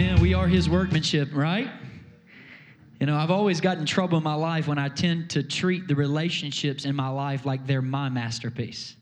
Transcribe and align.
Amen. 0.00 0.20
We 0.20 0.32
are 0.32 0.46
his 0.46 0.70
workmanship, 0.70 1.30
right? 1.32 1.68
You 3.00 3.06
know, 3.06 3.16
I've 3.16 3.32
always 3.32 3.60
gotten 3.60 3.84
trouble 3.84 4.16
in 4.18 4.22
my 4.22 4.36
life 4.36 4.68
when 4.68 4.78
I 4.78 4.88
tend 4.88 5.30
to 5.30 5.42
treat 5.42 5.88
the 5.88 5.96
relationships 5.96 6.84
in 6.84 6.94
my 6.94 7.08
life 7.08 7.44
like 7.44 7.66
they're 7.66 7.82
my 7.82 8.08
masterpiece. 8.08 8.94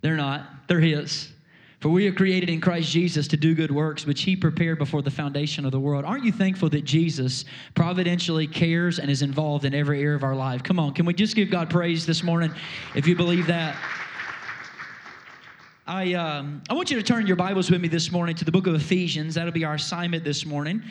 They're 0.00 0.16
not, 0.16 0.66
they're 0.66 0.80
his. 0.80 1.30
For 1.78 1.90
we 1.90 2.08
are 2.08 2.12
created 2.12 2.50
in 2.50 2.60
Christ 2.60 2.90
Jesus 2.90 3.28
to 3.28 3.36
do 3.36 3.54
good 3.54 3.70
works, 3.70 4.04
which 4.04 4.22
He 4.22 4.34
prepared 4.34 4.78
before 4.78 5.00
the 5.00 5.12
foundation 5.12 5.64
of 5.64 5.70
the 5.70 5.78
world. 5.78 6.04
Aren't 6.04 6.24
you 6.24 6.32
thankful 6.32 6.68
that 6.70 6.84
Jesus 6.84 7.44
providentially 7.76 8.48
cares 8.48 8.98
and 8.98 9.08
is 9.08 9.22
involved 9.22 9.64
in 9.64 9.74
every 9.74 10.02
area 10.02 10.16
of 10.16 10.24
our 10.24 10.34
life? 10.34 10.64
Come 10.64 10.80
on, 10.80 10.92
can 10.92 11.06
we 11.06 11.14
just 11.14 11.36
give 11.36 11.52
God 11.52 11.70
praise 11.70 12.04
this 12.04 12.24
morning 12.24 12.52
if 12.96 13.06
you 13.06 13.14
believe 13.14 13.46
that? 13.46 13.76
I, 15.88 16.12
um, 16.12 16.62
I 16.68 16.74
want 16.74 16.90
you 16.90 16.98
to 16.98 17.02
turn 17.02 17.26
your 17.26 17.36
Bibles 17.36 17.70
with 17.70 17.80
me 17.80 17.88
this 17.88 18.12
morning 18.12 18.36
to 18.36 18.44
the 18.44 18.52
book 18.52 18.66
of 18.66 18.74
Ephesians. 18.74 19.36
That'll 19.36 19.52
be 19.52 19.64
our 19.64 19.76
assignment 19.76 20.22
this 20.22 20.44
morning. 20.44 20.82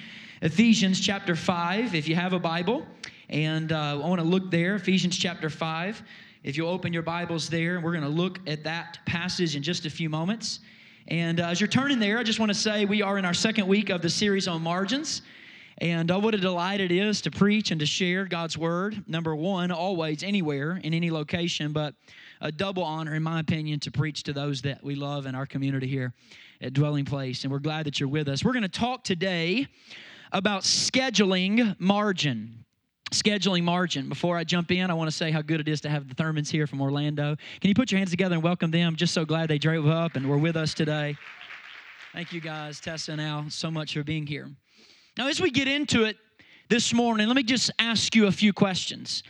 Ephesians 0.41 0.99
chapter 0.99 1.35
5, 1.35 1.93
if 1.93 2.07
you 2.07 2.15
have 2.15 2.33
a 2.33 2.39
Bible. 2.39 2.83
And 3.29 3.71
uh, 3.71 3.91
I 4.03 4.07
want 4.07 4.19
to 4.19 4.27
look 4.27 4.49
there, 4.49 4.73
Ephesians 4.73 5.15
chapter 5.15 5.51
5. 5.51 6.01
If 6.41 6.57
you'll 6.57 6.71
open 6.71 6.93
your 6.93 7.03
Bibles 7.03 7.47
there, 7.47 7.79
we're 7.79 7.91
going 7.91 8.05
to 8.05 8.09
look 8.09 8.39
at 8.47 8.63
that 8.63 8.97
passage 9.05 9.55
in 9.55 9.61
just 9.61 9.85
a 9.85 9.89
few 9.91 10.09
moments. 10.09 10.61
And 11.09 11.41
uh, 11.41 11.49
as 11.49 11.61
you're 11.61 11.67
turning 11.67 11.99
there, 11.99 12.17
I 12.17 12.23
just 12.23 12.39
want 12.39 12.49
to 12.49 12.57
say 12.57 12.85
we 12.85 13.03
are 13.03 13.19
in 13.19 13.25
our 13.25 13.35
second 13.35 13.67
week 13.67 13.91
of 13.91 14.01
the 14.01 14.09
series 14.09 14.47
on 14.47 14.63
margins. 14.63 15.21
And 15.77 16.09
uh, 16.09 16.19
what 16.19 16.33
a 16.33 16.39
delight 16.39 16.81
it 16.81 16.91
is 16.91 17.21
to 17.21 17.29
preach 17.29 17.69
and 17.69 17.79
to 17.81 17.85
share 17.85 18.25
God's 18.25 18.57
word. 18.57 19.03
Number 19.07 19.35
one, 19.35 19.69
always, 19.69 20.23
anywhere, 20.23 20.81
in 20.83 20.95
any 20.95 21.11
location, 21.11 21.71
but 21.71 21.93
a 22.41 22.51
double 22.51 22.83
honor, 22.83 23.15
in 23.15 23.23
my 23.23 23.39
opinion, 23.39 23.79
to 23.81 23.91
preach 23.91 24.23
to 24.23 24.33
those 24.33 24.61
that 24.61 24.83
we 24.83 24.95
love 24.95 25.25
in 25.25 25.35
our 25.35 25.45
community 25.45 25.87
here 25.87 26.13
at 26.61 26.73
Dwelling 26.73 27.05
Place. 27.05 27.43
And 27.43 27.51
we're 27.51 27.59
glad 27.59 27.85
that 27.85 27.99
you're 27.99 28.09
with 28.09 28.27
us. 28.27 28.43
We're 28.43 28.53
going 28.53 28.63
to 28.63 28.69
talk 28.69 29.03
today 29.03 29.67
about 30.31 30.63
scheduling 30.63 31.79
margin 31.79 32.65
scheduling 33.11 33.63
margin. 33.63 34.09
Before 34.09 34.37
I 34.37 34.43
jump 34.43 34.71
in, 34.71 34.89
I 34.89 34.93
want 34.93 35.09
to 35.09 35.15
say 35.15 35.31
how 35.31 35.41
good 35.41 35.59
it 35.59 35.67
is 35.67 35.81
to 35.81 35.89
have 35.89 36.07
the 36.07 36.15
Thurmans 36.15 36.49
here 36.49 36.67
from 36.67 36.81
Orlando. 36.81 37.35
Can 37.61 37.69
you 37.69 37.73
put 37.73 37.91
your 37.91 37.99
hands 37.99 38.11
together 38.11 38.35
and 38.35 38.43
welcome 38.43 38.71
them? 38.71 38.95
Just 38.95 39.13
so 39.13 39.25
glad 39.25 39.49
they 39.49 39.57
drove 39.57 39.87
up 39.87 40.15
and 40.15 40.29
were 40.29 40.37
with 40.37 40.57
us 40.57 40.73
today. 40.73 41.15
Thank 42.13 42.33
you 42.33 42.41
guys, 42.41 42.79
Tessa 42.79 43.13
and 43.13 43.21
Al, 43.21 43.49
so 43.49 43.69
much 43.69 43.93
for 43.93 44.03
being 44.03 44.25
here. 44.25 44.49
Now, 45.17 45.27
as 45.27 45.41
we 45.41 45.51
get 45.51 45.67
into 45.67 46.03
it 46.03 46.17
this 46.69 46.93
morning, 46.93 47.27
let 47.27 47.35
me 47.35 47.43
just 47.43 47.71
ask 47.79 48.15
you 48.15 48.27
a 48.27 48.31
few 48.31 48.53
questions. 48.53 49.23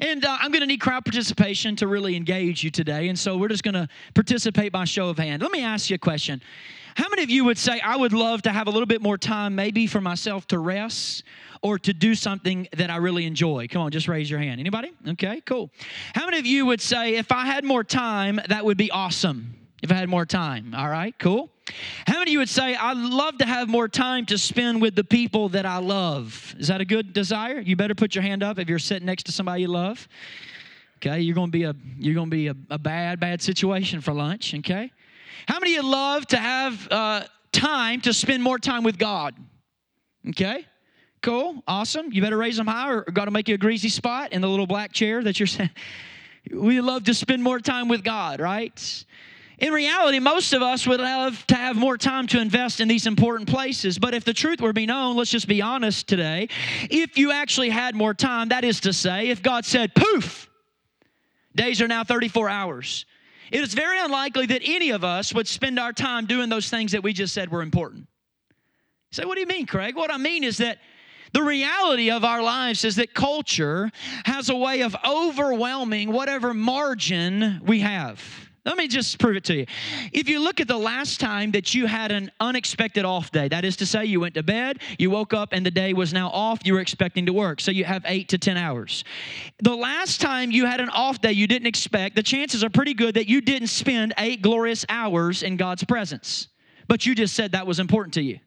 And 0.00 0.24
uh, 0.24 0.36
I'm 0.40 0.50
going 0.50 0.60
to 0.60 0.66
need 0.66 0.80
crowd 0.80 1.04
participation 1.04 1.76
to 1.76 1.86
really 1.86 2.16
engage 2.16 2.62
you 2.62 2.70
today. 2.70 3.08
And 3.08 3.18
so 3.18 3.36
we're 3.36 3.48
just 3.48 3.62
going 3.62 3.74
to 3.74 3.88
participate 4.14 4.72
by 4.72 4.84
show 4.84 5.08
of 5.08 5.18
hand. 5.18 5.42
Let 5.42 5.52
me 5.52 5.62
ask 5.62 5.90
you 5.90 5.96
a 5.96 5.98
question. 5.98 6.42
How 6.96 7.08
many 7.10 7.22
of 7.22 7.28
you 7.28 7.44
would 7.44 7.58
say, 7.58 7.78
I 7.80 7.94
would 7.96 8.14
love 8.14 8.42
to 8.42 8.50
have 8.50 8.68
a 8.68 8.70
little 8.70 8.86
bit 8.86 9.02
more 9.02 9.18
time, 9.18 9.54
maybe 9.54 9.86
for 9.86 10.00
myself 10.00 10.46
to 10.48 10.58
rest 10.58 11.24
or 11.60 11.78
to 11.80 11.92
do 11.92 12.14
something 12.14 12.68
that 12.74 12.90
I 12.90 12.96
really 12.96 13.26
enjoy? 13.26 13.68
Come 13.68 13.82
on, 13.82 13.90
just 13.90 14.08
raise 14.08 14.30
your 14.30 14.40
hand. 14.40 14.60
Anybody? 14.60 14.92
Okay, 15.06 15.42
cool. 15.44 15.70
How 16.14 16.24
many 16.24 16.38
of 16.38 16.46
you 16.46 16.64
would 16.64 16.80
say, 16.80 17.16
if 17.16 17.32
I 17.32 17.44
had 17.44 17.64
more 17.64 17.84
time, 17.84 18.40
that 18.48 18.64
would 18.64 18.78
be 18.78 18.90
awesome? 18.90 19.54
If 19.82 19.92
I 19.92 19.94
had 19.94 20.08
more 20.08 20.24
time. 20.24 20.74
All 20.74 20.88
right, 20.88 21.14
cool. 21.18 21.50
How 22.06 22.18
many 22.18 22.30
of 22.30 22.32
you 22.32 22.38
would 22.38 22.48
say, 22.48 22.76
I'd 22.76 22.96
love 22.96 23.38
to 23.38 23.46
have 23.46 23.68
more 23.68 23.88
time 23.88 24.26
to 24.26 24.38
spend 24.38 24.80
with 24.80 24.94
the 24.94 25.04
people 25.04 25.48
that 25.50 25.66
I 25.66 25.78
love? 25.78 26.54
Is 26.58 26.68
that 26.68 26.80
a 26.80 26.84
good 26.84 27.12
desire? 27.12 27.58
You 27.58 27.76
better 27.76 27.94
put 27.94 28.14
your 28.14 28.22
hand 28.22 28.42
up 28.42 28.58
if 28.58 28.68
you're 28.68 28.78
sitting 28.78 29.06
next 29.06 29.24
to 29.24 29.32
somebody 29.32 29.62
you 29.62 29.68
love. 29.68 30.06
Okay, 30.98 31.20
you're 31.20 31.34
gonna 31.34 31.50
be 31.50 31.64
a 31.64 31.74
you're 31.98 32.14
gonna 32.14 32.30
be 32.30 32.48
a, 32.48 32.54
a 32.70 32.78
bad, 32.78 33.20
bad 33.20 33.42
situation 33.42 34.00
for 34.00 34.12
lunch, 34.12 34.54
okay? 34.54 34.90
How 35.46 35.58
many 35.58 35.76
of 35.76 35.84
you 35.84 35.90
love 35.90 36.26
to 36.28 36.38
have 36.38 36.88
uh, 36.90 37.24
time 37.52 38.00
to 38.02 38.12
spend 38.12 38.42
more 38.42 38.58
time 38.58 38.82
with 38.82 38.98
God? 38.98 39.34
Okay, 40.28 40.66
cool, 41.22 41.62
awesome. 41.68 42.12
You 42.12 42.22
better 42.22 42.38
raise 42.38 42.56
them 42.56 42.66
high 42.66 42.90
or 42.90 43.02
got 43.02 43.26
to 43.26 43.30
make 43.30 43.48
you 43.48 43.54
a 43.54 43.58
greasy 43.58 43.88
spot 43.88 44.32
in 44.32 44.40
the 44.40 44.48
little 44.48 44.66
black 44.66 44.92
chair 44.92 45.22
that 45.22 45.38
you're 45.40 45.46
saying. 45.46 45.70
We 46.48 46.80
love 46.80 47.02
to 47.06 47.14
spend 47.14 47.42
more 47.42 47.58
time 47.58 47.88
with 47.88 48.04
God, 48.04 48.38
right? 48.38 49.04
In 49.58 49.72
reality, 49.72 50.18
most 50.18 50.52
of 50.52 50.60
us 50.60 50.86
would 50.86 51.00
love 51.00 51.46
to 51.46 51.54
have 51.54 51.76
more 51.76 51.96
time 51.96 52.26
to 52.28 52.40
invest 52.40 52.80
in 52.80 52.88
these 52.88 53.06
important 53.06 53.48
places. 53.48 53.98
But 53.98 54.12
if 54.12 54.22
the 54.22 54.34
truth 54.34 54.60
were 54.60 54.68
to 54.68 54.74
be 54.74 54.84
known, 54.84 55.16
let's 55.16 55.30
just 55.30 55.48
be 55.48 55.62
honest 55.62 56.06
today. 56.06 56.48
If 56.90 57.16
you 57.16 57.32
actually 57.32 57.70
had 57.70 57.94
more 57.94 58.12
time, 58.12 58.50
that 58.50 58.64
is 58.64 58.80
to 58.80 58.92
say, 58.92 59.28
if 59.28 59.42
God 59.42 59.64
said, 59.64 59.94
poof, 59.94 60.50
days 61.54 61.80
are 61.80 61.88
now 61.88 62.04
34 62.04 62.50
hours, 62.50 63.06
it 63.50 63.62
is 63.62 63.72
very 63.72 63.98
unlikely 63.98 64.44
that 64.46 64.60
any 64.62 64.90
of 64.90 65.04
us 65.04 65.32
would 65.32 65.48
spend 65.48 65.78
our 65.78 65.92
time 65.92 66.26
doing 66.26 66.50
those 66.50 66.68
things 66.68 66.92
that 66.92 67.02
we 67.02 67.14
just 67.14 67.32
said 67.32 67.50
were 67.50 67.62
important. 67.62 68.08
You 69.10 69.22
say, 69.22 69.24
what 69.24 69.36
do 69.36 69.40
you 69.40 69.46
mean, 69.46 69.64
Craig? 69.64 69.96
What 69.96 70.12
I 70.12 70.18
mean 70.18 70.44
is 70.44 70.58
that 70.58 70.78
the 71.32 71.42
reality 71.42 72.10
of 72.10 72.24
our 72.24 72.42
lives 72.42 72.84
is 72.84 72.96
that 72.96 73.14
culture 73.14 73.90
has 74.26 74.50
a 74.50 74.56
way 74.56 74.82
of 74.82 74.94
overwhelming 75.06 76.12
whatever 76.12 76.52
margin 76.52 77.62
we 77.64 77.80
have. 77.80 78.45
Let 78.66 78.76
me 78.76 78.88
just 78.88 79.20
prove 79.20 79.36
it 79.36 79.44
to 79.44 79.54
you. 79.54 79.66
If 80.12 80.28
you 80.28 80.40
look 80.40 80.60
at 80.60 80.66
the 80.66 80.76
last 80.76 81.20
time 81.20 81.52
that 81.52 81.72
you 81.72 81.86
had 81.86 82.10
an 82.10 82.32
unexpected 82.40 83.04
off 83.04 83.30
day, 83.30 83.46
that 83.46 83.64
is 83.64 83.76
to 83.76 83.86
say, 83.86 84.04
you 84.04 84.18
went 84.18 84.34
to 84.34 84.42
bed, 84.42 84.80
you 84.98 85.08
woke 85.08 85.32
up, 85.32 85.50
and 85.52 85.64
the 85.64 85.70
day 85.70 85.92
was 85.92 86.12
now 86.12 86.30
off, 86.30 86.58
you 86.64 86.74
were 86.74 86.80
expecting 86.80 87.26
to 87.26 87.32
work. 87.32 87.60
So 87.60 87.70
you 87.70 87.84
have 87.84 88.02
eight 88.06 88.28
to 88.30 88.38
10 88.38 88.56
hours. 88.56 89.04
The 89.62 89.76
last 89.76 90.20
time 90.20 90.50
you 90.50 90.66
had 90.66 90.80
an 90.80 90.88
off 90.88 91.20
day 91.20 91.30
you 91.30 91.46
didn't 91.46 91.68
expect, 91.68 92.16
the 92.16 92.24
chances 92.24 92.64
are 92.64 92.70
pretty 92.70 92.92
good 92.92 93.14
that 93.14 93.28
you 93.28 93.40
didn't 93.40 93.68
spend 93.68 94.12
eight 94.18 94.42
glorious 94.42 94.84
hours 94.88 95.44
in 95.44 95.56
God's 95.56 95.84
presence. 95.84 96.48
But 96.88 97.06
you 97.06 97.14
just 97.14 97.34
said 97.34 97.52
that 97.52 97.68
was 97.68 97.78
important 97.78 98.14
to 98.14 98.22
you. 98.22 98.40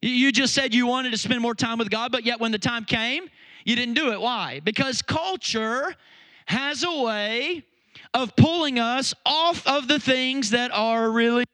You 0.00 0.30
just 0.30 0.54
said 0.54 0.72
you 0.72 0.86
wanted 0.86 1.10
to 1.10 1.18
spend 1.18 1.40
more 1.40 1.56
time 1.56 1.78
with 1.78 1.90
God, 1.90 2.12
but 2.12 2.24
yet 2.24 2.38
when 2.38 2.52
the 2.52 2.58
time 2.58 2.84
came, 2.84 3.24
you 3.64 3.74
didn't 3.74 3.94
do 3.94 4.12
it. 4.12 4.20
Why? 4.20 4.60
Because 4.62 5.02
culture 5.02 5.96
has 6.46 6.84
a 6.84 7.02
way 7.02 7.64
of 8.14 8.34
pulling 8.36 8.78
us 8.78 9.12
off 9.26 9.66
of 9.66 9.88
the 9.88 9.98
things 9.98 10.50
that 10.50 10.70
are 10.72 11.10
really 11.10 11.44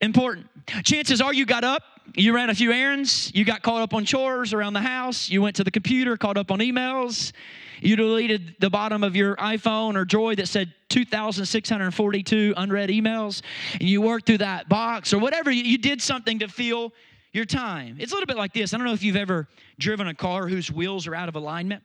important. 0.00 0.46
Chances 0.84 1.20
are 1.20 1.34
you 1.34 1.44
got 1.44 1.64
up, 1.64 1.82
you 2.14 2.34
ran 2.34 2.48
a 2.48 2.54
few 2.54 2.72
errands, 2.72 3.30
you 3.34 3.44
got 3.44 3.62
caught 3.62 3.82
up 3.82 3.92
on 3.92 4.04
chores 4.04 4.52
around 4.52 4.72
the 4.72 4.80
house, 4.80 5.28
you 5.28 5.42
went 5.42 5.56
to 5.56 5.64
the 5.64 5.70
computer, 5.70 6.16
caught 6.16 6.36
up 6.36 6.50
on 6.50 6.60
emails, 6.60 7.32
you 7.80 7.96
deleted 7.96 8.56
the 8.60 8.70
bottom 8.70 9.02
of 9.02 9.16
your 9.16 9.36
iPhone 9.36 9.96
or 9.96 10.04
Joy 10.04 10.34
that 10.36 10.48
said 10.48 10.72
2,642 10.90 12.54
unread 12.56 12.90
emails, 12.90 13.42
and 13.72 13.88
you 13.88 14.00
worked 14.00 14.26
through 14.26 14.38
that 14.38 14.68
box 14.68 15.12
or 15.12 15.18
whatever. 15.18 15.50
You, 15.50 15.78
did 15.78 16.02
something 16.02 16.38
to 16.40 16.48
fill 16.48 16.92
your 17.32 17.44
time. 17.44 17.96
It's 17.98 18.12
a 18.12 18.14
little 18.14 18.26
bit 18.26 18.36
like 18.36 18.52
this. 18.52 18.74
I 18.74 18.76
don't 18.76 18.86
know 18.86 18.92
if 18.92 19.02
you've 19.02 19.16
ever 19.16 19.48
driven 19.78 20.08
a 20.08 20.14
car 20.14 20.48
whose 20.48 20.70
wheels 20.70 21.06
are 21.06 21.14
out 21.14 21.28
of 21.28 21.36
alignment. 21.36 21.82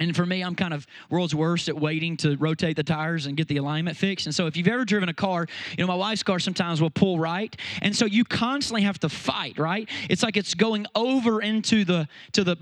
And 0.00 0.14
for 0.16 0.26
me, 0.26 0.42
I'm 0.42 0.56
kind 0.56 0.74
of 0.74 0.88
world's 1.08 1.36
worst 1.36 1.68
at 1.68 1.78
waiting 1.78 2.16
to 2.16 2.36
rotate 2.38 2.74
the 2.74 2.82
tires 2.82 3.26
and 3.26 3.36
get 3.36 3.46
the 3.46 3.58
alignment 3.58 3.96
fixed. 3.96 4.26
And 4.26 4.34
so, 4.34 4.48
if 4.48 4.56
you've 4.56 4.66
ever 4.66 4.84
driven 4.84 5.08
a 5.08 5.14
car, 5.14 5.46
you 5.70 5.84
know, 5.84 5.86
my 5.86 5.94
wife's 5.94 6.24
car 6.24 6.40
sometimes 6.40 6.82
will 6.82 6.90
pull 6.90 7.20
right. 7.20 7.54
And 7.80 7.94
so, 7.94 8.04
you 8.04 8.24
constantly 8.24 8.82
have 8.82 8.98
to 9.00 9.08
fight, 9.08 9.56
right? 9.56 9.88
It's 10.10 10.24
like 10.24 10.36
it's 10.36 10.54
going 10.54 10.86
over 10.96 11.40
into 11.40 11.84
the, 11.84 12.08
to 12.32 12.42
the, 12.42 12.56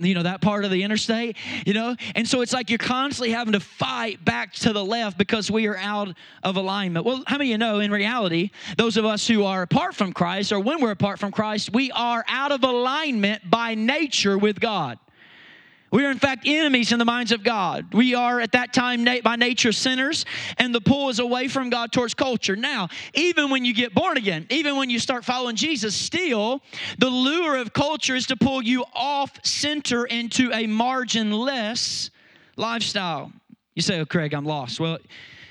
you 0.00 0.14
know, 0.14 0.22
that 0.24 0.40
part 0.40 0.64
of 0.64 0.72
the 0.72 0.82
interstate, 0.82 1.36
you 1.64 1.74
know? 1.74 1.94
And 2.16 2.26
so, 2.26 2.40
it's 2.40 2.52
like 2.52 2.70
you're 2.70 2.78
constantly 2.78 3.30
having 3.30 3.52
to 3.52 3.60
fight 3.60 4.24
back 4.24 4.52
to 4.54 4.72
the 4.72 4.84
left 4.84 5.16
because 5.16 5.48
we 5.48 5.68
are 5.68 5.76
out 5.76 6.12
of 6.42 6.56
alignment. 6.56 7.06
Well, 7.06 7.22
how 7.28 7.38
many 7.38 7.50
of 7.50 7.52
you 7.52 7.58
know 7.58 7.78
in 7.78 7.92
reality, 7.92 8.50
those 8.76 8.96
of 8.96 9.04
us 9.04 9.28
who 9.28 9.44
are 9.44 9.62
apart 9.62 9.94
from 9.94 10.12
Christ, 10.12 10.50
or 10.50 10.58
when 10.58 10.80
we're 10.80 10.90
apart 10.90 11.20
from 11.20 11.30
Christ, 11.30 11.72
we 11.72 11.92
are 11.92 12.24
out 12.26 12.50
of 12.50 12.64
alignment 12.64 13.48
by 13.48 13.76
nature 13.76 14.36
with 14.36 14.58
God. 14.58 14.98
We 15.90 16.04
are, 16.04 16.10
in 16.10 16.18
fact, 16.18 16.46
enemies 16.46 16.92
in 16.92 16.98
the 16.98 17.04
minds 17.04 17.32
of 17.32 17.42
God. 17.42 17.92
We 17.92 18.14
are, 18.14 18.40
at 18.40 18.52
that 18.52 18.72
time, 18.72 19.04
by 19.24 19.36
nature, 19.36 19.72
sinners, 19.72 20.24
and 20.56 20.72
the 20.74 20.80
pull 20.80 21.08
is 21.08 21.18
away 21.18 21.48
from 21.48 21.68
God 21.68 21.90
towards 21.90 22.14
culture. 22.14 22.54
Now, 22.54 22.88
even 23.14 23.50
when 23.50 23.64
you 23.64 23.74
get 23.74 23.92
born 23.92 24.16
again, 24.16 24.46
even 24.50 24.76
when 24.76 24.88
you 24.88 25.00
start 25.00 25.24
following 25.24 25.56
Jesus, 25.56 25.94
still, 25.94 26.62
the 26.98 27.10
lure 27.10 27.56
of 27.56 27.72
culture 27.72 28.14
is 28.14 28.26
to 28.26 28.36
pull 28.36 28.62
you 28.62 28.84
off 28.94 29.32
center 29.44 30.04
into 30.04 30.52
a 30.52 30.66
marginless 30.66 32.10
lifestyle. 32.56 33.32
You 33.74 33.82
say, 33.82 33.98
Oh, 33.98 34.06
Craig, 34.06 34.32
I'm 34.32 34.44
lost. 34.44 34.78
Well, 34.78 34.98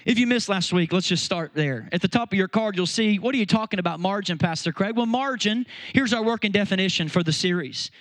if 0.05 0.17
you 0.17 0.25
missed 0.25 0.47
last 0.47 0.71
week, 0.71 0.93
let's 0.93 1.07
just 1.07 1.25
start 1.25 1.51
there. 1.53 1.89
At 1.91 2.01
the 2.01 2.07
top 2.07 2.31
of 2.31 2.37
your 2.37 2.47
card, 2.47 2.77
you'll 2.77 2.85
see, 2.85 3.19
What 3.19 3.35
are 3.35 3.37
you 3.37 3.45
talking 3.45 3.79
about, 3.79 3.99
margin, 3.99 4.37
Pastor 4.37 4.71
Craig? 4.71 4.95
Well, 4.95 5.05
margin, 5.05 5.65
here's 5.93 6.13
our 6.13 6.23
working 6.23 6.51
definition 6.51 7.09
for 7.09 7.23
the 7.23 7.33
series. 7.33 7.91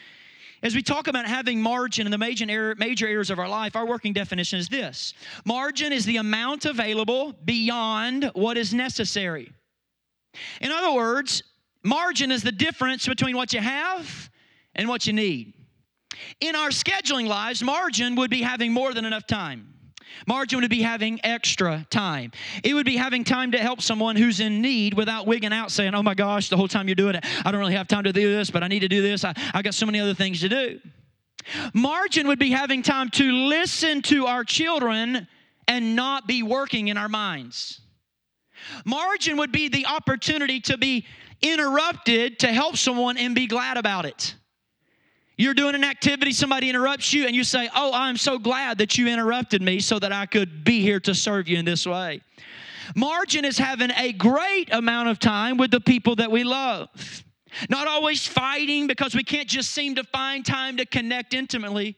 As 0.63 0.75
we 0.75 0.83
talk 0.83 1.07
about 1.07 1.27
having 1.27 1.63
margin 1.63 2.07
in 2.07 2.11
the 2.11 2.19
major, 2.19 2.75
major 2.77 3.07
areas 3.07 3.31
of 3.31 3.39
our 3.39 3.49
life, 3.49 3.77
our 3.77 3.87
working 3.87 4.13
definition 4.13 4.59
is 4.59 4.69
this 4.69 5.15
margin 5.45 5.93
is 5.93 6.05
the 6.05 6.17
amount 6.17 6.65
available 6.65 7.35
beyond 7.45 8.31
what 8.35 8.57
is 8.57 8.75
necessary. 8.75 9.53
In 10.61 10.73
other 10.73 10.93
words, 10.93 11.43
margin 11.85 12.33
is 12.33 12.43
the 12.43 12.53
difference 12.53 13.07
between 13.07 13.37
what 13.37 13.53
you 13.53 13.61
have 13.61 14.31
and 14.75 14.89
what 14.89 15.07
you 15.07 15.13
need. 15.13 15.55
In 16.41 16.57
our 16.57 16.71
scheduling 16.71 17.29
lives, 17.29 17.63
margin 17.63 18.17
would 18.17 18.31
be 18.31 18.43
having 18.43 18.73
more 18.73 18.93
than 18.93 19.05
enough 19.05 19.27
time. 19.27 19.78
Margin 20.27 20.61
would 20.61 20.71
be 20.71 20.83
having 20.83 21.21
extra 21.25 21.87
time. 21.91 22.33
It 22.63 22.75
would 22.75 22.87
be 22.87 22.97
having 22.97 23.25
time 23.25 23.53
to 23.53 23.59
help 23.59 23.81
someone 23.81 24.17
who's 24.17 24.41
in 24.41 24.61
need 24.61 24.95
without 24.95 25.27
wigging 25.27 25.53
out 25.53 25.71
saying, 25.71 25.95
oh 25.95 26.03
my 26.03 26.15
gosh, 26.15 26.49
the 26.49 26.57
whole 26.57 26.69
time 26.69 26.89
you're 26.89 26.95
doing 26.95 27.15
it, 27.15 27.25
I 27.45 27.51
don't 27.51 27.61
really 27.61 27.75
have 27.75 27.89
time 27.89 28.05
to 28.05 28.13
do 28.13 28.33
this, 28.35 28.51
but 28.51 28.63
I 28.63 28.69
need 28.69 28.81
to 28.81 28.89
do 28.89 29.03
this. 29.03 29.25
I, 29.25 29.35
I 29.55 29.63
got 29.63 29.75
so 29.75 29.87
many 29.87 30.01
other 30.01 30.15
things 30.15 30.41
to 30.41 30.49
do. 30.49 30.81
Margin 31.73 32.27
would 32.29 32.39
be 32.39 32.51
having 32.51 32.83
time 32.83 33.09
to 33.11 33.31
listen 33.33 34.03
to 34.03 34.27
our 34.27 34.45
children 34.45 35.27
and 35.67 35.97
not 35.97 36.27
be 36.27 36.43
working 36.43 36.89
in 36.89 36.97
our 36.97 37.09
minds. 37.09 37.81
Margin 38.85 39.37
would 39.37 39.53
be 39.53 39.69
the 39.69 39.87
opportunity 39.87 40.61
to 40.61 40.77
be 40.77 41.07
interrupted 41.41 42.41
to 42.41 42.49
help 42.49 42.77
someone 42.77 43.17
and 43.17 43.35
be 43.35 43.47
glad 43.47 43.77
about 43.77 44.05
it. 44.05 44.35
You're 45.39 45.55
doing 45.55 45.77
an 45.77 45.85
activity, 45.85 46.33
somebody 46.33 46.69
interrupts 46.69 47.13
you, 47.13 47.25
and 47.25 47.35
you 47.35 47.45
say, 47.45 47.71
Oh, 47.73 47.93
I'm 47.95 48.17
so 48.17 48.41
glad 48.41 48.79
that 48.79 48.99
you 48.99 49.07
interrupted 49.07 49.63
me 49.63 49.79
so 49.79 50.01
that 50.01 50.13
I 50.13 50.27
could 50.27 50.65
be 50.65 50.83
here 50.83 50.99
to 51.01 51.15
serve 51.15 51.47
you 51.47 51.57
in 51.59 51.65
this 51.65 51.87
way. 51.87 52.21
Margin 52.97 53.45
is 53.45 53.57
having 53.57 53.93
a 53.97 54.13
great 54.13 54.73
amount 54.73 55.09
of 55.09 55.21
time 55.21 55.57
with 55.57 55.71
the 55.71 55.81
people 55.81 56.17
that 56.17 56.33
we 56.33 56.43
love. 56.43 56.89
Not 57.71 57.87
always 57.87 58.27
fighting 58.27 58.89
because 58.89 59.15
we 59.15 59.23
can't 59.23 59.49
just 59.49 59.71
seem 59.71 59.95
to 59.95 60.05
find 60.05 60.45
time 60.45 60.77
to 60.79 60.87
connect 60.87 61.33
intimately 61.33 61.97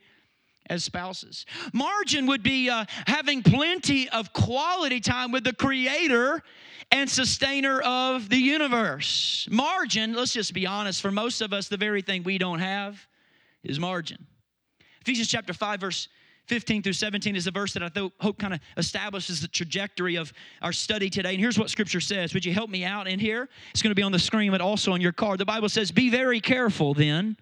as 0.69 0.85
spouses. 0.85 1.47
Margin 1.73 2.27
would 2.27 2.43
be 2.43 2.69
uh, 2.69 2.85
having 3.07 3.43
plenty 3.43 4.09
of 4.11 4.35
quality 4.35 5.01
time 5.01 5.33
with 5.33 5.45
the 5.45 5.55
Creator 5.55 6.43
and 6.93 7.09
sustainer 7.09 7.81
of 7.81 8.29
the 8.29 8.37
universe. 8.37 9.49
Margin, 9.51 10.13
let's 10.13 10.35
just 10.35 10.53
be 10.53 10.67
honest, 10.67 11.01
for 11.01 11.11
most 11.11 11.41
of 11.41 11.55
us, 11.55 11.69
the 11.69 11.79
very 11.79 12.03
thing 12.03 12.23
we 12.23 12.37
don't 12.37 12.61
have 12.61 13.09
is 13.63 13.79
margin. 13.79 14.27
Ephesians 15.03 15.29
chapter 15.29 15.53
5, 15.53 15.81
verse 15.81 16.09
15 16.47 16.83
through 16.83 16.93
17 16.93 17.37
is 17.37 17.47
a 17.47 17.51
verse 17.51 17.73
that 17.75 17.83
I 17.83 17.91
hope 18.21 18.39
kind 18.39 18.55
of 18.55 18.61
establishes 18.77 19.41
the 19.41 19.49
trajectory 19.49 20.17
of 20.17 20.33
our 20.63 20.73
study 20.73 21.09
today. 21.09 21.31
And 21.31 21.39
here's 21.39 21.59
what 21.59 21.71
scripture 21.71 22.01
says. 22.01 22.35
Would 22.35 22.45
you 22.45 22.53
help 22.53 22.71
me 22.71 22.85
out 22.85 23.07
in 23.07 23.21
here? 23.21 23.49
It's 23.71 23.83
going 23.83 23.93
to 23.93 23.95
be 23.95 24.03
on 24.03 24.13
the 24.13 24.19
screen, 24.19 24.51
but 24.51 24.61
also 24.61 24.93
on 24.93 25.01
your 25.01 25.13
card. 25.13 25.39
The 25.39 25.45
Bible 25.45 25.69
says, 25.69 25.93
Be 25.93 26.11
very 26.11 26.41
careful 26.41 26.93
then 26.93 27.37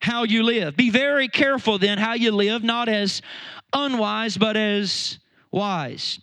how 0.00 0.24
you 0.24 0.42
live. 0.42 0.76
Be 0.76 0.90
very 0.90 1.28
careful 1.28 1.78
then 1.78 1.98
how 1.98 2.14
you 2.14 2.32
live, 2.32 2.64
not 2.64 2.88
as 2.88 3.22
unwise, 3.72 4.36
but 4.36 4.56
as 4.56 5.18
wise. 5.52 6.18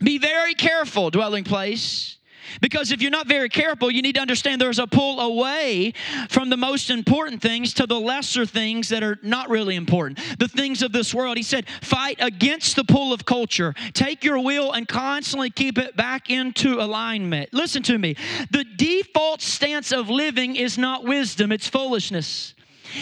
Be 0.00 0.18
very 0.18 0.54
careful, 0.54 1.10
dwelling 1.10 1.42
place 1.42 2.15
because 2.60 2.92
if 2.92 3.00
you're 3.00 3.10
not 3.10 3.26
very 3.26 3.48
careful, 3.48 3.90
you 3.90 4.02
need 4.02 4.14
to 4.14 4.20
understand 4.20 4.60
there's 4.60 4.78
a 4.78 4.86
pull 4.86 5.20
away 5.20 5.92
from 6.28 6.50
the 6.50 6.56
most 6.56 6.90
important 6.90 7.42
things 7.42 7.74
to 7.74 7.86
the 7.86 7.98
lesser 7.98 8.46
things 8.46 8.88
that 8.88 9.02
are 9.02 9.18
not 9.22 9.48
really 9.48 9.76
important. 9.76 10.18
The 10.38 10.48
things 10.48 10.82
of 10.82 10.92
this 10.92 11.14
world. 11.14 11.36
He 11.36 11.42
said, 11.42 11.66
fight 11.82 12.16
against 12.20 12.76
the 12.76 12.84
pull 12.84 13.12
of 13.12 13.24
culture. 13.24 13.74
Take 13.92 14.24
your 14.24 14.38
will 14.38 14.72
and 14.72 14.86
constantly 14.88 15.50
keep 15.50 15.78
it 15.78 15.96
back 15.96 16.30
into 16.30 16.80
alignment. 16.80 17.52
Listen 17.52 17.82
to 17.84 17.98
me. 17.98 18.16
The 18.50 18.64
default 18.64 19.42
stance 19.42 19.92
of 19.92 20.08
living 20.08 20.56
is 20.56 20.78
not 20.78 21.04
wisdom, 21.04 21.52
it's 21.52 21.68
foolishness. 21.68 22.55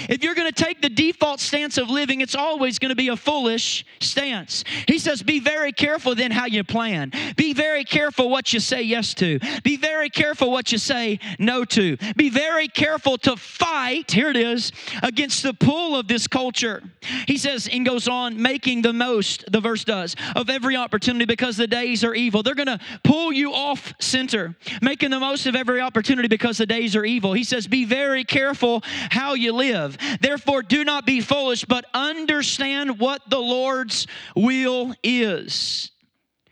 If 0.09 0.23
you're 0.23 0.35
going 0.35 0.51
to 0.51 0.65
take 0.65 0.81
the 0.81 0.89
default 0.89 1.41
stance 1.41 1.79
of 1.79 1.89
living, 1.89 2.21
it's 2.21 2.35
always 2.35 2.79
going 2.79 2.91
to 2.91 2.97
be 2.97 3.09
a 3.09 3.17
foolish 3.17 3.85
stance. 4.01 4.65
He 4.87 4.99
says, 4.99 5.23
Be 5.23 5.41
very 5.41 5.73
careful 5.73 6.15
then 6.15 6.31
how 6.31 6.47
you 6.47 6.65
plan. 6.65 7.13
Be 7.37 7.53
very 7.53 7.85
careful 7.85 8.29
what 8.31 8.53
you 8.53 8.61
say 8.61 8.83
yes 8.83 9.15
to. 9.15 9.39
Be 9.63 9.77
very 9.77 10.11
careful 10.11 10.51
what 10.51 10.73
you 10.73 10.79
say 10.79 11.19
no 11.39 11.65
to. 11.67 11.97
Be 12.17 12.31
very 12.31 12.69
careful 12.69 13.19
to 13.19 13.37
fight, 13.37 14.11
here 14.11 14.31
it 14.31 14.37
is, 14.37 14.73
against 15.03 15.43
the 15.43 15.55
pull 15.55 15.97
of 15.97 16.09
this 16.09 16.27
culture. 16.27 16.83
He 17.27 17.37
says, 17.37 17.69
and 17.71 17.85
goes 17.85 18.09
on, 18.09 18.41
making 18.41 18.83
the 18.83 18.93
most, 18.93 19.51
the 19.51 19.61
verse 19.61 19.85
does, 19.85 20.17
of 20.35 20.51
every 20.51 20.77
opportunity 20.77 21.25
because 21.25 21.57
the 21.57 21.67
days 21.67 22.05
are 22.05 22.15
evil. 22.15 22.43
They're 22.43 22.55
going 22.55 22.67
to 22.67 22.81
pull 23.03 23.33
you 23.33 23.53
off 23.53 23.93
center, 24.01 24.55
making 24.81 25.11
the 25.11 25.21
most 25.21 25.47
of 25.47 25.55
every 25.55 25.81
opportunity 25.81 26.29
because 26.29 26.59
the 26.59 26.67
days 26.67 26.97
are 26.97 27.05
evil. 27.05 27.33
He 27.33 27.45
says, 27.45 27.67
Be 27.67 27.85
very 27.85 28.25
careful 28.25 28.83
how 29.11 29.35
you 29.35 29.53
live 29.53 29.84
live. 29.85 30.21
Therefore, 30.21 30.63
do 30.63 30.85
not 30.85 31.07
be 31.07 31.21
foolish, 31.21 31.65
but 31.65 31.85
understand 31.95 32.99
what 32.99 33.23
the 33.29 33.39
Lord's 33.39 34.07
will 34.35 34.95
is. 35.03 35.91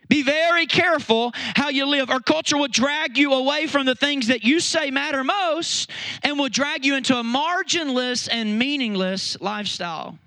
Be 0.09 0.21
very 0.21 0.67
careful 0.67 1.31
how 1.55 1.69
you 1.69 1.85
live. 1.87 2.09
Our 2.09 2.19
culture 2.19 2.57
will 2.57 2.67
drag 2.67 3.17
you 3.17 3.33
away 3.33 3.67
from 3.67 3.85
the 3.85 3.95
things 3.95 4.27
that 4.27 4.43
you 4.43 4.59
say 4.59 4.91
matter 4.91 5.23
most 5.23 5.89
and 6.21 6.37
will 6.37 6.49
drag 6.49 6.85
you 6.85 6.95
into 6.95 7.17
a 7.17 7.23
marginless 7.23 8.29
and 8.31 8.59
meaningless 8.59 9.39
lifestyle. 9.41 10.19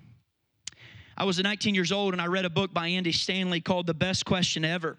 I 1.17 1.25
was 1.25 1.39
19 1.39 1.75
years 1.75 1.93
old 1.93 2.15
and 2.15 2.21
I 2.21 2.27
read 2.27 2.45
a 2.45 2.51
book 2.51 2.75
by 2.75 2.89
Andy 2.89 3.13
Stanley 3.13 3.61
called 3.61 3.87
The 3.87 3.95
Best 3.95 4.25
Question 4.25 4.65
Ever. 4.65 4.99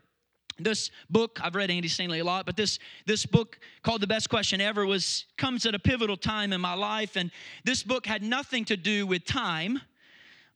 This 0.59 0.89
book, 1.09 1.39
I've 1.43 1.55
read 1.55 1.69
Andy 1.69 1.87
Stanley 1.87 2.19
a 2.19 2.23
lot, 2.23 2.45
but 2.45 2.57
this, 2.57 2.79
this 3.05 3.25
book 3.25 3.59
called 3.83 4.01
The 4.01 4.07
Best 4.07 4.29
Question 4.29 4.59
Ever 4.59 4.85
was 4.85 5.25
comes 5.37 5.65
at 5.65 5.75
a 5.75 5.79
pivotal 5.79 6.17
time 6.17 6.51
in 6.51 6.61
my 6.61 6.73
life. 6.73 7.15
And 7.15 7.31
this 7.63 7.83
book 7.83 8.05
had 8.05 8.23
nothing 8.23 8.65
to 8.65 8.77
do 8.77 9.05
with 9.05 9.23
time. 9.25 9.79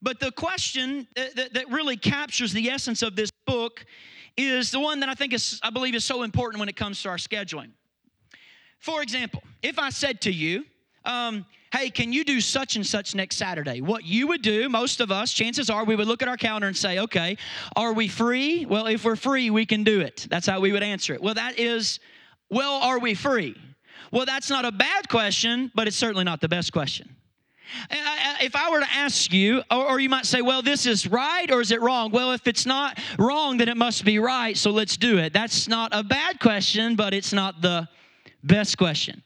But 0.02 0.20
the 0.20 0.32
question 0.32 1.08
that, 1.16 1.54
that 1.54 1.70
really 1.70 1.98
captures 1.98 2.52
the 2.52 2.70
essence 2.70 3.04
of 3.04 3.16
this 3.16 3.30
book 3.46 3.86
is 4.36 4.72
the 4.72 4.80
one 4.80 5.00
that 5.02 5.10
I 5.10 5.14
think 5.14 5.34
is, 5.34 5.60
I 5.62 5.70
believe, 5.70 5.94
is 5.94 6.04
so 6.04 6.24
important 6.24 6.60
when 6.60 6.70
it 6.70 6.76
comes 6.76 7.02
to 7.04 7.10
our 7.10 7.18
scheduling. 7.18 7.72
For 8.80 9.04
example, 9.04 9.44
if 9.62 9.78
I 9.78 9.92
said 9.92 10.22
to 10.22 10.32
you, 10.32 10.66
um, 11.06 11.46
hey, 11.72 11.90
can 11.90 12.12
you 12.12 12.24
do 12.24 12.42
such 12.42 12.76
and 12.76 12.86
such 12.86 13.16
next 13.16 13.38
Saturday? 13.38 13.82
What 13.82 14.04
you 14.04 14.28
would 14.28 14.42
do, 14.42 14.68
most 14.70 15.00
of 15.00 15.12
us, 15.12 15.32
chances 15.32 15.70
are 15.70 15.86
we 15.86 15.96
would 15.96 16.08
look 16.08 16.22
at 16.22 16.28
our 16.28 16.38
calendar 16.38 16.68
and 16.68 16.76
say, 16.76 17.00
okay, 17.00 17.38
are 17.76 17.94
we 17.94 18.08
free? 18.08 18.66
Well, 18.66 18.88
if 18.88 19.06
we're 19.06 19.16
free, 19.16 19.50
we 19.50 19.66
can 19.66 19.84
do 19.84 20.02
it. 20.02 20.28
That's 20.30 20.48
how 20.48 20.60
we 20.60 20.72
would 20.72 20.84
answer 20.84 21.14
it. 21.14 21.22
Well, 21.22 21.34
that 21.36 21.58
is, 21.58 22.00
well, 22.50 22.74
are 22.74 23.00
we 23.00 23.14
free? 23.14 23.56
Well, 24.12 24.26
that's 24.26 24.50
not 24.50 24.66
a 24.66 24.72
bad 24.72 25.08
question, 25.08 25.72
but 25.74 25.88
it's 25.88 25.96
certainly 25.96 26.26
not 26.26 26.42
the 26.42 26.50
best 26.50 26.74
question. 26.74 27.16
If 28.42 28.54
I 28.54 28.70
were 28.70 28.82
to 28.82 28.92
ask 28.92 29.32
you, 29.32 29.64
or, 29.72 29.98
you 30.02 30.10
might 30.10 30.26
say, 30.26 30.42
well, 30.42 30.62
this 30.62 30.86
is 30.86 31.08
right 31.08 31.50
or 31.50 31.62
is 31.62 31.72
it 31.72 31.80
wrong? 31.80 32.12
Well, 32.12 32.34
if 32.34 32.46
it's 32.46 32.66
not 32.66 33.00
wrong, 33.18 33.56
then 33.56 33.70
it 33.70 33.78
must 33.78 34.04
be 34.04 34.20
right, 34.20 34.58
so 34.58 34.72
let's 34.72 34.98
do 34.98 35.20
it. 35.20 35.32
That's 35.32 35.70
not 35.70 35.92
a 35.94 36.04
bad 36.04 36.42
question, 36.42 36.98
but 36.98 37.14
it's 37.14 37.32
not 37.32 37.62
the 37.62 37.88
best 38.44 38.78
question. 38.78 39.24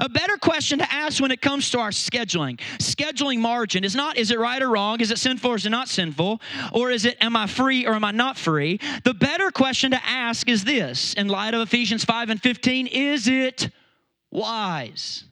A 0.00 0.08
better 0.08 0.36
question 0.36 0.78
to 0.78 0.92
ask 0.92 1.20
when 1.20 1.30
it 1.30 1.40
comes 1.40 1.70
to 1.70 1.78
our 1.78 1.90
scheduling. 1.90 2.58
Scheduling 2.78 3.38
margin 3.38 3.84
is 3.84 3.94
not 3.94 4.16
is 4.16 4.30
it 4.30 4.38
right 4.38 4.62
or 4.62 4.70
wrong? 4.70 5.00
Is 5.00 5.10
it 5.10 5.18
sinful 5.18 5.50
or 5.50 5.56
is 5.56 5.66
it 5.66 5.70
not 5.70 5.88
sinful? 5.88 6.40
Or 6.72 6.90
is 6.90 7.04
it 7.04 7.16
am 7.20 7.36
I 7.36 7.46
free 7.46 7.86
or 7.86 7.94
am 7.94 8.04
I 8.04 8.10
not 8.10 8.36
free? 8.36 8.80
The 9.04 9.14
better 9.14 9.50
question 9.50 9.90
to 9.92 10.00
ask 10.04 10.48
is 10.48 10.64
this 10.64 11.14
in 11.14 11.28
light 11.28 11.54
of 11.54 11.60
Ephesians 11.60 12.04
5 12.04 12.30
and 12.30 12.42
15 12.42 12.86
is 12.86 13.28
it 13.28 13.70
wise? 14.30 15.24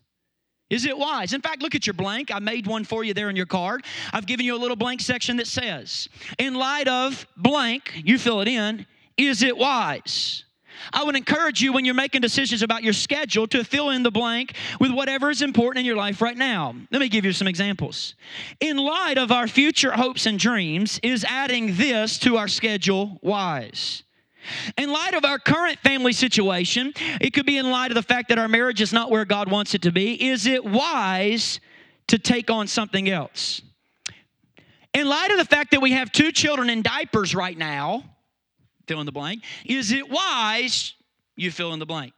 Is 0.73 0.87
it 0.87 0.97
wise? 0.97 1.35
In 1.35 1.43
fact, 1.43 1.61
look 1.61 1.75
at 1.75 1.87
your 1.87 1.93
blank. 1.93 2.31
I 2.35 2.39
made 2.39 2.67
one 2.67 2.85
for 2.85 3.05
you 3.05 3.13
there 3.13 3.29
in 3.29 3.37
your 3.37 3.45
card. 3.45 3.85
I've 4.11 4.25
given 4.25 4.47
you 4.47 4.57
a 4.57 4.57
little 4.57 4.77
blank 4.77 5.03
section 5.03 5.37
that 5.37 5.47
says, 5.47 6.09
in 6.39 6.55
light 6.55 6.89
of 6.89 7.27
blank, 7.37 8.01
you 8.07 8.17
fill 8.17 8.41
it 8.41 8.49
in, 8.49 8.87
is 9.19 9.43
it 9.43 9.55
wise? 9.55 10.45
I 10.93 11.05
would 11.05 11.17
encourage 11.17 11.61
you 11.61 11.73
when 11.73 11.85
you're 11.85 11.95
making 11.95 12.21
decisions 12.21 12.63
about 12.63 12.83
your 12.83 12.93
schedule 12.93 13.47
to 13.49 13.65
fill 13.65 13.91
in 13.91 14.03
the 14.03 14.11
blank 14.11 14.55
with 14.81 14.91
whatever 14.91 15.31
is 15.31 15.43
important 15.43 15.81
in 15.81 15.87
your 15.87 15.97
life 15.97 16.21
right 16.21 16.37
now. 16.37 16.75
Let 16.91 17.01
me 17.01 17.09
give 17.09 17.25
you 17.25 17.33
some 17.33 17.47
examples. 17.47 18.15
In 18.61 18.77
light 18.77 19.19
of 19.19 19.33
our 19.33 19.49
future 19.49 19.93
hopes 19.93 20.27
and 20.27 20.39
dreams, 20.39 21.01
is 21.03 21.25
adding 21.25 21.77
this 21.77 22.19
to 22.21 22.37
our 22.37 22.49
schedule 22.49 23.19
wise? 23.23 24.03
In 24.77 24.91
light 24.91 25.15
of 25.15 25.25
our 25.25 25.39
current 25.39 25.79
family 25.81 26.13
situation, 26.13 26.93
it 27.21 27.33
could 27.33 27.47
be 27.47 27.59
in 27.59 27.71
light 27.71 27.91
of 27.91 27.95
the 27.95 28.03
fact 28.03 28.29
that 28.29 28.39
our 28.39 28.49
marriage 28.49 28.81
is 28.81 28.93
not 28.93 29.11
where 29.11 29.25
God 29.25 29.51
wants 29.51 29.75
it 29.75 29.83
to 29.83 29.93
be. 29.93 30.31
Is 30.31 30.47
it 30.47 30.65
wise 30.65 31.61
to 32.09 32.19
take 32.19 32.51
on 32.51 32.67
something 32.67 33.09
else? 33.09 33.63
In 34.95 35.09
light 35.09 35.31
of 35.31 35.39
the 35.39 35.45
fact 35.45 35.71
that 35.71 35.81
we 35.81 35.93
have 35.93 36.13
two 36.13 36.33
children 36.33 36.69
in 36.69 36.83
diapers 36.83 37.35
right 37.35 37.57
now, 37.57 38.05
fill 38.87 39.01
in 39.01 39.07
the 39.07 39.13
blank. 39.13 39.43
Is 39.65 39.93
it 39.93 40.11
wise? 40.11 40.95
You 41.37 41.51
fill 41.51 41.73
in 41.73 41.79
the 41.79 41.87
blank. 41.87 42.13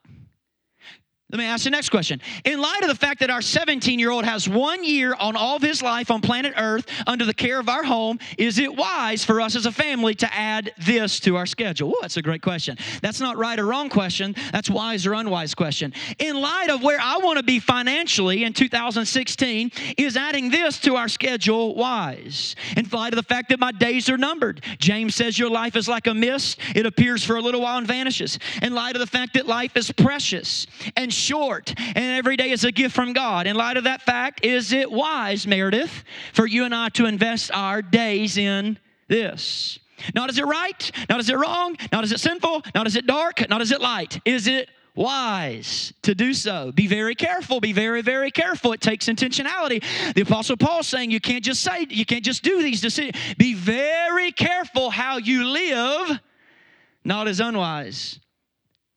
Let 1.31 1.39
me 1.39 1.47
ask 1.47 1.65
the 1.65 1.71
next 1.71 1.89
question. 1.89 2.21
In 2.45 2.61
light 2.61 2.83
of 2.83 2.89
the 2.89 2.95
fact 2.95 3.21
that 3.21 3.31
our 3.31 3.41
17 3.41 3.99
year 3.99 4.11
old 4.11 4.27
has 4.27 4.47
one 4.47 4.85
year 4.85 5.17
on 5.19 5.37
all 5.37 5.57
of 5.57 5.63
his 5.63 5.81
life 5.81 6.11
on 6.11 6.21
planet 6.21 6.53
Earth 6.55 6.87
under 7.07 7.25
the 7.25 7.33
care 7.33 7.59
of 7.59 7.69
our 7.69 7.83
home, 7.83 8.19
is 8.37 8.59
it 8.59 8.77
wise 8.77 9.25
for 9.25 9.41
us 9.41 9.57
as 9.57 9.65
a 9.65 9.73
family 9.73 10.15
to 10.17 10.33
add 10.33 10.73
this 10.79 11.19
to 11.21 11.37
our 11.37 11.47
schedule? 11.47 11.91
Ooh, 11.91 11.99
that's 12.03 12.19
a 12.19 12.23
great 12.23 12.43
question. 12.43 12.77
That's 13.01 13.21
not 13.21 13.39
right 13.39 13.59
or 13.59 13.65
wrong 13.65 13.89
question. 13.89 14.37
That's 14.53 14.69
wise 14.69 15.07
or 15.07 15.15
unwise 15.15 15.55
question. 15.55 15.95
In 16.19 16.37
light 16.37 16.69
of 16.69 16.83
where 16.83 17.01
I 17.01 17.17
want 17.17 17.39
to 17.39 17.43
be 17.43 17.59
financially 17.59 18.45
in 18.45 18.53
2016, 18.53 19.73
is 19.97 20.19
adding 20.19 20.51
this 20.51 20.79
to 20.81 20.97
our 20.97 21.09
schedule 21.09 21.75
wise? 21.75 22.55
In 22.77 22.87
light 22.93 23.15
of 23.15 23.17
the 23.17 23.23
fact 23.23 23.49
that 23.49 23.59
my 23.59 23.73
days 23.73 24.11
are 24.11 24.19
numbered, 24.19 24.63
James 24.79 25.15
says 25.15 25.39
your 25.39 25.51
life 25.51 25.75
is 25.75 25.89
like 25.89 26.07
a 26.07 26.15
mist, 26.15 26.61
it 26.77 26.85
appears 26.85 27.25
for 27.25 27.37
a 27.37 27.41
little 27.41 27.63
while 27.63 27.79
and 27.79 27.87
vanishes. 27.87 28.39
In 28.61 28.75
light 28.75 28.95
of 28.95 29.01
the 29.01 29.07
fact 29.07 29.33
that 29.35 29.47
life 29.47 29.75
is 29.75 29.91
precious 29.91 30.67
and 30.97 31.14
short, 31.15 31.75
and 31.79 31.99
every 32.19 32.37
day 32.37 32.51
is 32.51 32.65
a 32.65 32.73
gift 32.73 32.95
from 32.95 33.13
God. 33.13 33.47
In 33.47 33.57
light 33.57 33.77
of 33.77 33.85
that 33.85 34.03
fact, 34.03 34.45
is 34.45 34.73
it 34.73 34.91
wise, 34.91 35.47
Meredith, 35.47 36.05
for 36.33 36.47
you 36.47 36.65
and 36.65 36.75
I 36.75 36.89
to 36.91 37.07
invest 37.07 37.51
our 37.53 37.83
days 37.83 38.37
in 38.37 38.79
this? 39.09 39.79
Not 40.15 40.29
is 40.29 40.39
it 40.39 40.45
right, 40.45 40.91
not 41.09 41.21
is 41.21 41.31
it 41.31 41.37
wrong, 41.37 41.77
not 41.93 42.05
is 42.05 42.13
it 42.13 42.21
sinful, 42.21 42.63
not 42.75 42.87
is 42.87 42.97
it 42.97 43.07
dark, 43.07 43.49
not 43.49 43.63
is 43.63 43.73
it 43.73 43.81
light. 43.81 44.21
Is 44.25 44.47
it 44.47 44.69
wise 44.95 45.93
to 46.03 46.15
do 46.15 46.33
so. 46.33 46.73
Be 46.73 46.87
very 46.87 47.15
careful. 47.15 47.61
Be 47.61 47.73
very, 47.73 48.03
very 48.03 48.31
careful. 48.31 48.73
It 48.73 48.81
takes 48.81 49.07
intentionality. 49.07 49.83
The 50.15 50.23
Apostle 50.23 50.57
Paul 50.57 50.83
saying 50.83 51.11
you 51.11 51.21
can't 51.21 51.45
just 51.45 51.63
say, 51.63 51.87
you 51.91 52.05
can't 52.05 52.25
just 52.25 52.43
do 52.43 52.63
these 52.63 52.81
decisions. 52.81 53.17
Be 53.37 53.55
very 53.55 54.31
careful 54.33 54.91
how 54.91 55.19
you 55.19 55.45
live, 55.45 56.21
not 57.05 57.29
as 57.29 57.41
unwise, 57.41 58.21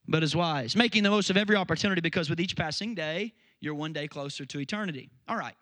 but 0.08 0.24
as 0.24 0.36
wise. 0.36 0.76
Making 0.76 1.04
the 1.04 1.10
most 1.10 1.30
of 1.30 1.38
every 1.38 1.56
opportunity 1.56 2.02
because 2.02 2.30
with 2.30 2.40
each 2.40 2.56
passing 2.56 2.96
day, 2.96 3.34
you're 3.60 3.76
one 3.76 3.94
day 3.94 4.08
closer 4.08 4.46
to 4.46 4.60
eternity. 4.60 5.10
All 5.28 5.38
right. 5.38 5.56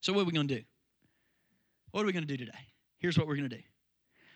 So, 0.00 0.12
what 0.12 0.22
are 0.22 0.24
we 0.24 0.32
going 0.32 0.48
to 0.48 0.56
do? 0.56 0.62
What 1.90 2.02
are 2.02 2.06
we 2.06 2.12
going 2.12 2.26
to 2.26 2.36
do 2.36 2.36
today? 2.36 2.58
Here's 2.98 3.18
what 3.18 3.26
we're 3.26 3.36
going 3.36 3.48
to 3.48 3.56
do. 3.56 3.62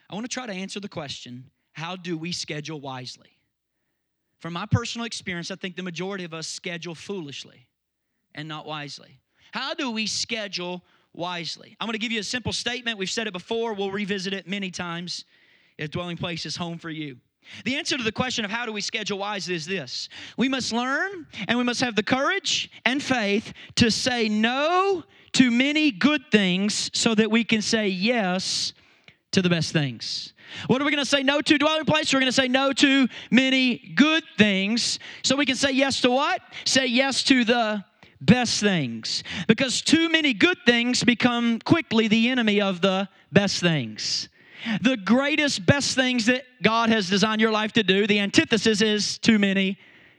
I 0.09 0.15
want 0.15 0.25
to 0.25 0.33
try 0.33 0.47
to 0.47 0.53
answer 0.53 0.81
the 0.81 0.89
question 0.89 1.51
how 1.73 1.97
do 1.97 2.19
we 2.19 2.33
schedule 2.33 2.81
wisely? 2.81 3.39
From 4.41 4.55
my 4.55 4.67
personal 4.67 5.07
experience, 5.07 5.51
I 5.51 5.55
think 5.55 5.77
the 5.77 5.83
majority 5.83 6.25
of 6.25 6.35
us 6.35 6.47
schedule 6.47 6.95
foolishly 6.95 7.69
and 8.35 8.49
not 8.49 8.67
wisely. 8.67 9.21
How 9.53 9.75
do 9.75 9.91
we 9.91 10.07
schedule 10.07 10.83
wisely? 11.13 11.77
I'm 11.79 11.87
going 11.87 11.93
to 11.93 11.99
give 11.99 12.13
you 12.13 12.21
a 12.21 12.25
simple 12.25 12.53
statement. 12.53 12.99
We've 12.99 13.11
said 13.11 13.27
it 13.27 13.33
before, 13.33 13.75
we'll 13.75 13.91
revisit 13.91 14.33
it 14.33 14.49
many 14.49 14.71
times. 14.71 15.25
If 15.79 15.91
dwelling 15.91 16.17
place 16.17 16.45
is 16.47 16.57
home 16.57 16.79
for 16.79 16.91
you. 16.91 17.19
The 17.65 17.77
answer 17.77 17.97
to 17.97 18.03
the 18.03 18.13
question 18.13 18.45
of 18.45 18.51
how 18.51 18.67
do 18.67 18.73
we 18.73 18.81
schedule 18.81 19.19
wisely 19.19 19.55
is 19.55 19.67
this 19.67 20.09
we 20.37 20.49
must 20.49 20.73
learn 20.73 21.27
and 21.49 21.59
we 21.59 21.65
must 21.65 21.81
have 21.81 21.97
the 21.97 22.03
courage 22.03 22.71
and 22.85 23.03
faith 23.03 23.53
to 23.77 23.91
say 23.91 24.29
no 24.29 25.05
to 25.33 25.51
many 25.51 25.91
good 25.91 26.23
things 26.31 26.91
so 26.93 27.15
that 27.15 27.31
we 27.31 27.45
can 27.45 27.63
say 27.63 27.89
yes 27.89 28.73
to 29.33 29.43
the 29.43 29.49
best 29.49 29.73
things. 29.73 30.33
What 30.67 30.83
are 30.83 30.85
we 30.85 30.91
going 30.91 31.03
to 31.03 31.09
say 31.09 31.23
no 31.23 31.41
to 31.41 31.59
dwelling 31.59 31.85
place? 31.85 32.13
We're 32.13 32.21
going 32.21 32.33
to 32.33 32.37
say 32.37 32.49
no 32.49 32.73
to 32.73 33.09
many 33.31 33.93
good 33.95 34.25
things. 34.37 34.99
So 35.23 35.37
we 35.37 35.47
can 35.47 35.55
say 35.55 35.71
yes 35.71 36.01
to 36.01 36.11
what? 36.11 36.41
Say 36.65 36.87
yes 36.87 37.23
to 37.25 37.45
the 37.45 37.85
best 38.21 38.61
things. 38.61 39.23
Because 39.47 39.81
too 39.81 40.09
many 40.09 40.35
good 40.35 40.59
things 40.67 41.05
become 41.05 41.61
quickly 41.61 42.09
the 42.09 42.29
enemy 42.29 42.61
of 42.61 42.81
the 42.81 43.09
best 43.33 43.61
things. 43.61 44.29
The 44.83 44.97
greatest, 44.97 45.65
best 45.65 45.95
things 45.95 46.27
that 46.27 46.45
God 46.63 46.91
has 46.91 47.09
designed 47.09 47.41
your 47.41 47.51
life 47.51 47.73
to 47.73 47.83
do, 47.83 48.07
the 48.07 48.21
antithesis 48.21 48.83
is 48.83 49.19
too 49.19 49.39
many 49.39 49.79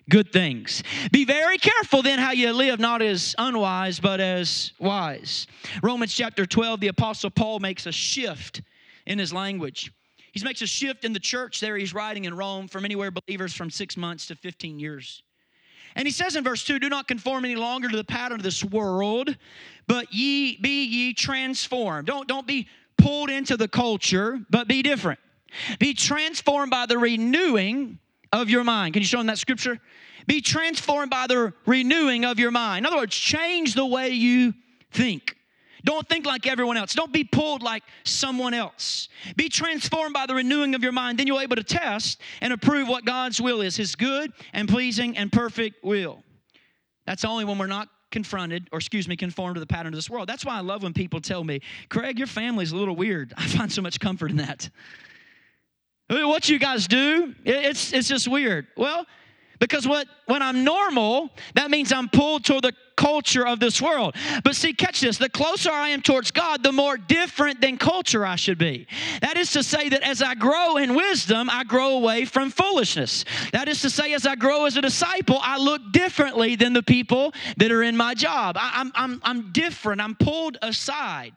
good 0.10 0.31
things. 0.33 0.83
Be 1.12 1.25
very 1.25 1.57
careful 1.57 2.01
then 2.01 2.19
how 2.19 2.31
you 2.31 2.51
live, 2.51 2.79
not 2.79 3.01
as 3.01 3.36
unwise, 3.38 4.00
but 4.00 4.19
as 4.19 4.74
wise. 4.79 5.48
Romans 5.83 6.13
chapter 6.13 6.45
12, 6.45 6.79
the 6.79 6.88
Apostle 6.88 7.29
Paul 7.29 7.60
makes 7.60 7.86
a 7.86 7.91
shift 7.91 8.62
in 9.05 9.19
his 9.19 9.31
language. 9.31 9.91
He 10.31 10.43
makes 10.43 10.62
a 10.62 10.67
shift 10.67 11.03
in 11.03 11.13
the 11.13 11.19
church 11.19 11.60
there. 11.60 11.77
He's 11.77 11.93
writing 11.93 12.25
in 12.25 12.36
Rome 12.36 12.67
from 12.67 12.86
anywhere 12.86 13.12
believers 13.12 13.53
from 13.53 13.69
six 13.69 13.98
months 13.98 14.27
to 14.27 14.36
15 14.36 14.79
years. 14.79 15.24
And 15.95 16.07
he 16.07 16.12
says 16.12 16.36
in 16.36 16.43
verse 16.43 16.63
2 16.63 16.79
Do 16.79 16.89
not 16.89 17.07
conform 17.07 17.43
any 17.43 17.55
longer 17.55 17.89
to 17.89 17.98
the 17.98 18.03
pattern 18.03 18.38
of 18.38 18.43
this 18.43 18.63
world, 18.63 19.36
but 19.88 20.13
ye 20.13 20.57
be 20.57 20.86
ye 20.86 21.13
transformed. 21.13 22.07
Don't, 22.07 22.27
don't 22.27 22.48
be 22.48 22.67
pulled 23.01 23.29
into 23.29 23.58
the 23.58 23.67
culture, 23.67 24.39
but 24.50 24.67
be 24.67 24.81
different. 24.81 25.20
Be 25.79 25.93
transformed 25.93 26.72
by 26.72 26.86
the 26.86 26.98
renewing 26.98 28.00
of 28.31 28.50
your 28.50 28.63
mind. 28.63 28.93
Can 28.93 29.01
you 29.01 29.08
show 29.08 29.17
them 29.17 29.27
that 29.27 29.38
scripture? 29.38 29.79
Be 30.27 30.41
transformed 30.41 31.10
by 31.10 31.27
the 31.27 31.53
renewing 31.65 32.25
of 32.25 32.39
your 32.39 32.51
mind. 32.51 32.86
In 32.86 32.86
other 32.86 32.98
words, 32.98 33.15
change 33.15 33.74
the 33.74 33.86
way 33.86 34.10
you 34.10 34.53
think. 34.91 35.36
Don't 35.84 36.08
think 36.08 36.25
like 36.25 36.46
everyone 36.46 36.77
else. 36.77 36.93
Don't 36.93 37.12
be 37.12 37.24
pulled 37.24 37.63
like 37.63 37.84
someone 38.03 38.53
else. 38.53 39.10
Be 39.36 39.50
transformed 39.50 40.13
by 40.13 40.27
the 40.27 40.36
renewing 40.36 40.75
of 40.75 40.84
your 40.84 40.91
mind. 40.91 41.17
Then 41.17 41.25
you're 41.25 41.41
able 41.41 41.55
to 41.55 41.63
test 41.63 42.22
and 42.39 42.53
approve 42.53 42.88
what 42.88 43.03
God's 43.03 43.41
will 43.41 43.62
is 43.62 43.75
His 43.75 43.96
good 43.96 44.31
and 44.53 44.70
pleasing 44.70 45.17
and 45.17 45.31
perfect 45.31 45.84
will. 45.84 46.24
That's 47.05 47.25
only 47.25 47.46
when 47.46 47.58
we're 47.58 47.67
not 47.67 47.89
confronted, 48.12 48.68
or 48.72 48.80
excuse 48.80 49.08
me, 49.08 49.15
conformed 49.15 49.56
to 49.56 49.60
the 49.60 49.65
pattern 49.65 49.94
of 49.94 49.98
this 49.98 50.10
world. 50.10 50.27
That's 50.27 50.46
why 50.46 50.56
I 50.56 50.62
love 50.62 50.84
when 50.84 50.94
people 50.94 51.22
tell 51.22 51.44
me, 51.44 51.62
Craig, 51.89 52.18
your 52.18 52.27
family's 52.27 52.72
a 52.72 52.75
little 52.75 52.96
weird. 52.96 53.34
I 53.38 53.48
find 53.48 53.72
so 53.72 53.82
much 53.82 54.00
comfort 54.00 54.32
in 54.32 54.38
that. 54.38 54.70
What 56.10 56.50
you 56.50 56.60
guys 56.60 56.88
do, 56.88 57.34
it's, 57.46 57.94
it's 57.94 58.10
just 58.10 58.27
weird. 58.27 58.68
Well, 58.75 59.06
because 59.60 59.88
what, 59.88 60.08
when 60.25 60.41
I'm 60.41 60.63
normal, 60.63 61.30
that 61.53 61.72
means 61.72 61.94
I'm 61.94 62.10
pulled 62.10 62.44
toward 62.44 62.63
the 62.63 62.74
culture 63.01 63.48
of 63.48 63.60
this 63.60 63.81
world. 63.81 64.15
But 64.43 64.55
see, 64.55 64.74
catch 64.74 65.01
this 65.01 65.17
the 65.17 65.29
closer 65.29 65.72
I 65.72 65.89
am 65.89 66.01
towards 66.01 66.29
God, 66.29 66.62
the 66.62 66.72
more 66.72 66.98
different 66.98 67.60
than 67.60 67.77
culture 67.77 68.24
I 68.24 68.36
should 68.36 68.60
be. 68.60 68.86
That 69.22 69.38
is 69.38 69.51
to 69.53 69.63
say, 69.63 69.89
that 69.89 70.03
as 70.03 70.22
I 70.22 70.36
grow 70.36 70.77
in 70.77 70.93
wisdom, 70.93 71.50
I 71.50 71.63
grow 71.63 71.98
away 71.98 72.25
from 72.25 72.51
foolishness. 72.51 73.25
That 73.53 73.67
is 73.67 73.81
to 73.81 73.89
say, 73.89 74.13
as 74.13 74.27
I 74.27 74.36
grow 74.36 74.65
as 74.65 74.77
a 74.77 74.81
disciple, 74.81 75.39
I 75.41 75.58
look 75.58 75.81
differently 75.91 76.55
than 76.55 76.74
the 76.74 76.84
people 76.84 77.34
that 77.58 77.72
are 77.72 77.81
in 77.81 77.98
my 77.98 78.13
job. 78.13 78.55
I, 78.60 78.72
I'm, 78.75 78.91
I'm, 78.93 79.22
I'm 79.24 79.51
different, 79.51 80.00
I'm 80.00 80.15
pulled 80.15 80.58
aside. 80.62 81.34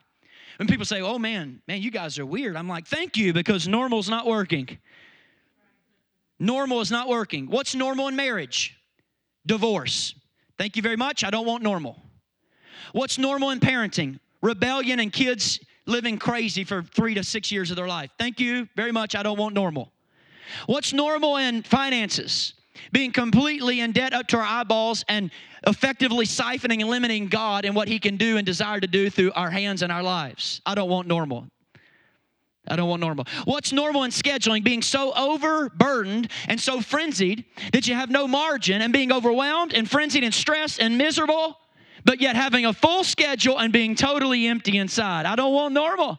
When 0.59 0.68
people 0.68 0.85
say, 0.85 1.00
oh 1.00 1.18
man, 1.18 1.62
man, 1.66 1.80
you 1.80 1.90
guys 1.90 2.18
are 2.18 2.26
weird, 2.26 2.56
I'm 2.56 2.68
like, 2.68 2.87
thank 2.87 3.16
you, 3.16 3.33
because 3.33 3.66
normal's 3.66 4.11
not 4.11 4.26
working. 4.26 4.78
Normal 6.38 6.80
is 6.80 6.90
not 6.90 7.09
working. 7.09 7.47
What's 7.47 7.75
normal 7.75 8.09
in 8.09 8.16
marriage? 8.16 8.76
Divorce. 9.47 10.14
Thank 10.58 10.76
you 10.76 10.82
very 10.82 10.96
much. 10.96 11.25
I 11.25 11.30
don't 11.30 11.46
want 11.46 11.62
normal. 11.62 12.00
What's 12.92 13.18
normal 13.18 13.50
in 13.50 13.61
parenting? 13.61 14.20
Rebellion 14.42 15.00
and 15.00 15.12
kids 15.12 15.58
living 15.87 16.18
crazy 16.18 16.64
for 16.64 16.82
three 16.82 17.14
to 17.14 17.25
six 17.25 17.50
years 17.50 17.70
of 17.70 17.76
their 17.76 17.88
life. 17.88 18.11
Thank 18.18 18.40
you 18.40 18.68
very 18.76 18.92
much. 18.92 19.14
I 19.14 19.23
don't 19.23 19.38
want 19.38 19.54
normal. 19.54 19.92
What's 20.66 20.92
normal 20.92 21.37
in 21.37 21.62
finances? 21.62 22.54
Being 22.92 23.12
completely 23.12 23.80
in 23.80 23.92
debt 23.92 24.12
up 24.12 24.26
to 24.28 24.38
our 24.38 24.44
eyeballs 24.44 25.04
and 25.08 25.30
effectively 25.66 26.26
siphoning 26.26 26.80
and 26.80 26.90
limiting 26.90 27.28
God 27.28 27.64
and 27.64 27.75
what 27.75 27.88
He 27.88 27.99
can 27.99 28.16
do 28.16 28.37
and 28.37 28.44
desire 28.44 28.80
to 28.80 28.87
do 28.87 29.11
through 29.11 29.32
our 29.32 29.50
hands 29.50 29.82
and 29.82 29.90
our 29.90 30.02
lives. 30.02 30.61
I 30.66 30.75
don't 30.75 30.88
want 30.88 31.08
normal. 31.08 31.49
I 32.66 32.76
don't 32.76 32.88
want 32.88 33.00
normal. 33.00 33.26
What's 33.44 33.73
normal 33.73 34.04
in 34.04 34.11
scheduling? 34.11 34.64
Being 34.64 34.83
so 34.83 35.12
overburdened 35.12 36.30
and 36.49 36.59
so 36.59 36.80
frenzied 36.80 37.44
that 37.73 37.87
you 37.87 37.94
have 37.94 38.11
no 38.11 38.26
margin 38.26 38.80
and 38.80 38.92
being 38.92 39.12
overwhelmed 39.12 39.75
and 39.75 39.88
frenzied 39.88 40.25
and 40.25 40.33
stressed 40.33 40.80
and 40.80 40.97
miserable, 40.97 41.59
but 42.04 42.21
yet 42.21 42.37
having 42.37 42.64
a 42.64 42.73
full 42.73 43.04
schedule 43.04 43.59
and 43.59 43.73
being 43.73 43.94
totally 43.94 44.47
empty 44.47 44.78
inside. 44.78 45.26
I 45.26 45.37
don't 45.37 45.52
want 45.52 45.75
normal. 45.75 46.18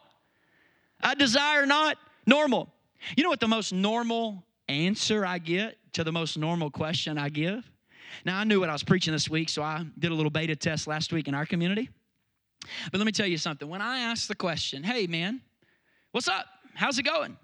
I 1.02 1.16
desire 1.16 1.66
not 1.66 1.98
normal. 2.28 2.72
You 3.18 3.24
know 3.24 3.30
what 3.30 3.40
the 3.40 3.48
most 3.48 3.74
normal 3.74 4.44
answer 4.68 5.26
I 5.26 5.40
get 5.40 5.78
to 5.94 6.04
the 6.04 6.12
most 6.12 6.38
normal 6.38 6.70
question 6.70 7.18
I 7.18 7.30
give? 7.30 7.70
Now, 8.24 8.40
I 8.40 8.44
knew 8.44 8.60
what 8.60 8.70
I 8.70 8.74
was 8.74 8.84
preaching 8.84 9.14
this 9.14 9.30
week, 9.30 9.50
so 9.50 9.62
I 9.62 9.86
did 10.00 10.12
a 10.12 10.16
little 10.16 10.30
beta 10.30 10.56
test 10.56 10.88
last 10.88 11.12
week 11.12 11.28
in 11.28 11.34
our 11.34 11.46
community. 11.46 11.90
But 12.92 13.00
let 13.00 13.06
me 13.06 13.12
tell 13.12 13.28
you 13.28 13.38
something. 13.38 13.68
When 13.68 13.82
I 13.82 14.00
ask 14.00 14.28
the 14.28 14.36
question, 14.36 14.84
hey, 14.84 15.06
man, 15.08 15.42
What's 16.16 16.30
up? 16.30 16.46
How's 16.76 16.98
it 16.98 17.04
going? 17.04 17.36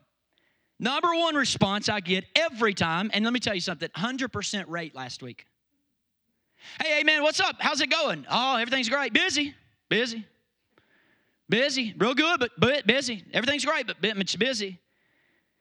Number 0.80 1.10
one 1.10 1.36
response 1.36 1.90
I 1.90 2.00
get 2.00 2.24
every 2.38 2.74
time, 2.74 3.12
and 3.13 3.25
let 3.25 3.34
me 3.34 3.42
tell 3.42 3.54
you 3.54 3.60
something 3.60 3.90
100% 3.90 4.70
rate 4.70 4.96
last 4.96 5.22
week. 5.22 5.46
Hey, 6.82 7.00
hey, 7.00 7.04
man, 7.04 7.22
what's 7.22 7.42
up? 7.42 7.58
How's 7.60 7.82
it 7.82 7.90
going? 7.90 8.25
Oh, 8.32 8.56
everything's 8.56 8.88
great. 8.88 9.12
Busy, 9.12 9.54
busy, 9.90 10.25
busy, 11.50 11.94
real 11.98 12.13
good, 12.13 12.40
but, 12.40 12.51
but 12.58 12.88
busy. 12.88 13.25
Everything's 13.34 13.66
great, 13.66 13.88
but 13.88 13.98
it's 14.01 14.38
busy. 14.38 14.80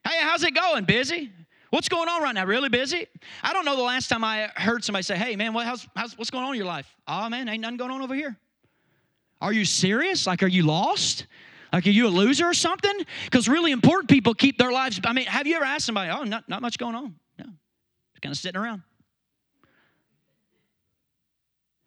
Hey, 0.05 0.19
how's 0.21 0.45
it 0.45 0.55
going? 0.55 0.85
Busy. 0.85 1.33
What's 1.71 1.89
going 1.89 2.09
on 2.09 2.23
right 2.23 2.37
now? 2.37 2.47
Really 2.47 2.69
busy? 2.69 3.09
I 3.43 3.53
don't 3.53 3.65
know 3.65 3.75
the 3.75 3.83
last 3.83 4.07
time 4.07 4.23
I 4.23 4.51
heard 4.55 4.85
somebody 4.85 5.03
say, 5.03 5.17
"Hey, 5.17 5.35
man, 5.35 5.53
what, 5.53 5.67
how's, 5.67 5.85
how's, 5.97 6.17
what's 6.17 6.31
going 6.31 6.45
on 6.45 6.53
in 6.53 6.59
your 6.59 6.67
life?" 6.67 6.87
Oh, 7.09 7.29
man, 7.29 7.49
ain't 7.49 7.63
nothing 7.63 7.77
going 7.77 7.91
on 7.91 8.03
over 8.03 8.15
here. 8.15 8.39
Are 9.41 9.53
you 9.53 9.65
serious? 9.65 10.29
Like, 10.29 10.45
are 10.45 10.49
you 10.49 10.63
lost? 10.63 11.27
Like, 11.73 11.87
are 11.87 11.91
you 11.91 12.07
a 12.07 12.09
loser 12.09 12.47
or 12.47 12.55
something? 12.55 12.93
Because 13.25 13.49
really 13.49 13.71
important 13.71 14.11
people 14.11 14.35
keep 14.35 14.59
their 14.59 14.73
lives. 14.73 15.01
I 15.05 15.13
mean, 15.13 15.27
have 15.27 15.47
you 15.47 15.57
ever 15.57 15.65
asked 15.65 15.87
somebody, 15.87 16.11
oh, 16.11 16.25
not, 16.25 16.49
not 16.49 16.63
much 16.63 16.79
going 16.79 16.95
on? 16.95 17.15
No, 17.39 17.45
just 17.45 18.23
kind 18.23 18.33
of 18.33 18.39
sitting 18.39 18.61
around. 18.61 18.83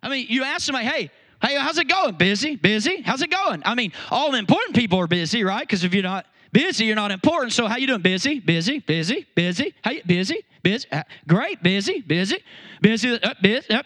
I 0.02 0.10
mean, 0.10 0.28
you 0.30 0.44
ask 0.44 0.66
somebody, 0.66 0.86
hey, 0.86 1.12
hey, 1.42 1.58
how's 1.58 1.78
it 1.78 1.88
going? 1.88 2.16
Busy, 2.16 2.56
busy. 2.56 3.02
How's 3.02 3.22
it 3.22 3.32
going? 3.32 3.64
I 3.66 3.76
mean, 3.76 3.94
all 4.12 4.32
the 4.32 4.38
important 4.38 4.76
people 4.76 5.00
are 5.00 5.08
busy, 5.08 5.44
right? 5.44 5.62
Because 5.62 5.84
if 5.84 5.94
you're 5.94 6.04
not 6.04 6.26
busy, 6.52 6.86
you're 6.86 6.96
not 6.96 7.12
important. 7.12 7.54
So 7.54 7.68
how 7.68 7.78
you 7.78 7.88
doing? 7.88 8.02
Busy, 8.02 8.40
busy, 8.40 8.80
busy, 8.80 9.26
busy. 9.34 9.74
You 9.86 10.02
busy, 10.06 10.46
busy? 10.62 10.88
Uh, 10.92 11.04
great, 11.28 11.64
busy, 11.64 12.02
busy, 12.02 12.44
busy, 12.82 13.22
uh, 13.22 13.34
busy. 13.42 13.70
Uh. 13.70 13.84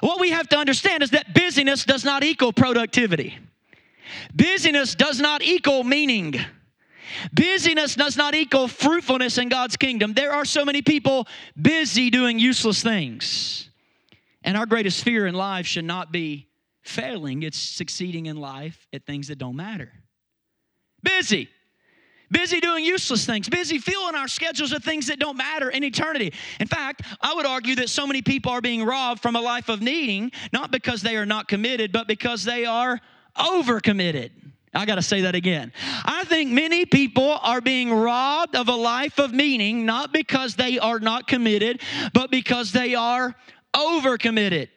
What 0.00 0.20
we 0.20 0.30
have 0.30 0.48
to 0.48 0.58
understand 0.58 1.02
is 1.02 1.10
that 1.10 1.34
busyness 1.34 1.84
does 1.84 2.04
not 2.04 2.22
equal 2.22 2.52
productivity. 2.52 3.38
Busyness 4.34 4.94
does 4.94 5.20
not 5.20 5.42
equal 5.42 5.84
meaning. 5.84 6.34
Busyness 7.32 7.94
does 7.94 8.16
not 8.16 8.34
equal 8.34 8.68
fruitfulness 8.68 9.38
in 9.38 9.48
God's 9.48 9.76
kingdom. 9.76 10.14
There 10.14 10.32
are 10.32 10.44
so 10.44 10.64
many 10.64 10.82
people 10.82 11.26
busy 11.60 12.10
doing 12.10 12.38
useless 12.38 12.82
things. 12.82 13.70
And 14.42 14.56
our 14.56 14.66
greatest 14.66 15.04
fear 15.04 15.26
in 15.26 15.34
life 15.34 15.66
should 15.66 15.84
not 15.84 16.12
be 16.12 16.48
failing, 16.82 17.42
it's 17.42 17.58
succeeding 17.58 18.26
in 18.26 18.36
life 18.36 18.86
at 18.92 19.06
things 19.06 19.28
that 19.28 19.38
don't 19.38 19.56
matter. 19.56 19.90
Busy. 21.02 21.48
busy 22.30 22.60
doing 22.60 22.84
useless 22.84 23.24
things, 23.24 23.48
busy 23.48 23.78
filling 23.78 24.14
our 24.14 24.28
schedules 24.28 24.72
with 24.72 24.82
things 24.82 25.06
that 25.06 25.18
don't 25.18 25.36
matter 25.36 25.70
in 25.70 25.84
eternity. 25.84 26.32
In 26.58 26.66
fact, 26.66 27.02
I 27.20 27.32
would 27.34 27.46
argue 27.46 27.76
that 27.76 27.88
so 27.88 28.06
many 28.06 28.22
people 28.22 28.52
are 28.52 28.60
being 28.60 28.84
robbed 28.84 29.22
from 29.22 29.36
a 29.36 29.40
life 29.40 29.68
of 29.68 29.80
needing, 29.80 30.32
not 30.52 30.70
because 30.70 31.00
they 31.00 31.16
are 31.16 31.26
not 31.26 31.48
committed, 31.48 31.92
but 31.92 32.08
because 32.08 32.44
they 32.44 32.64
are 32.64 33.00
overcommitted. 33.36 34.30
I 34.74 34.86
got 34.86 34.96
to 34.96 35.02
say 35.02 35.22
that 35.22 35.34
again. 35.34 35.72
I 36.04 36.24
think 36.24 36.50
many 36.50 36.84
people 36.84 37.38
are 37.42 37.60
being 37.60 37.92
robbed 37.92 38.56
of 38.56 38.68
a 38.68 38.74
life 38.74 39.18
of 39.18 39.32
meaning, 39.32 39.86
not 39.86 40.12
because 40.12 40.56
they 40.56 40.78
are 40.78 40.98
not 40.98 41.28
committed, 41.28 41.80
but 42.12 42.30
because 42.30 42.72
they 42.72 42.94
are 42.94 43.34
overcommitted. 43.74 44.68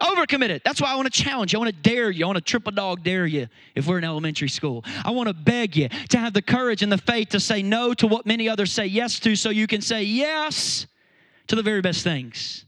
Overcommitted. 0.00 0.62
That's 0.62 0.82
why 0.82 0.92
I 0.92 0.96
want 0.96 1.10
to 1.10 1.22
challenge 1.22 1.54
you. 1.54 1.58
I 1.58 1.60
want 1.60 1.74
to 1.74 1.80
dare 1.90 2.10
you. 2.10 2.26
I 2.26 2.28
want 2.28 2.36
to 2.36 2.44
triple 2.44 2.72
dog 2.72 3.02
dare 3.02 3.24
you 3.24 3.48
if 3.74 3.86
we're 3.86 3.96
in 3.96 4.04
elementary 4.04 4.50
school. 4.50 4.84
I 5.02 5.10
want 5.12 5.28
to 5.28 5.34
beg 5.34 5.74
you 5.74 5.88
to 6.10 6.18
have 6.18 6.34
the 6.34 6.42
courage 6.42 6.82
and 6.82 6.92
the 6.92 6.98
faith 6.98 7.30
to 7.30 7.40
say 7.40 7.62
no 7.62 7.94
to 7.94 8.06
what 8.06 8.26
many 8.26 8.46
others 8.46 8.70
say 8.72 8.84
yes 8.84 9.18
to 9.20 9.34
so 9.34 9.48
you 9.48 9.66
can 9.66 9.80
say 9.80 10.02
yes 10.02 10.86
to 11.46 11.56
the 11.56 11.62
very 11.62 11.80
best 11.80 12.04
things. 12.04 12.66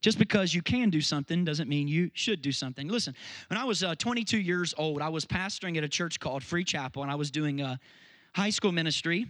Just 0.00 0.18
because 0.18 0.54
you 0.54 0.62
can 0.62 0.90
do 0.90 1.00
something 1.00 1.44
doesn't 1.44 1.68
mean 1.68 1.88
you 1.88 2.10
should 2.14 2.40
do 2.40 2.52
something. 2.52 2.88
Listen, 2.88 3.14
when 3.48 3.58
I 3.58 3.64
was 3.64 3.82
uh, 3.82 3.96
22 3.96 4.38
years 4.38 4.72
old, 4.78 5.02
I 5.02 5.08
was 5.08 5.24
pastoring 5.24 5.76
at 5.76 5.82
a 5.82 5.88
church 5.88 6.20
called 6.20 6.44
Free 6.44 6.62
Chapel, 6.62 7.02
and 7.02 7.10
I 7.10 7.16
was 7.16 7.30
doing 7.30 7.60
a 7.60 7.80
high 8.34 8.50
school 8.50 8.70
ministry 8.70 9.26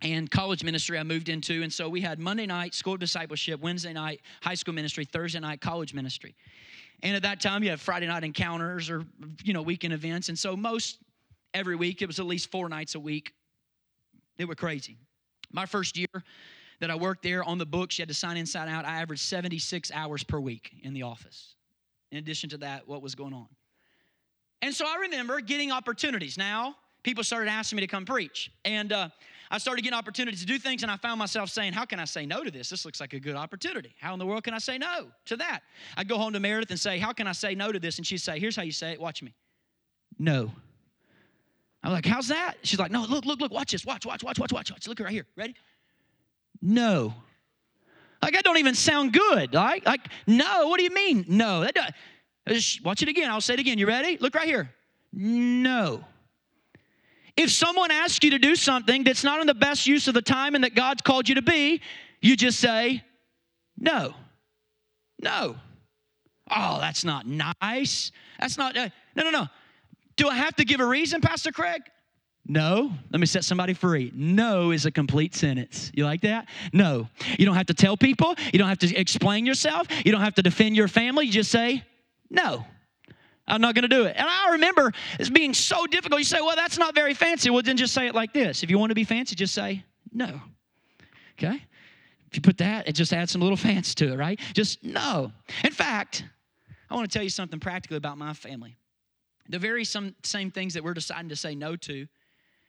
and 0.00 0.30
college 0.30 0.64
ministry 0.64 0.98
I 0.98 1.02
moved 1.02 1.28
into. 1.28 1.62
And 1.62 1.72
so 1.72 1.88
we 1.88 2.00
had 2.00 2.18
Monday 2.18 2.46
night 2.46 2.74
school 2.74 2.96
discipleship, 2.96 3.60
Wednesday 3.60 3.92
night 3.92 4.20
high 4.42 4.54
school 4.54 4.74
ministry, 4.74 5.04
Thursday 5.04 5.40
night 5.40 5.60
college 5.60 5.92
ministry. 5.92 6.34
And 7.02 7.14
at 7.14 7.22
that 7.22 7.40
time, 7.40 7.62
you 7.62 7.70
had 7.70 7.80
Friday 7.80 8.06
night 8.06 8.24
encounters 8.24 8.90
or, 8.90 9.04
you 9.44 9.52
know, 9.52 9.62
weekend 9.62 9.92
events. 9.92 10.28
And 10.28 10.38
so 10.38 10.56
most 10.56 10.98
every 11.52 11.76
week, 11.76 12.00
it 12.00 12.06
was 12.06 12.18
at 12.18 12.26
least 12.26 12.50
four 12.50 12.68
nights 12.68 12.94
a 12.94 13.00
week. 13.00 13.34
It 14.38 14.46
was 14.46 14.56
crazy. 14.56 14.96
My 15.52 15.66
first 15.66 15.96
year 15.96 16.24
that 16.80 16.90
I 16.90 16.94
worked 16.94 17.22
there 17.22 17.42
on 17.44 17.58
the 17.58 17.66
books, 17.66 17.98
you 17.98 18.02
had 18.02 18.08
to 18.08 18.14
sign 18.14 18.36
inside 18.36 18.68
out. 18.68 18.84
I 18.84 19.00
averaged 19.00 19.22
76 19.22 19.90
hours 19.92 20.22
per 20.22 20.38
week 20.38 20.72
in 20.82 20.94
the 20.94 21.02
office. 21.02 21.54
In 22.10 22.18
addition 22.18 22.50
to 22.50 22.58
that, 22.58 22.86
what 22.86 23.02
was 23.02 23.14
going 23.14 23.34
on. 23.34 23.48
And 24.62 24.74
so 24.74 24.86
I 24.86 24.96
remember 25.02 25.40
getting 25.40 25.70
opportunities. 25.72 26.38
Now, 26.38 26.76
people 27.02 27.22
started 27.22 27.50
asking 27.50 27.76
me 27.76 27.80
to 27.80 27.86
come 27.86 28.04
preach. 28.04 28.50
And 28.64 28.92
uh, 28.92 29.08
I 29.50 29.58
started 29.58 29.82
getting 29.82 29.96
opportunities 29.96 30.40
to 30.40 30.46
do 30.46 30.58
things, 30.58 30.82
and 30.82 30.90
I 30.90 30.96
found 30.96 31.18
myself 31.18 31.50
saying, 31.50 31.72
How 31.72 31.84
can 31.84 32.00
I 32.00 32.04
say 32.04 32.26
no 32.26 32.44
to 32.44 32.50
this? 32.50 32.70
This 32.70 32.84
looks 32.84 33.00
like 33.00 33.12
a 33.12 33.20
good 33.20 33.36
opportunity. 33.36 33.94
How 34.00 34.12
in 34.12 34.18
the 34.18 34.26
world 34.26 34.44
can 34.44 34.54
I 34.54 34.58
say 34.58 34.78
no 34.78 35.08
to 35.26 35.36
that? 35.36 35.60
I'd 35.96 36.08
go 36.08 36.18
home 36.18 36.32
to 36.32 36.40
Meredith 36.40 36.70
and 36.70 36.80
say, 36.80 36.98
How 36.98 37.12
can 37.12 37.26
I 37.26 37.32
say 37.32 37.54
no 37.54 37.72
to 37.72 37.78
this? 37.78 37.98
And 37.98 38.06
she'd 38.06 38.18
say, 38.18 38.38
Here's 38.38 38.56
how 38.56 38.62
you 38.62 38.72
say 38.72 38.92
it. 38.92 39.00
Watch 39.00 39.22
me. 39.22 39.34
No. 40.18 40.50
I'm 41.82 41.92
like, 41.92 42.04
How's 42.04 42.28
that? 42.28 42.56
She's 42.62 42.78
like, 42.78 42.90
No, 42.90 43.04
look, 43.04 43.24
look, 43.24 43.40
look, 43.40 43.52
watch 43.52 43.72
this. 43.72 43.84
Watch, 43.84 44.04
watch, 44.04 44.22
watch, 44.22 44.38
watch, 44.38 44.52
watch, 44.52 44.70
watch. 44.70 44.86
Look 44.86 45.00
right 45.00 45.12
here. 45.12 45.26
Ready? 45.36 45.54
No. 46.60 47.14
Like, 48.22 48.34
that 48.34 48.44
don't 48.44 48.58
even 48.58 48.74
sound 48.74 49.12
good. 49.12 49.54
Like, 49.54 49.86
like 49.86 50.08
no, 50.26 50.68
what 50.68 50.78
do 50.78 50.84
you 50.84 50.90
mean? 50.90 51.24
No. 51.28 51.60
That 51.60 51.94
does, 52.46 52.80
watch 52.84 53.02
it 53.02 53.08
again. 53.08 53.30
I'll 53.30 53.40
say 53.40 53.54
it 53.54 53.60
again. 53.60 53.78
You 53.78 53.86
ready? 53.86 54.18
Look 54.18 54.34
right 54.34 54.46
here. 54.46 54.70
No. 55.12 56.04
If 57.36 57.50
someone 57.50 57.92
asks 57.92 58.24
you 58.24 58.30
to 58.30 58.38
do 58.38 58.56
something 58.56 59.04
that's 59.04 59.22
not 59.22 59.40
in 59.40 59.46
the 59.46 59.54
best 59.54 59.86
use 59.86 60.08
of 60.08 60.14
the 60.14 60.22
time 60.22 60.54
and 60.56 60.64
that 60.64 60.74
God's 60.74 61.02
called 61.02 61.28
you 61.28 61.36
to 61.36 61.42
be, 61.42 61.80
you 62.20 62.36
just 62.36 62.58
say, 62.58 63.04
no. 63.78 64.14
No. 65.20 65.56
Oh, 66.50 66.78
that's 66.80 67.04
not 67.04 67.26
nice. 67.26 68.10
That's 68.40 68.58
not, 68.58 68.76
uh, 68.76 68.88
no, 69.14 69.24
no, 69.24 69.30
no. 69.30 69.46
Do 70.16 70.28
I 70.28 70.34
have 70.34 70.56
to 70.56 70.64
give 70.64 70.80
a 70.80 70.86
reason, 70.86 71.20
Pastor 71.20 71.52
Craig? 71.52 71.82
No. 72.48 72.90
Let 73.10 73.20
me 73.20 73.26
set 73.26 73.44
somebody 73.44 73.74
free. 73.74 74.10
No 74.14 74.70
is 74.70 74.86
a 74.86 74.90
complete 74.90 75.34
sentence. 75.34 75.92
You 75.94 76.04
like 76.04 76.22
that? 76.22 76.48
No. 76.72 77.08
You 77.38 77.44
don't 77.44 77.54
have 77.54 77.66
to 77.66 77.74
tell 77.74 77.96
people. 77.96 78.34
You 78.52 78.58
don't 78.58 78.68
have 78.68 78.78
to 78.78 78.96
explain 78.96 79.44
yourself. 79.44 79.86
You 80.04 80.12
don't 80.12 80.22
have 80.22 80.34
to 80.36 80.42
defend 80.42 80.74
your 80.74 80.88
family. 80.88 81.26
You 81.26 81.32
just 81.32 81.50
say, 81.50 81.84
no. 82.30 82.64
I'm 83.46 83.60
not 83.60 83.74
going 83.74 83.82
to 83.82 83.88
do 83.88 84.04
it. 84.04 84.14
And 84.16 84.26
I 84.28 84.52
remember 84.52 84.92
it's 85.18 85.30
being 85.30 85.54
so 85.54 85.86
difficult. 85.86 86.20
You 86.20 86.24
say, 86.24 86.40
well, 86.40 86.56
that's 86.56 86.78
not 86.78 86.94
very 86.94 87.14
fancy. 87.14 87.50
Well, 87.50 87.62
then 87.62 87.76
just 87.76 87.94
say 87.94 88.06
it 88.06 88.14
like 88.14 88.32
this. 88.32 88.62
If 88.62 88.70
you 88.70 88.78
want 88.78 88.90
to 88.90 88.94
be 88.94 89.04
fancy, 89.04 89.34
just 89.34 89.54
say 89.54 89.84
no. 90.12 90.40
Okay? 91.38 91.62
If 92.30 92.36
you 92.36 92.42
put 92.42 92.58
that, 92.58 92.88
it 92.88 92.92
just 92.92 93.12
adds 93.12 93.30
some 93.32 93.40
little 93.40 93.56
fancy 93.56 93.94
to 93.96 94.12
it, 94.12 94.16
right? 94.16 94.38
Just 94.52 94.82
no. 94.84 95.32
In 95.64 95.72
fact, 95.72 96.24
I 96.90 96.94
want 96.94 97.10
to 97.10 97.14
tell 97.14 97.22
you 97.22 97.30
something 97.30 97.60
practically 97.60 97.96
about 97.96 98.18
my 98.18 98.32
family. 98.32 98.76
The 99.48 99.58
very 99.58 99.84
some, 99.84 100.14
same 100.22 100.50
things 100.50 100.74
that 100.74 100.84
we're 100.84 100.94
deciding 100.94 101.30
to 101.30 101.36
say 101.36 101.54
no 101.54 101.74
to, 101.76 102.06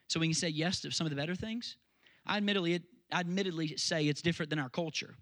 so 0.10 0.20
we 0.20 0.28
can 0.28 0.34
say 0.34 0.50
yes 0.50 0.82
to 0.82 0.92
some 0.92 1.08
of 1.08 1.12
the 1.12 1.16
better 1.16 1.36
things. 1.36 1.78
I 2.26 2.38
admittedly, 2.38 2.82
I 3.12 3.22
admittedly 3.22 3.78
say 3.78 4.08
it's 4.08 4.22
different 4.22 4.50
than 4.50 4.60
our 4.60 4.70
culture. 4.70 5.16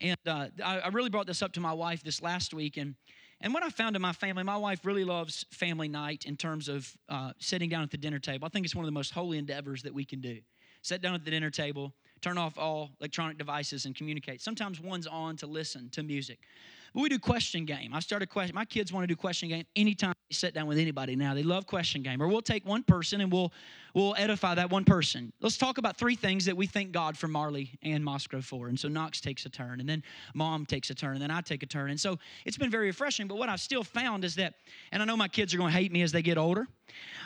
And 0.00 0.16
uh, 0.26 0.48
I, 0.64 0.80
I 0.80 0.88
really 0.88 1.10
brought 1.10 1.26
this 1.26 1.42
up 1.42 1.52
to 1.54 1.60
my 1.60 1.72
wife 1.72 2.04
this 2.04 2.22
last 2.22 2.54
week, 2.54 2.76
and 2.76 2.94
and 3.40 3.52
what 3.52 3.62
I 3.62 3.68
found 3.68 3.96
in 3.96 4.02
my 4.02 4.12
family, 4.12 4.42
my 4.42 4.56
wife 4.56 4.86
really 4.86 5.04
loves 5.04 5.44
family 5.50 5.88
night 5.88 6.24
in 6.24 6.36
terms 6.36 6.68
of 6.68 6.90
uh, 7.08 7.32
sitting 7.38 7.68
down 7.68 7.82
at 7.82 7.90
the 7.90 7.98
dinner 7.98 8.18
table. 8.18 8.46
I 8.46 8.48
think 8.48 8.64
it's 8.64 8.74
one 8.74 8.84
of 8.84 8.86
the 8.86 8.92
most 8.92 9.12
holy 9.12 9.36
endeavors 9.36 9.82
that 9.82 9.92
we 9.92 10.06
can 10.06 10.20
do. 10.20 10.38
Sit 10.80 11.02
down 11.02 11.14
at 11.14 11.24
the 11.24 11.30
dinner 11.30 11.50
table, 11.50 11.92
turn 12.22 12.38
off 12.38 12.56
all 12.56 12.92
electronic 12.98 13.36
devices, 13.36 13.84
and 13.84 13.94
communicate. 13.94 14.40
Sometimes 14.40 14.80
one's 14.80 15.06
on 15.06 15.36
to 15.36 15.46
listen 15.46 15.90
to 15.90 16.02
music. 16.02 16.38
But 16.96 17.02
we 17.02 17.08
do 17.10 17.18
question 17.18 17.66
game. 17.66 17.92
I 17.92 18.00
started 18.00 18.30
question. 18.30 18.54
My 18.54 18.64
kids 18.64 18.90
want 18.90 19.02
to 19.02 19.06
do 19.06 19.16
question 19.16 19.50
game 19.50 19.66
anytime 19.76 20.14
they 20.30 20.34
sit 20.34 20.54
down 20.54 20.66
with 20.66 20.78
anybody 20.78 21.14
now. 21.14 21.34
They 21.34 21.42
love 21.42 21.66
question 21.66 22.02
game. 22.02 22.22
Or 22.22 22.26
we'll 22.26 22.40
take 22.40 22.64
one 22.64 22.82
person 22.82 23.20
and 23.20 23.30
we'll 23.30 23.52
we'll 23.92 24.14
edify 24.16 24.54
that 24.54 24.70
one 24.70 24.86
person. 24.86 25.30
Let's 25.42 25.58
talk 25.58 25.76
about 25.76 25.98
three 25.98 26.14
things 26.14 26.46
that 26.46 26.56
we 26.56 26.66
thank 26.66 26.92
God 26.92 27.18
for 27.18 27.28
Marley 27.28 27.78
and 27.82 28.02
Mosgrove 28.02 28.46
for. 28.46 28.68
And 28.68 28.80
so 28.80 28.88
Knox 28.88 29.20
takes 29.20 29.44
a 29.44 29.50
turn, 29.50 29.80
and 29.80 29.86
then 29.86 30.02
Mom 30.32 30.64
takes 30.64 30.88
a 30.88 30.94
turn, 30.94 31.12
and 31.12 31.20
then 31.20 31.30
I 31.30 31.42
take 31.42 31.62
a 31.62 31.66
turn. 31.66 31.90
And 31.90 32.00
so 32.00 32.18
it's 32.46 32.56
been 32.56 32.70
very 32.70 32.86
refreshing. 32.86 33.28
But 33.28 33.36
what 33.36 33.50
I've 33.50 33.60
still 33.60 33.84
found 33.84 34.24
is 34.24 34.36
that, 34.36 34.54
and 34.90 35.02
I 35.02 35.04
know 35.04 35.18
my 35.18 35.28
kids 35.28 35.52
are 35.52 35.58
going 35.58 35.72
to 35.72 35.78
hate 35.78 35.92
me 35.92 36.00
as 36.00 36.12
they 36.12 36.22
get 36.22 36.38
older, 36.38 36.66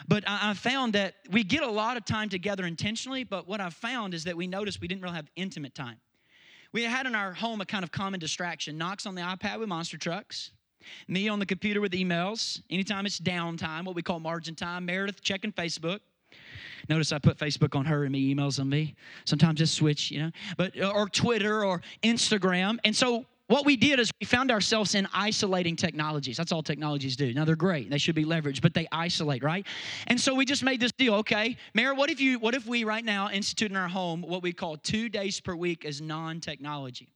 but 0.05 0.27
I, 0.27 0.49
I 0.49 0.53
found 0.53 0.91
that 0.95 1.13
we 1.31 1.45
get 1.45 1.63
a 1.63 1.71
lot 1.71 1.95
of 1.95 2.03
time 2.03 2.27
together 2.27 2.65
intentionally. 2.65 3.23
But 3.23 3.47
what 3.47 3.61
I've 3.61 3.73
found 3.73 4.15
is 4.15 4.25
that 4.25 4.35
we 4.35 4.47
notice 4.47 4.81
we 4.81 4.89
didn't 4.89 5.01
really 5.01 5.15
have 5.15 5.29
intimate 5.37 5.75
time. 5.75 5.95
We 6.73 6.83
had 6.83 7.05
in 7.05 7.15
our 7.15 7.33
home 7.33 7.61
a 7.61 7.65
kind 7.65 7.83
of 7.83 7.91
common 7.91 8.19
distraction. 8.19 8.77
Knox 8.77 9.05
on 9.05 9.15
the 9.15 9.21
iPad 9.21 9.59
with 9.59 9.67
monster 9.67 9.97
trucks. 9.97 10.51
Me 11.07 11.27
on 11.27 11.39
the 11.39 11.45
computer 11.45 11.81
with 11.81 11.91
emails. 11.91 12.61
Anytime 12.69 13.05
it's 13.05 13.19
downtime, 13.19 13.85
what 13.85 13.95
we 13.95 14.01
call 14.01 14.19
margin 14.19 14.55
time. 14.55 14.85
Meredith 14.85 15.21
checking 15.21 15.51
Facebook. 15.51 15.99
Notice 16.89 17.11
I 17.11 17.19
put 17.19 17.37
Facebook 17.37 17.77
on 17.77 17.85
her 17.85 18.03
and 18.03 18.11
me, 18.11 18.33
emails 18.33 18.59
on 18.59 18.69
me. 18.69 18.95
Sometimes 19.25 19.59
just 19.59 19.75
switch, 19.75 20.11
you 20.11 20.19
know. 20.19 20.31
But 20.57 20.79
uh, 20.79 20.91
or 20.91 21.07
Twitter 21.07 21.63
or 21.63 21.81
Instagram. 22.03 22.79
And 22.83 22.95
so 22.95 23.25
what 23.51 23.65
we 23.65 23.75
did 23.75 23.99
is 23.99 24.09
we 24.21 24.25
found 24.25 24.49
ourselves 24.49 24.95
in 24.95 25.07
isolating 25.13 25.75
technologies. 25.75 26.37
That's 26.37 26.51
all 26.51 26.63
technologies 26.63 27.17
do. 27.17 27.33
Now 27.33 27.43
they're 27.43 27.55
great; 27.55 27.89
they 27.89 27.97
should 27.97 28.15
be 28.15 28.23
leveraged, 28.23 28.61
but 28.61 28.73
they 28.73 28.87
isolate, 28.91 29.43
right? 29.43 29.67
And 30.07 30.19
so 30.19 30.33
we 30.33 30.45
just 30.45 30.63
made 30.63 30.79
this 30.79 30.93
deal. 30.93 31.15
Okay, 31.15 31.57
Mayor, 31.73 31.93
what 31.93 32.09
if 32.09 32.21
you, 32.21 32.39
what 32.39 32.55
if 32.55 32.65
we 32.65 32.85
right 32.85 33.03
now 33.03 33.29
institute 33.29 33.69
in 33.69 33.77
our 33.77 33.89
home 33.89 34.21
what 34.21 34.41
we 34.41 34.53
call 34.53 34.77
two 34.77 35.09
days 35.09 35.41
per 35.41 35.53
week 35.53 35.83
as 35.83 35.99
non-technology? 36.01 37.09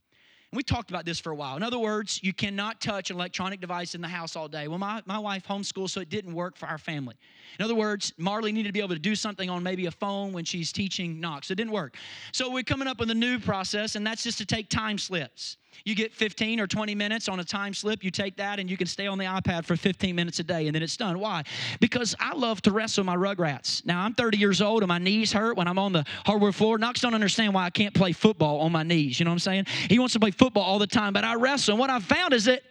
And 0.51 0.57
we 0.57 0.63
talked 0.63 0.89
about 0.89 1.05
this 1.05 1.19
for 1.19 1.31
a 1.31 1.35
while. 1.35 1.57
In 1.57 1.63
other 1.63 1.79
words, 1.79 2.19
you 2.21 2.31
cannot 2.31 2.79
touch 2.79 3.09
an 3.09 3.15
electronic 3.15 3.59
device 3.59 3.95
in 3.95 4.01
the 4.01 4.07
house 4.07 4.35
all 4.35 4.47
day. 4.47 4.67
Well, 4.67 4.77
my, 4.77 5.01
my 5.05 5.19
wife 5.19 5.45
homeschooled, 5.47 5.89
so 5.89 6.01
it 6.01 6.09
didn't 6.09 6.33
work 6.33 6.55
for 6.55 6.67
our 6.67 6.77
family. 6.77 7.15
In 7.59 7.65
other 7.65 7.75
words, 7.75 8.13
Marley 8.17 8.51
needed 8.51 8.69
to 8.69 8.73
be 8.73 8.79
able 8.79 8.93
to 8.93 8.99
do 8.99 9.15
something 9.15 9.49
on 9.49 9.63
maybe 9.63 9.87
a 9.87 9.91
phone 9.91 10.33
when 10.33 10.45
she's 10.45 10.71
teaching 10.71 11.19
Knox. 11.19 11.49
It 11.49 11.55
didn't 11.55 11.73
work. 11.73 11.97
So 12.31 12.51
we're 12.51 12.63
coming 12.63 12.87
up 12.87 12.99
with 12.99 13.09
a 13.09 13.15
new 13.15 13.39
process, 13.39 13.95
and 13.95 14.05
that's 14.05 14.23
just 14.23 14.37
to 14.37 14.45
take 14.45 14.69
time 14.69 14.97
slips. 14.97 15.57
You 15.83 15.95
get 15.95 16.13
15 16.13 16.59
or 16.59 16.67
20 16.67 16.95
minutes 16.95 17.27
on 17.27 17.39
a 17.39 17.43
time 17.43 17.73
slip, 17.73 18.03
you 18.03 18.11
take 18.11 18.37
that 18.37 18.59
and 18.59 18.69
you 18.69 18.77
can 18.77 18.87
stay 18.87 19.07
on 19.07 19.17
the 19.17 19.25
iPad 19.25 19.65
for 19.65 19.75
15 19.75 20.15
minutes 20.15 20.39
a 20.39 20.43
day 20.43 20.67
and 20.67 20.75
then 20.75 20.81
it's 20.81 20.97
done. 20.97 21.19
Why? 21.19 21.43
Because 21.79 22.15
I 22.19 22.33
love 22.33 22.61
to 22.63 22.71
wrestle 22.71 23.03
my 23.03 23.15
rugrats. 23.15 23.85
Now, 23.85 24.01
I'm 24.01 24.13
30 24.13 24.37
years 24.37 24.61
old 24.61 24.81
and 24.81 24.87
my 24.87 24.97
knees 24.97 25.31
hurt 25.33 25.57
when 25.57 25.67
I'm 25.67 25.79
on 25.79 25.91
the 25.91 26.05
hardwood 26.25 26.55
floor. 26.55 26.77
Knox 26.77 27.01
don't 27.01 27.13
understand 27.13 27.53
why 27.53 27.65
I 27.65 27.69
can't 27.69 27.93
play 27.93 28.11
football 28.11 28.61
on 28.61 28.71
my 28.71 28.83
knees. 28.83 29.19
You 29.19 29.25
know 29.25 29.31
what 29.31 29.35
I'm 29.35 29.39
saying? 29.39 29.65
He 29.89 29.99
wants 29.99 30.13
to 30.13 30.19
play 30.19 30.31
football 30.31 30.63
all 30.63 30.79
the 30.79 30.87
time, 30.87 31.13
but 31.13 31.23
I 31.23 31.35
wrestle. 31.35 31.73
And 31.73 31.79
what 31.79 31.89
I've 31.89 32.05
found 32.05 32.33
is 32.33 32.45
that 32.45 32.61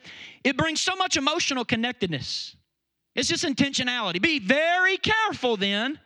it 0.43 0.57
brings 0.57 0.81
so 0.81 0.97
much 0.97 1.17
emotional 1.17 1.65
connectedness. 1.65 2.57
It's 3.15 3.29
just 3.29 3.45
intentionality. 3.45 4.21
Be 4.21 4.39
very 4.39 4.97
careful 4.97 5.57
then 5.57 5.99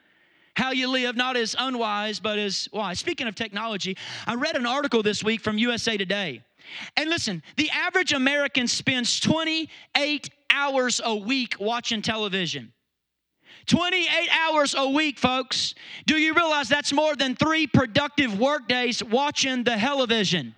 how 0.54 0.72
you 0.72 0.88
live, 0.88 1.16
not 1.16 1.36
as 1.36 1.54
unwise, 1.58 2.18
but 2.18 2.38
as 2.38 2.68
wise. 2.72 2.98
Speaking 2.98 3.28
of 3.28 3.34
technology, 3.36 3.96
I 4.26 4.34
read 4.34 4.56
an 4.56 4.66
article 4.66 5.02
this 5.04 5.22
week 5.22 5.40
from 5.40 5.56
USA 5.56 5.96
Today. 5.96 6.42
And 6.96 7.10
listen, 7.10 7.42
the 7.56 7.70
average 7.70 8.12
American 8.12 8.66
spends 8.66 9.20
28 9.20 10.30
hours 10.50 11.00
a 11.04 11.14
week 11.14 11.56
watching 11.58 12.02
television. 12.02 12.72
28 13.66 14.08
hours 14.30 14.74
a 14.76 14.88
week, 14.88 15.18
folks. 15.18 15.74
Do 16.06 16.16
you 16.16 16.32
realize 16.34 16.68
that's 16.68 16.92
more 16.92 17.14
than 17.14 17.36
three 17.36 17.66
productive 17.66 18.38
work 18.38 18.66
days 18.66 19.02
watching 19.02 19.62
the 19.62 19.76
television? 19.76 20.54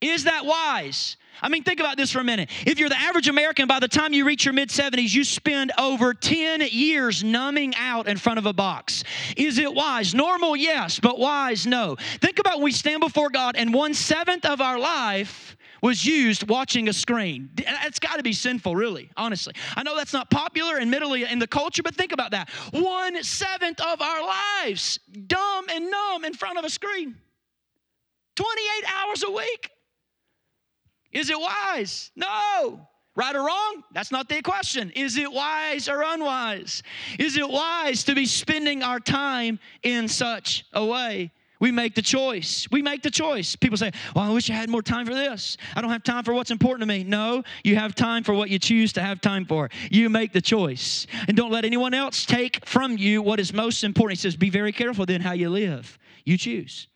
Is 0.00 0.24
that 0.24 0.44
wise? 0.44 1.16
I 1.42 1.48
mean, 1.48 1.62
think 1.62 1.80
about 1.80 1.96
this 1.96 2.10
for 2.10 2.20
a 2.20 2.24
minute. 2.24 2.50
If 2.66 2.78
you're 2.78 2.88
the 2.88 2.98
average 2.98 3.28
American, 3.28 3.68
by 3.68 3.80
the 3.80 3.88
time 3.88 4.12
you 4.12 4.24
reach 4.24 4.44
your 4.44 4.54
mid 4.54 4.70
70s, 4.70 5.14
you 5.14 5.24
spend 5.24 5.72
over 5.78 6.14
10 6.14 6.62
years 6.70 7.22
numbing 7.22 7.74
out 7.76 8.08
in 8.08 8.16
front 8.16 8.38
of 8.38 8.46
a 8.46 8.52
box. 8.52 9.04
Is 9.36 9.58
it 9.58 9.72
wise? 9.72 10.14
Normal, 10.14 10.56
yes, 10.56 10.98
but 11.00 11.18
wise, 11.18 11.66
no. 11.66 11.96
Think 12.20 12.38
about 12.38 12.56
when 12.56 12.64
we 12.64 12.72
stand 12.72 13.00
before 13.00 13.30
God 13.30 13.56
and 13.56 13.72
one 13.72 13.94
seventh 13.94 14.44
of 14.44 14.60
our 14.60 14.78
life 14.78 15.56
was 15.80 16.04
used 16.04 16.48
watching 16.48 16.88
a 16.88 16.92
screen. 16.92 17.50
That's 17.54 17.98
uh, 17.98 18.08
got 18.08 18.16
to 18.16 18.22
be 18.24 18.32
sinful, 18.32 18.74
really, 18.74 19.10
honestly. 19.16 19.54
I 19.76 19.84
know 19.84 19.96
that's 19.96 20.12
not 20.12 20.28
popular, 20.28 20.80
admittedly, 20.80 21.24
in 21.24 21.38
the 21.38 21.46
culture, 21.46 21.84
but 21.84 21.94
think 21.94 22.12
about 22.12 22.32
that. 22.32 22.50
One 22.72 23.22
seventh 23.22 23.80
of 23.80 24.02
our 24.02 24.26
lives, 24.26 24.98
dumb 25.28 25.66
and 25.70 25.88
numb 25.88 26.24
in 26.24 26.34
front 26.34 26.58
of 26.58 26.64
a 26.64 26.70
screen. 26.70 27.16
28 28.34 28.84
hours 28.92 29.22
a 29.22 29.30
week. 29.30 29.70
Is 31.12 31.30
it 31.30 31.38
wise? 31.38 32.10
No. 32.16 32.88
Right 33.16 33.34
or 33.34 33.44
wrong? 33.44 33.82
That's 33.92 34.12
not 34.12 34.28
the 34.28 34.40
question. 34.42 34.92
Is 34.94 35.16
it 35.16 35.32
wise 35.32 35.88
or 35.88 36.02
unwise? 36.02 36.82
Is 37.18 37.36
it 37.36 37.48
wise 37.48 38.04
to 38.04 38.14
be 38.14 38.26
spending 38.26 38.82
our 38.82 39.00
time 39.00 39.58
in 39.82 40.06
such 40.06 40.64
a 40.72 40.84
way? 40.84 41.32
We 41.60 41.72
make 41.72 41.96
the 41.96 42.02
choice. 42.02 42.68
We 42.70 42.82
make 42.82 43.02
the 43.02 43.10
choice. 43.10 43.56
People 43.56 43.76
say, 43.76 43.90
Well, 44.14 44.24
I 44.24 44.32
wish 44.32 44.48
I 44.48 44.54
had 44.54 44.68
more 44.68 44.82
time 44.82 45.06
for 45.06 45.14
this. 45.14 45.56
I 45.74 45.80
don't 45.80 45.90
have 45.90 46.04
time 46.04 46.22
for 46.22 46.32
what's 46.32 46.52
important 46.52 46.82
to 46.82 46.86
me. 46.86 47.02
No, 47.02 47.42
you 47.64 47.74
have 47.74 47.96
time 47.96 48.22
for 48.22 48.32
what 48.32 48.50
you 48.50 48.60
choose 48.60 48.92
to 48.92 49.02
have 49.02 49.20
time 49.20 49.44
for. 49.44 49.68
You 49.90 50.08
make 50.08 50.32
the 50.32 50.40
choice. 50.40 51.08
And 51.26 51.36
don't 51.36 51.50
let 51.50 51.64
anyone 51.64 51.94
else 51.94 52.24
take 52.24 52.64
from 52.64 52.96
you 52.96 53.22
what 53.22 53.40
is 53.40 53.52
most 53.52 53.82
important. 53.82 54.20
He 54.20 54.22
says, 54.22 54.36
Be 54.36 54.50
very 54.50 54.70
careful 54.70 55.04
then 55.04 55.20
how 55.20 55.32
you 55.32 55.50
live. 55.50 55.98
You 56.24 56.38
choose. 56.38 56.86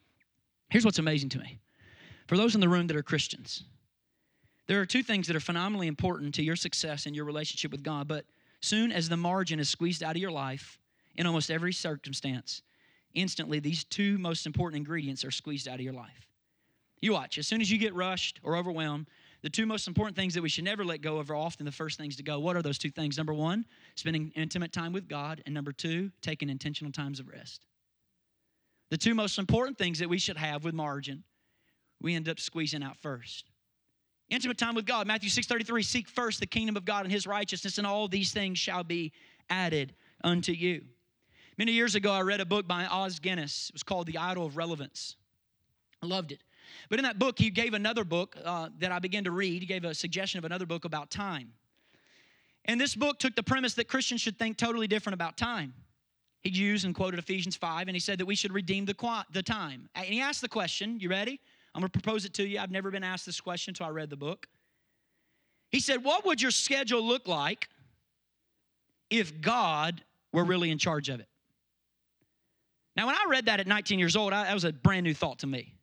Here's 0.70 0.84
what's 0.84 1.00
amazing 1.00 1.30
to 1.30 1.38
me 1.38 1.58
for 2.28 2.36
those 2.36 2.54
in 2.54 2.60
the 2.60 2.68
room 2.68 2.86
that 2.86 2.96
are 2.96 3.02
Christians, 3.02 3.64
there 4.68 4.80
are 4.80 4.86
two 4.86 5.02
things 5.02 5.26
that 5.26 5.36
are 5.36 5.40
phenomenally 5.40 5.86
important 5.86 6.34
to 6.36 6.42
your 6.42 6.56
success 6.56 7.06
and 7.06 7.16
your 7.16 7.24
relationship 7.24 7.72
with 7.72 7.82
God, 7.82 8.08
but 8.08 8.24
soon 8.60 8.92
as 8.92 9.08
the 9.08 9.16
margin 9.16 9.58
is 9.58 9.68
squeezed 9.68 10.02
out 10.02 10.16
of 10.16 10.22
your 10.22 10.30
life 10.30 10.78
in 11.16 11.26
almost 11.26 11.50
every 11.50 11.72
circumstance, 11.72 12.62
instantly 13.14 13.58
these 13.58 13.84
two 13.84 14.18
most 14.18 14.46
important 14.46 14.78
ingredients 14.78 15.24
are 15.24 15.30
squeezed 15.30 15.68
out 15.68 15.74
of 15.74 15.80
your 15.80 15.92
life. 15.92 16.28
You 17.00 17.12
watch, 17.12 17.36
as 17.36 17.48
soon 17.48 17.60
as 17.60 17.70
you 17.70 17.78
get 17.78 17.94
rushed 17.94 18.38
or 18.44 18.56
overwhelmed, 18.56 19.08
the 19.42 19.50
two 19.50 19.66
most 19.66 19.88
important 19.88 20.16
things 20.16 20.34
that 20.34 20.42
we 20.42 20.48
should 20.48 20.64
never 20.64 20.84
let 20.84 21.02
go 21.02 21.18
of 21.18 21.28
are 21.30 21.34
often 21.34 21.66
the 21.66 21.72
first 21.72 21.98
things 21.98 22.14
to 22.16 22.22
go. 22.22 22.38
What 22.38 22.54
are 22.54 22.62
those 22.62 22.78
two 22.78 22.90
things? 22.90 23.16
Number 23.16 23.34
one, 23.34 23.66
spending 23.96 24.32
intimate 24.36 24.72
time 24.72 24.92
with 24.92 25.08
God, 25.08 25.42
and 25.44 25.54
number 25.54 25.72
two, 25.72 26.12
taking 26.20 26.48
intentional 26.48 26.92
times 26.92 27.18
of 27.18 27.28
rest. 27.28 27.66
The 28.90 28.96
two 28.96 29.16
most 29.16 29.38
important 29.38 29.78
things 29.78 29.98
that 29.98 30.08
we 30.08 30.18
should 30.18 30.36
have 30.36 30.64
with 30.64 30.74
margin, 30.74 31.24
we 32.00 32.14
end 32.14 32.28
up 32.28 32.38
squeezing 32.38 32.84
out 32.84 32.96
first. 32.98 33.50
Intimate 34.32 34.56
time 34.56 34.74
with 34.74 34.86
God. 34.86 35.06
Matthew 35.06 35.28
6:33, 35.28 35.82
seek 35.82 36.08
first 36.08 36.40
the 36.40 36.46
kingdom 36.46 36.74
of 36.74 36.86
God 36.86 37.04
and 37.04 37.12
his 37.12 37.26
righteousness, 37.26 37.76
and 37.76 37.86
all 37.86 38.08
these 38.08 38.32
things 38.32 38.58
shall 38.58 38.82
be 38.82 39.12
added 39.50 39.94
unto 40.24 40.52
you. 40.52 40.86
Many 41.58 41.72
years 41.72 41.94
ago, 41.94 42.10
I 42.10 42.22
read 42.22 42.40
a 42.40 42.46
book 42.46 42.66
by 42.66 42.86
Os 42.86 43.18
Guinness. 43.18 43.68
It 43.68 43.74
was 43.74 43.82
called 43.82 44.06
The 44.06 44.16
Idol 44.16 44.46
of 44.46 44.56
Relevance. 44.56 45.16
I 46.02 46.06
loved 46.06 46.32
it. 46.32 46.42
But 46.88 46.98
in 46.98 47.02
that 47.02 47.18
book, 47.18 47.38
he 47.38 47.50
gave 47.50 47.74
another 47.74 48.04
book 48.04 48.34
uh, 48.42 48.70
that 48.78 48.90
I 48.90 49.00
began 49.00 49.24
to 49.24 49.30
read. 49.30 49.60
He 49.60 49.66
gave 49.66 49.84
a 49.84 49.94
suggestion 49.94 50.38
of 50.38 50.46
another 50.46 50.64
book 50.64 50.86
about 50.86 51.10
time. 51.10 51.52
And 52.64 52.80
this 52.80 52.94
book 52.94 53.18
took 53.18 53.36
the 53.36 53.42
premise 53.42 53.74
that 53.74 53.86
Christians 53.86 54.22
should 54.22 54.38
think 54.38 54.56
totally 54.56 54.86
different 54.86 55.12
about 55.12 55.36
time. 55.36 55.74
He 56.40 56.48
used 56.48 56.86
and 56.86 56.94
quoted 56.94 57.18
Ephesians 57.18 57.54
5, 57.54 57.86
and 57.86 57.94
he 57.94 58.00
said 58.00 58.16
that 58.16 58.24
we 58.24 58.34
should 58.34 58.54
redeem 58.54 58.86
the, 58.86 59.24
the 59.30 59.42
time. 59.42 59.90
And 59.94 60.06
he 60.06 60.22
asked 60.22 60.40
the 60.40 60.48
question, 60.48 60.98
you 61.00 61.10
ready? 61.10 61.38
I'm 61.74 61.80
going 61.80 61.90
to 61.90 61.98
propose 61.98 62.24
it 62.24 62.34
to 62.34 62.46
you. 62.46 62.58
I've 62.58 62.70
never 62.70 62.90
been 62.90 63.04
asked 63.04 63.26
this 63.26 63.40
question 63.40 63.70
until 63.70 63.86
I 63.86 63.90
read 63.90 64.10
the 64.10 64.16
book. 64.16 64.46
He 65.70 65.80
said, 65.80 66.04
What 66.04 66.26
would 66.26 66.40
your 66.42 66.50
schedule 66.50 67.02
look 67.02 67.26
like 67.26 67.68
if 69.10 69.40
God 69.40 70.02
were 70.32 70.44
really 70.44 70.70
in 70.70 70.78
charge 70.78 71.08
of 71.08 71.20
it? 71.20 71.28
Now, 72.94 73.06
when 73.06 73.14
I 73.14 73.24
read 73.28 73.46
that 73.46 73.58
at 73.58 73.66
19 73.66 73.98
years 73.98 74.16
old, 74.16 74.34
I, 74.34 74.44
that 74.44 74.54
was 74.54 74.64
a 74.64 74.72
brand 74.72 75.04
new 75.04 75.14
thought 75.14 75.38
to 75.40 75.46
me. 75.46 75.74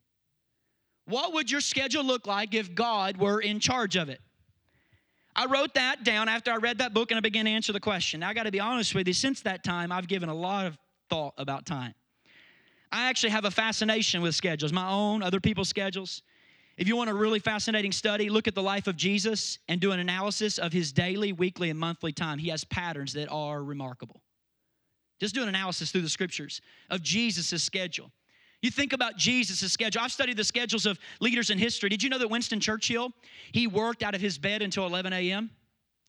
What 1.06 1.32
would 1.34 1.50
your 1.50 1.60
schedule 1.60 2.04
look 2.04 2.26
like 2.26 2.54
if 2.54 2.72
God 2.72 3.16
were 3.16 3.40
in 3.40 3.58
charge 3.58 3.96
of 3.96 4.08
it? 4.08 4.20
I 5.34 5.46
wrote 5.46 5.74
that 5.74 6.04
down 6.04 6.28
after 6.28 6.52
I 6.52 6.56
read 6.56 6.78
that 6.78 6.94
book 6.94 7.10
and 7.10 7.18
I 7.18 7.20
began 7.20 7.46
to 7.46 7.50
answer 7.50 7.72
the 7.72 7.80
question. 7.80 8.20
Now, 8.20 8.28
I 8.28 8.34
got 8.34 8.44
to 8.44 8.52
be 8.52 8.60
honest 8.60 8.94
with 8.94 9.08
you, 9.08 9.14
since 9.14 9.40
that 9.42 9.64
time, 9.64 9.90
I've 9.90 10.06
given 10.06 10.28
a 10.28 10.34
lot 10.34 10.66
of 10.66 10.78
thought 11.08 11.34
about 11.36 11.66
time. 11.66 11.94
I 12.92 13.08
actually 13.08 13.30
have 13.30 13.44
a 13.44 13.50
fascination 13.50 14.22
with 14.22 14.34
schedules, 14.34 14.72
my 14.72 14.88
own, 14.90 15.22
other 15.22 15.40
people's 15.40 15.68
schedules. 15.68 16.22
If 16.76 16.88
you 16.88 16.96
want 16.96 17.10
a 17.10 17.14
really 17.14 17.38
fascinating 17.38 17.92
study, 17.92 18.30
look 18.30 18.48
at 18.48 18.54
the 18.54 18.62
life 18.62 18.86
of 18.86 18.96
Jesus 18.96 19.58
and 19.68 19.80
do 19.80 19.92
an 19.92 20.00
analysis 20.00 20.58
of 20.58 20.72
his 20.72 20.92
daily, 20.92 21.32
weekly, 21.32 21.70
and 21.70 21.78
monthly 21.78 22.12
time. 22.12 22.38
He 22.38 22.48
has 22.48 22.64
patterns 22.64 23.12
that 23.12 23.28
are 23.28 23.62
remarkable. 23.62 24.22
Just 25.20 25.34
do 25.34 25.42
an 25.42 25.48
analysis 25.48 25.92
through 25.92 26.00
the 26.00 26.08
scriptures 26.08 26.62
of 26.88 27.02
Jesus' 27.02 27.62
schedule. 27.62 28.10
You 28.62 28.70
think 28.70 28.92
about 28.92 29.16
Jesus' 29.16 29.72
schedule. 29.72 30.02
I've 30.02 30.12
studied 30.12 30.36
the 30.36 30.44
schedules 30.44 30.86
of 30.86 30.98
leaders 31.20 31.50
in 31.50 31.58
history. 31.58 31.88
Did 31.88 32.02
you 32.02 32.08
know 32.08 32.18
that 32.18 32.28
Winston 32.28 32.60
Churchill, 32.60 33.12
he 33.52 33.66
worked 33.66 34.02
out 34.02 34.14
of 34.14 34.20
his 34.20 34.38
bed 34.38 34.62
until 34.62 34.86
11 34.86 35.12
a.m. 35.12 35.50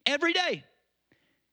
every 0.05 0.33
day? 0.33 0.63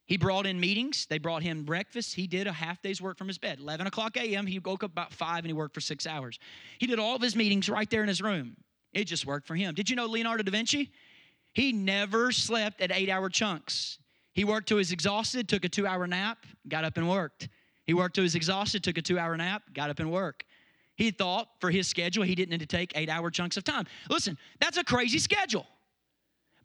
He 0.09 0.16
brought 0.16 0.47
in 0.47 0.59
meetings. 0.59 1.05
They 1.05 1.18
brought 1.18 1.42
him 1.42 1.64
breakfast. 1.64 2.14
He 2.14 2.27
did 2.27 2.47
a 2.47 2.53
half 2.53 2.81
day's 2.81 3.01
work 3.01 3.18
from 3.18 3.29
his 3.29 3.37
bed. 3.37 3.61
11 3.61 3.87
o'clock 3.87 4.16
a.m., 4.16 4.47
he 4.47 4.59
woke 4.59 4.83
up 4.83 4.90
about 4.90 5.12
5 5.12 5.38
and 5.40 5.47
he 5.47 5.53
worked 5.53 5.75
for 5.75 5.83
six 5.83 6.07
hours. 6.07 6.38
He 6.79 6.87
did 6.87 6.99
all 6.99 7.14
of 7.14 7.21
his 7.21 7.37
meetings 7.37 7.68
right 7.68 7.88
there 7.90 8.01
in 8.01 8.09
his 8.09 8.23
room. 8.23 8.57
It 8.94 9.05
just 9.05 9.27
worked 9.27 9.47
for 9.47 9.55
him. 9.55 9.75
Did 9.75 9.90
you 9.90 9.97
know 9.97 10.07
Leonardo 10.07 10.42
da 10.42 10.51
Vinci? 10.51 10.90
He 11.53 11.73
never 11.73 12.33
slept 12.33 12.81
at 12.81 12.90
eight 12.90 13.11
hour 13.11 13.29
chunks. 13.29 13.99
He 14.33 14.44
worked 14.44 14.68
till 14.68 14.79
he 14.79 14.81
was 14.81 14.92
exhausted, 14.92 15.47
took 15.47 15.66
a 15.66 15.68
two 15.68 15.87
hour 15.87 16.07
nap, 16.07 16.38
got 16.66 16.85
up 16.85 16.97
and 16.97 17.07
worked. 17.07 17.51
He 17.85 17.92
worked 17.92 18.14
till 18.14 18.23
he 18.23 18.27
was 18.27 18.35
exhausted, 18.35 18.83
took 18.83 18.97
a 18.97 19.03
two 19.03 19.18
hour 19.18 19.37
nap, 19.37 19.62
got 19.75 19.90
up 19.90 19.99
and 19.99 20.11
worked. 20.11 20.44
He 20.97 21.11
thought 21.11 21.49
for 21.61 21.71
his 21.71 21.87
schedule, 21.87 22.25
he 22.25 22.35
didn't 22.35 22.53
need 22.53 22.61
to 22.61 22.66
take 22.66 22.92
eight 22.94 23.11
hour 23.11 23.31
chunks 23.31 23.59
of 23.59 23.64
time. 23.64 23.87
Listen, 24.09 24.38
that's 24.59 24.79
a 24.79 24.85
crazy 24.85 25.18
schedule. 25.18 25.66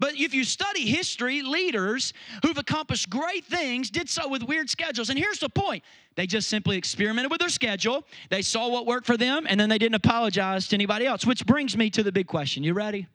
But 0.04 0.16
if 0.16 0.34
you 0.34 0.44
study 0.44 0.86
history, 0.86 1.42
leaders 1.42 2.12
who've 2.42 2.58
accomplished 2.58 3.10
great 3.10 3.46
things 3.46 3.90
did 3.90 4.10
so 4.10 4.28
with 4.28 4.44
weird 4.44 4.70
schedules. 4.70 5.10
And 5.10 5.18
here's 5.18 5.40
the 5.40 5.48
point 5.48 5.82
they 6.16 6.28
just 6.28 6.50
simply 6.50 6.76
experimented 6.76 7.32
with 7.32 7.40
their 7.40 7.48
schedule, 7.48 8.04
they 8.30 8.42
saw 8.42 8.68
what 8.68 8.86
worked 8.86 9.08
for 9.08 9.16
them, 9.16 9.46
and 9.48 9.58
then 9.58 9.70
they 9.70 9.78
didn't 9.78 9.96
apologize 9.96 10.68
to 10.68 10.76
anybody 10.76 11.06
else. 11.06 11.26
Which 11.26 11.46
brings 11.46 11.78
me 11.78 11.90
to 11.92 12.04
the 12.04 12.12
big 12.12 12.28
question. 12.28 12.66
You 12.66 12.74
ready? 12.74 13.08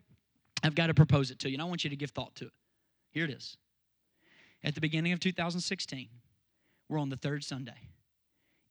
I've 0.62 0.74
got 0.74 0.87
to 0.87 0.94
propose 0.94 1.31
it 1.31 1.38
to 1.40 1.51
you, 1.51 1.57
and 1.57 1.62
I 1.62 1.66
want 1.66 1.85
you 1.85 1.90
to 1.90 1.96
give 1.96 2.12
thought 2.12 2.35
to 2.37 2.46
it. 2.46 2.53
Here 3.11 3.27
it 3.27 3.33
is. 3.33 3.59
At 4.64 4.74
the 4.74 4.81
beginning 4.81 5.12
of 5.12 5.20
2016, 5.20 6.09
we're 6.88 6.98
on 6.98 7.11
the 7.11 7.18
third 7.18 7.44
Sunday. 7.44 7.90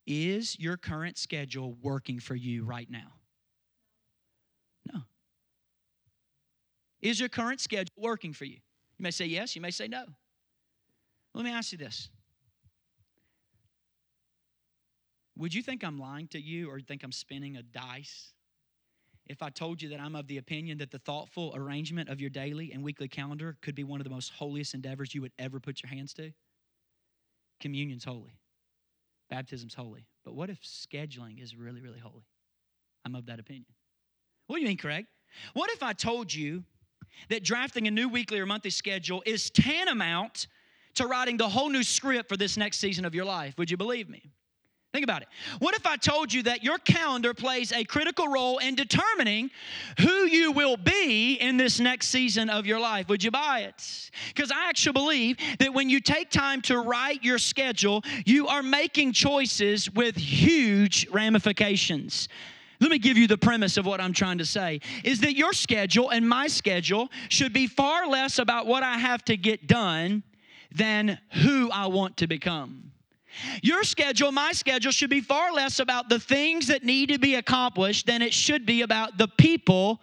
Is 0.08 0.60
your 0.60 0.76
current 0.76 1.20
schedule 1.20 1.78
working 1.84 2.20
for 2.20 2.34
you 2.34 2.64
right 2.64 2.90
now? 2.90 3.14
No. 4.92 5.02
Is 7.02 7.20
your 7.20 7.30
current 7.30 7.60
schedule 7.60 7.94
working 7.98 8.34
for 8.34 8.46
you? 8.46 8.58
You 8.98 9.04
may 9.04 9.12
say 9.12 9.26
yes, 9.26 9.56
you 9.56 9.62
may 9.62 9.72
say 9.72 9.88
no. 9.88 10.06
Let 11.34 11.46
me 11.46 11.52
ask 11.52 11.72
you 11.72 11.78
this. 11.78 12.10
Would 15.38 15.54
you 15.54 15.62
think 15.62 15.84
I'm 15.84 16.00
lying 16.00 16.28
to 16.30 16.42
you 16.42 16.72
or 16.72 16.80
think 16.80 17.04
I'm 17.04 17.12
spinning 17.12 17.58
a 17.58 17.64
dice 17.64 18.34
if 19.28 19.44
I 19.44 19.50
told 19.50 19.82
you 19.82 19.90
that 19.90 20.00
I'm 20.00 20.16
of 20.16 20.28
the 20.28 20.38
opinion 20.38 20.80
that 20.80 20.90
the 20.90 21.00
thoughtful 21.00 21.54
arrangement 21.56 22.10
of 22.10 22.20
your 22.20 22.30
daily 22.30 22.72
and 22.74 22.84
weekly 22.84 23.08
calendar 23.08 23.56
could 23.62 23.76
be 23.76 23.84
one 23.84 24.00
of 24.00 24.04
the 24.04 24.10
most 24.10 24.32
holiest 24.32 24.74
endeavors 24.74 25.14
you 25.14 25.22
would 25.22 25.34
ever 25.38 25.60
put 25.60 25.84
your 25.84 25.90
hands 25.90 26.14
to? 26.14 26.32
Communion's 27.60 28.04
holy, 28.04 28.40
baptism's 29.30 29.74
holy. 29.76 30.08
But 30.24 30.34
what 30.34 30.50
if 30.50 30.62
scheduling 30.62 31.42
is 31.42 31.56
really, 31.56 31.82
really 31.82 32.00
holy? 32.00 32.26
I'm 33.06 33.16
of 33.16 33.28
that 33.28 33.40
opinion. 33.40 33.66
What 34.48 34.58
do 34.58 34.62
you 34.62 34.68
mean, 34.68 34.78
Craig? 34.78 35.06
What 35.54 35.70
if 35.72 35.84
I 35.84 35.94
told 35.94 36.34
you 36.34 36.64
that 37.30 37.44
drafting 37.44 37.88
a 37.88 37.92
new 37.92 38.10
weekly 38.10 38.40
or 38.40 38.46
monthly 38.46 38.72
schedule 38.72 39.24
is 39.26 39.50
tantamount 39.50 40.48
to 40.96 41.08
writing 41.08 41.38
the 41.38 41.48
whole 41.48 41.70
new 41.70 41.84
script 41.84 42.30
for 42.30 42.38
this 42.38 42.58
next 42.58 42.80
season 42.80 43.06
of 43.06 43.14
your 43.14 43.26
life. 43.26 43.56
Would 43.58 43.70
you 43.70 43.78
believe 43.78 44.10
me? 44.10 44.32
Think 44.94 45.04
about 45.04 45.22
it. 45.22 45.28
What 45.60 45.76
if 45.76 45.86
I 45.86 45.98
told 45.98 46.32
you 46.34 46.44
that 46.44 46.64
your 46.64 46.78
calendar 46.80 47.34
plays 47.34 47.72
a 47.74 47.84
critical 47.84 48.30
role 48.30 48.58
in 48.58 48.74
determining 48.74 49.52
who 50.00 50.26
you 50.26 50.52
will 50.54 50.78
be 50.78 51.34
in 51.34 51.58
this 51.58 51.80
next 51.80 52.08
season 52.08 52.50
of 52.50 52.66
your 52.66 52.80
life? 52.80 53.10
Would 53.10 53.24
you 53.24 53.30
buy 53.30 53.60
it? 53.60 54.10
Because 54.34 54.50
I 54.50 54.70
actually 54.70 54.94
believe 54.94 55.38
that 55.60 55.74
when 55.74 55.90
you 55.90 56.00
take 56.00 56.32
time 56.32 56.62
to 56.64 56.80
write 56.80 57.24
your 57.24 57.38
schedule, 57.38 58.02
you 58.26 58.48
are 58.48 58.64
making 58.64 59.12
choices 59.12 59.92
with 59.92 60.16
huge 60.16 61.06
ramifications. 61.12 62.30
Let 62.80 62.92
me 62.92 63.00
give 63.00 63.18
you 63.18 63.28
the 63.28 63.38
premise 63.38 63.78
of 63.78 63.86
what 63.86 64.00
I'm 64.00 64.14
trying 64.14 64.38
to 64.38 64.46
say 64.46 64.82
is 65.04 65.22
that 65.22 65.36
your 65.36 65.54
schedule 65.54 66.10
and 66.10 66.28
my 66.28 66.48
schedule 66.48 67.10
should 67.30 67.54
be 67.54 67.68
far 67.68 68.08
less 68.08 68.40
about 68.40 68.68
what 68.68 68.84
I 68.84 68.98
have 68.98 69.26
to 69.26 69.38
get 69.38 69.68
done 69.68 70.24
than 70.76 71.18
who 71.44 71.72
I 71.72 71.88
want 71.88 72.18
to 72.18 72.28
become. 72.28 72.92
Your 73.62 73.84
schedule, 73.84 74.32
my 74.32 74.52
schedule, 74.52 74.92
should 74.92 75.10
be 75.10 75.22
far 75.22 75.52
less 75.52 75.80
about 75.80 76.10
the 76.10 76.20
things 76.20 76.68
that 76.68 76.84
need 76.84 77.10
to 77.10 77.20
be 77.20 77.36
accomplished 77.36 78.06
than 78.06 78.22
it 78.22 78.34
should 78.34 78.66
be 78.66 78.82
about 78.82 79.18
the 79.18 79.28
people 79.28 80.02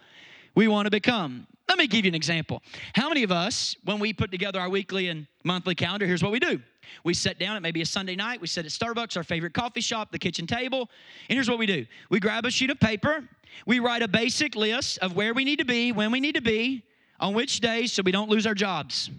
we 0.53 0.67
want 0.67 0.85
to 0.85 0.91
become. 0.91 1.47
Let 1.67 1.77
me 1.77 1.87
give 1.87 2.05
you 2.05 2.09
an 2.09 2.15
example. 2.15 2.61
How 2.93 3.09
many 3.09 3.23
of 3.23 3.31
us, 3.31 3.75
when 3.83 3.99
we 3.99 4.13
put 4.13 4.31
together 4.31 4.59
our 4.59 4.69
weekly 4.69 5.09
and 5.09 5.27
monthly 5.43 5.75
calendar, 5.75 6.05
here's 6.05 6.23
what 6.23 6.31
we 6.31 6.39
do. 6.39 6.61
We 7.03 7.13
sit 7.13 7.39
down 7.39 7.55
at 7.55 7.61
maybe 7.61 7.81
a 7.81 7.85
Sunday 7.85 8.15
night, 8.15 8.41
we 8.41 8.47
sit 8.47 8.65
at 8.65 8.71
Starbucks, 8.71 9.17
our 9.17 9.23
favorite 9.23 9.53
coffee 9.53 9.81
shop, 9.81 10.11
the 10.11 10.19
kitchen 10.19 10.47
table, 10.47 10.89
and 11.29 11.35
here's 11.35 11.49
what 11.49 11.59
we 11.59 11.65
do. 11.65 11.85
We 12.09 12.19
grab 12.19 12.45
a 12.45 12.51
sheet 12.51 12.69
of 12.69 12.79
paper, 12.79 13.23
we 13.65 13.79
write 13.79 14.01
a 14.01 14.07
basic 14.07 14.55
list 14.55 14.99
of 14.99 15.15
where 15.15 15.33
we 15.33 15.45
need 15.45 15.59
to 15.59 15.65
be, 15.65 15.91
when 15.91 16.11
we 16.11 16.19
need 16.19 16.35
to 16.35 16.41
be, 16.41 16.83
on 17.19 17.33
which 17.33 17.59
days 17.59 17.93
so 17.93 18.03
we 18.03 18.11
don't 18.11 18.29
lose 18.29 18.45
our 18.45 18.53
jobs. 18.53 19.09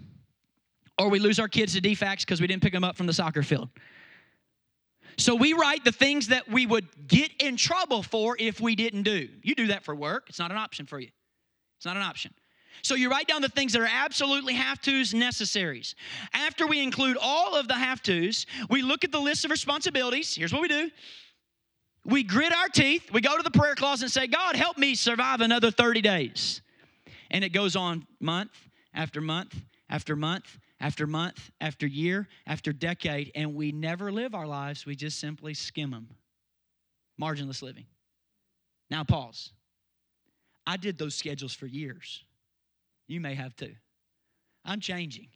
Or 0.99 1.09
we 1.09 1.19
lose 1.19 1.39
our 1.39 1.47
kids 1.47 1.73
to 1.73 1.81
DFACS 1.81 2.21
because 2.21 2.41
we 2.41 2.47
didn't 2.47 2.63
pick 2.63 2.73
them 2.73 2.83
up 2.83 2.95
from 2.95 3.05
the 3.05 3.13
soccer 3.13 3.43
field. 3.43 3.69
So 5.17 5.35
we 5.35 5.53
write 5.53 5.83
the 5.83 5.91
things 5.91 6.27
that 6.27 6.47
we 6.47 6.65
would 6.65 6.87
get 7.07 7.31
in 7.41 7.57
trouble 7.57 8.03
for 8.03 8.35
if 8.39 8.59
we 8.59 8.75
didn't 8.75 9.03
do. 9.03 9.27
You 9.41 9.55
do 9.55 9.67
that 9.67 9.83
for 9.83 9.95
work, 9.95 10.25
it's 10.29 10.39
not 10.39 10.51
an 10.51 10.57
option 10.57 10.85
for 10.85 10.99
you. 10.99 11.09
It's 11.77 11.85
not 11.85 11.97
an 11.97 12.03
option. 12.03 12.33
So 12.81 12.95
you 12.95 13.09
write 13.09 13.27
down 13.27 13.41
the 13.41 13.49
things 13.49 13.73
that 13.73 13.81
are 13.81 13.89
absolutely 13.89 14.53
have 14.53 14.81
tos, 14.81 15.13
necessaries. 15.13 15.95
After 16.33 16.67
we 16.67 16.81
include 16.81 17.17
all 17.19 17.55
of 17.55 17.67
the 17.67 17.73
have 17.73 18.01
tos, 18.01 18.45
we 18.69 18.81
look 18.81 19.03
at 19.03 19.11
the 19.11 19.19
list 19.19 19.45
of 19.45 19.51
responsibilities. 19.51 20.35
Here's 20.35 20.53
what 20.53 20.61
we 20.61 20.67
do 20.67 20.89
we 22.07 22.23
grit 22.23 22.53
our 22.53 22.69
teeth, 22.69 23.11
we 23.11 23.19
go 23.19 23.35
to 23.35 23.43
the 23.43 23.51
prayer 23.51 23.75
closet 23.75 24.05
and 24.05 24.11
say, 24.11 24.27
God, 24.27 24.55
help 24.55 24.77
me 24.77 24.95
survive 24.95 25.41
another 25.41 25.69
30 25.69 26.01
days. 26.01 26.61
And 27.29 27.43
it 27.43 27.49
goes 27.49 27.75
on 27.75 28.07
month 28.21 28.51
after 28.93 29.19
month 29.19 29.53
after 29.89 30.15
month 30.15 30.57
after 30.79 31.05
month 31.05 31.51
after 31.59 31.85
year 31.85 32.27
after 32.45 32.71
decade, 32.71 33.31
and 33.35 33.55
we 33.55 33.73
never 33.73 34.11
live 34.11 34.35
our 34.35 34.47
lives, 34.47 34.85
we 34.85 34.95
just 34.95 35.19
simply 35.19 35.53
skim 35.53 35.91
them. 35.91 36.07
Marginless 37.21 37.61
living. 37.61 37.85
Now, 38.89 39.03
pause. 39.03 39.51
I 40.65 40.77
did 40.77 40.97
those 40.97 41.15
schedules 41.15 41.53
for 41.53 41.65
years. 41.65 42.23
You 43.07 43.21
may 43.21 43.35
have 43.35 43.55
too. 43.55 43.73
I'm 44.65 44.79
changing. 44.79 45.27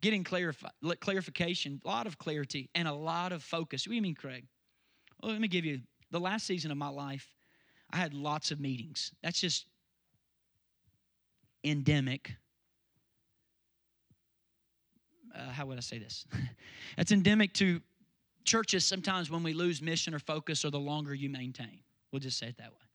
Getting 0.00 0.22
clarif- 0.22 0.62
clarification, 1.00 1.80
a 1.84 1.88
lot 1.88 2.06
of 2.06 2.18
clarity, 2.18 2.70
and 2.74 2.86
a 2.86 2.92
lot 2.92 3.32
of 3.32 3.42
focus. 3.42 3.86
What 3.86 3.92
do 3.92 3.96
you 3.96 4.02
mean, 4.02 4.14
Craig? 4.14 4.44
Well, 5.22 5.32
let 5.32 5.40
me 5.40 5.48
give 5.48 5.64
you 5.64 5.80
the 6.10 6.20
last 6.20 6.46
season 6.46 6.70
of 6.70 6.76
my 6.76 6.88
life, 6.88 7.34
I 7.90 7.96
had 7.96 8.14
lots 8.14 8.50
of 8.50 8.60
meetings. 8.60 9.12
That's 9.22 9.40
just 9.40 9.66
endemic. 11.64 12.32
Uh, 15.34 15.50
how 15.50 15.66
would 15.66 15.78
I 15.78 15.80
say 15.80 15.98
this? 15.98 16.26
That's 16.96 17.12
endemic 17.12 17.52
to 17.54 17.80
churches 18.44 18.84
sometimes 18.84 19.30
when 19.30 19.42
we 19.42 19.52
lose 19.52 19.82
mission 19.82 20.14
or 20.14 20.18
focus 20.18 20.64
or 20.64 20.70
the 20.70 20.78
longer 20.78 21.14
you 21.14 21.28
maintain. 21.28 21.80
We'll 22.12 22.20
just 22.20 22.38
say 22.38 22.46
it 22.46 22.56
that 22.58 22.70
way. 22.70 22.86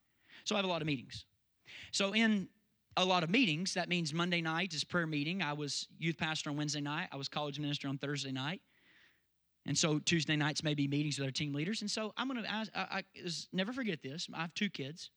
So 0.46 0.56
I 0.56 0.58
have 0.58 0.66
a 0.66 0.70
lot 0.70 0.82
of 0.82 0.88
meetings. 0.88 1.26
So 1.92 2.14
in 2.14 2.48
a 2.98 3.06
lot 3.06 3.24
of 3.24 3.30
meetings, 3.30 3.74
that 3.74 3.90
means 3.90 4.14
Monday 4.14 4.42
night 4.42 4.74
is 4.74 4.84
prayer 4.84 5.08
meeting. 5.08 5.42
I 5.42 5.54
was 5.54 5.88
youth 5.98 6.18
pastor 6.18 6.50
on 6.50 6.58
Wednesday 6.58 6.82
night. 6.82 7.10
I 7.12 7.16
was 7.18 7.28
college 7.28 7.60
minister 7.60 7.88
on 7.88 7.98
Thursday 7.98 8.32
night. 8.32 8.62
And 9.66 9.78
so 9.78 10.00
Tuesday 10.00 10.36
nights 10.36 10.64
may 10.64 10.74
be 10.74 10.88
meetings 10.88 11.18
with 11.18 11.26
our 11.26 11.32
team 11.32 11.54
leaders. 11.54 11.82
And 11.82 11.90
so 11.90 12.14
I'm 12.18 12.28
going 12.28 12.44
to 12.44 13.04
never 13.54 13.72
forget 13.72 14.04
this. 14.04 14.28
I 14.34 14.42
have 14.42 14.54
two 14.54 14.70
kids. 14.70 15.10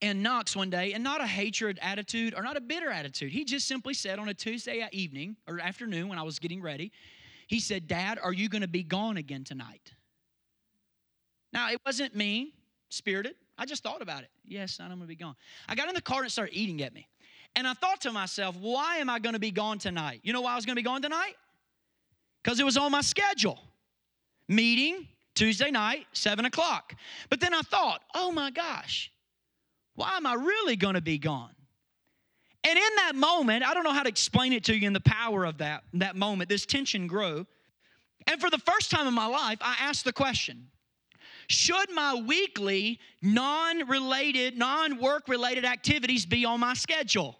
And 0.00 0.22
Knox 0.22 0.54
one 0.54 0.70
day, 0.70 0.92
and 0.92 1.02
not 1.02 1.20
a 1.20 1.26
hatred 1.26 1.78
attitude 1.82 2.32
or 2.36 2.42
not 2.42 2.56
a 2.56 2.60
bitter 2.60 2.88
attitude, 2.88 3.32
he 3.32 3.44
just 3.44 3.66
simply 3.66 3.94
said 3.94 4.20
on 4.20 4.28
a 4.28 4.34
Tuesday 4.34 4.86
evening 4.92 5.36
or 5.48 5.58
afternoon 5.58 6.08
when 6.08 6.18
I 6.18 6.22
was 6.22 6.38
getting 6.38 6.62
ready, 6.62 6.92
he 7.48 7.58
said, 7.58 7.88
Dad, 7.88 8.18
are 8.22 8.32
you 8.32 8.48
going 8.48 8.62
to 8.62 8.68
be 8.68 8.84
gone 8.84 9.16
again 9.16 9.42
tonight? 9.42 9.92
Now, 11.52 11.72
it 11.72 11.80
wasn't 11.84 12.14
mean, 12.14 12.52
spirited. 12.90 13.34
I 13.58 13.64
just 13.64 13.82
thought 13.82 14.00
about 14.00 14.22
it. 14.22 14.30
Yes, 14.44 14.76
son, 14.76 14.86
I'm 14.90 14.98
going 14.98 15.08
to 15.08 15.08
be 15.08 15.16
gone. 15.16 15.34
I 15.68 15.74
got 15.74 15.88
in 15.88 15.94
the 15.94 16.00
car 16.00 16.18
and 16.18 16.26
it 16.26 16.30
started 16.30 16.54
eating 16.54 16.80
at 16.82 16.94
me. 16.94 17.08
And 17.56 17.66
I 17.66 17.74
thought 17.74 18.02
to 18.02 18.12
myself, 18.12 18.56
why 18.60 18.98
am 18.98 19.10
I 19.10 19.18
going 19.18 19.32
to 19.32 19.40
be 19.40 19.50
gone 19.50 19.78
tonight? 19.78 20.20
You 20.22 20.32
know 20.32 20.42
why 20.42 20.52
I 20.52 20.56
was 20.56 20.64
going 20.64 20.76
to 20.76 20.80
be 20.80 20.84
gone 20.84 21.02
tonight? 21.02 21.34
Because 22.42 22.60
it 22.60 22.64
was 22.64 22.76
on 22.76 22.92
my 22.92 23.00
schedule. 23.00 23.58
Meeting 24.46 25.08
Tuesday 25.34 25.70
night, 25.70 26.06
7 26.12 26.44
o'clock. 26.44 26.94
But 27.30 27.40
then 27.40 27.52
I 27.52 27.62
thought, 27.62 28.02
oh 28.14 28.30
my 28.30 28.50
gosh, 28.50 29.12
why 29.94 30.16
am 30.16 30.26
I 30.26 30.34
really 30.34 30.76
going 30.76 30.94
to 30.94 31.00
be 31.00 31.18
gone? 31.18 31.50
And 32.64 32.76
in 32.76 32.94
that 32.96 33.14
moment, 33.14 33.64
I 33.64 33.74
don't 33.74 33.84
know 33.84 33.92
how 33.92 34.02
to 34.02 34.08
explain 34.08 34.52
it 34.52 34.64
to 34.64 34.76
you 34.76 34.86
in 34.86 34.92
the 34.92 35.00
power 35.00 35.44
of 35.44 35.58
that, 35.58 35.84
that 35.94 36.16
moment, 36.16 36.48
this 36.48 36.66
tension 36.66 37.06
grew. 37.06 37.46
And 38.26 38.40
for 38.40 38.50
the 38.50 38.58
first 38.58 38.90
time 38.90 39.06
in 39.06 39.14
my 39.14 39.26
life, 39.26 39.58
I 39.60 39.76
asked 39.80 40.04
the 40.04 40.12
question 40.12 40.68
should 41.48 41.90
my 41.94 42.14
weekly, 42.14 43.00
non 43.22 43.88
related, 43.88 44.56
non 44.56 45.00
work 45.00 45.28
related 45.28 45.64
activities 45.64 46.26
be 46.26 46.44
on 46.44 46.60
my 46.60 46.74
schedule? 46.74 47.38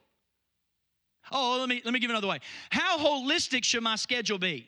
Oh, 1.30 1.58
let 1.60 1.68
me, 1.68 1.82
let 1.84 1.92
me 1.92 2.00
give 2.00 2.08
another 2.08 2.26
way. 2.26 2.38
How 2.70 2.98
holistic 2.98 3.64
should 3.64 3.82
my 3.82 3.96
schedule 3.96 4.38
be? 4.38 4.66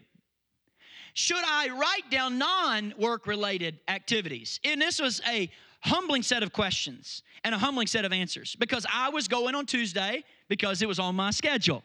Should 1.14 1.42
I 1.44 1.68
write 1.68 2.10
down 2.10 2.38
non 2.38 2.92
work 2.98 3.26
related 3.26 3.80
activities? 3.88 4.60
And 4.62 4.80
this 4.80 5.00
was 5.00 5.22
a 5.26 5.50
humbling 5.80 6.22
set 6.22 6.42
of 6.42 6.52
questions 6.52 7.22
and 7.42 7.54
a 7.54 7.58
humbling 7.58 7.86
set 7.86 8.04
of 8.04 8.12
answers 8.12 8.54
because 8.56 8.84
I 8.92 9.08
was 9.08 9.26
going 9.26 9.54
on 9.54 9.64
Tuesday 9.64 10.22
because 10.48 10.82
it 10.82 10.88
was 10.88 10.98
on 10.98 11.16
my 11.16 11.30
schedule. 11.30 11.82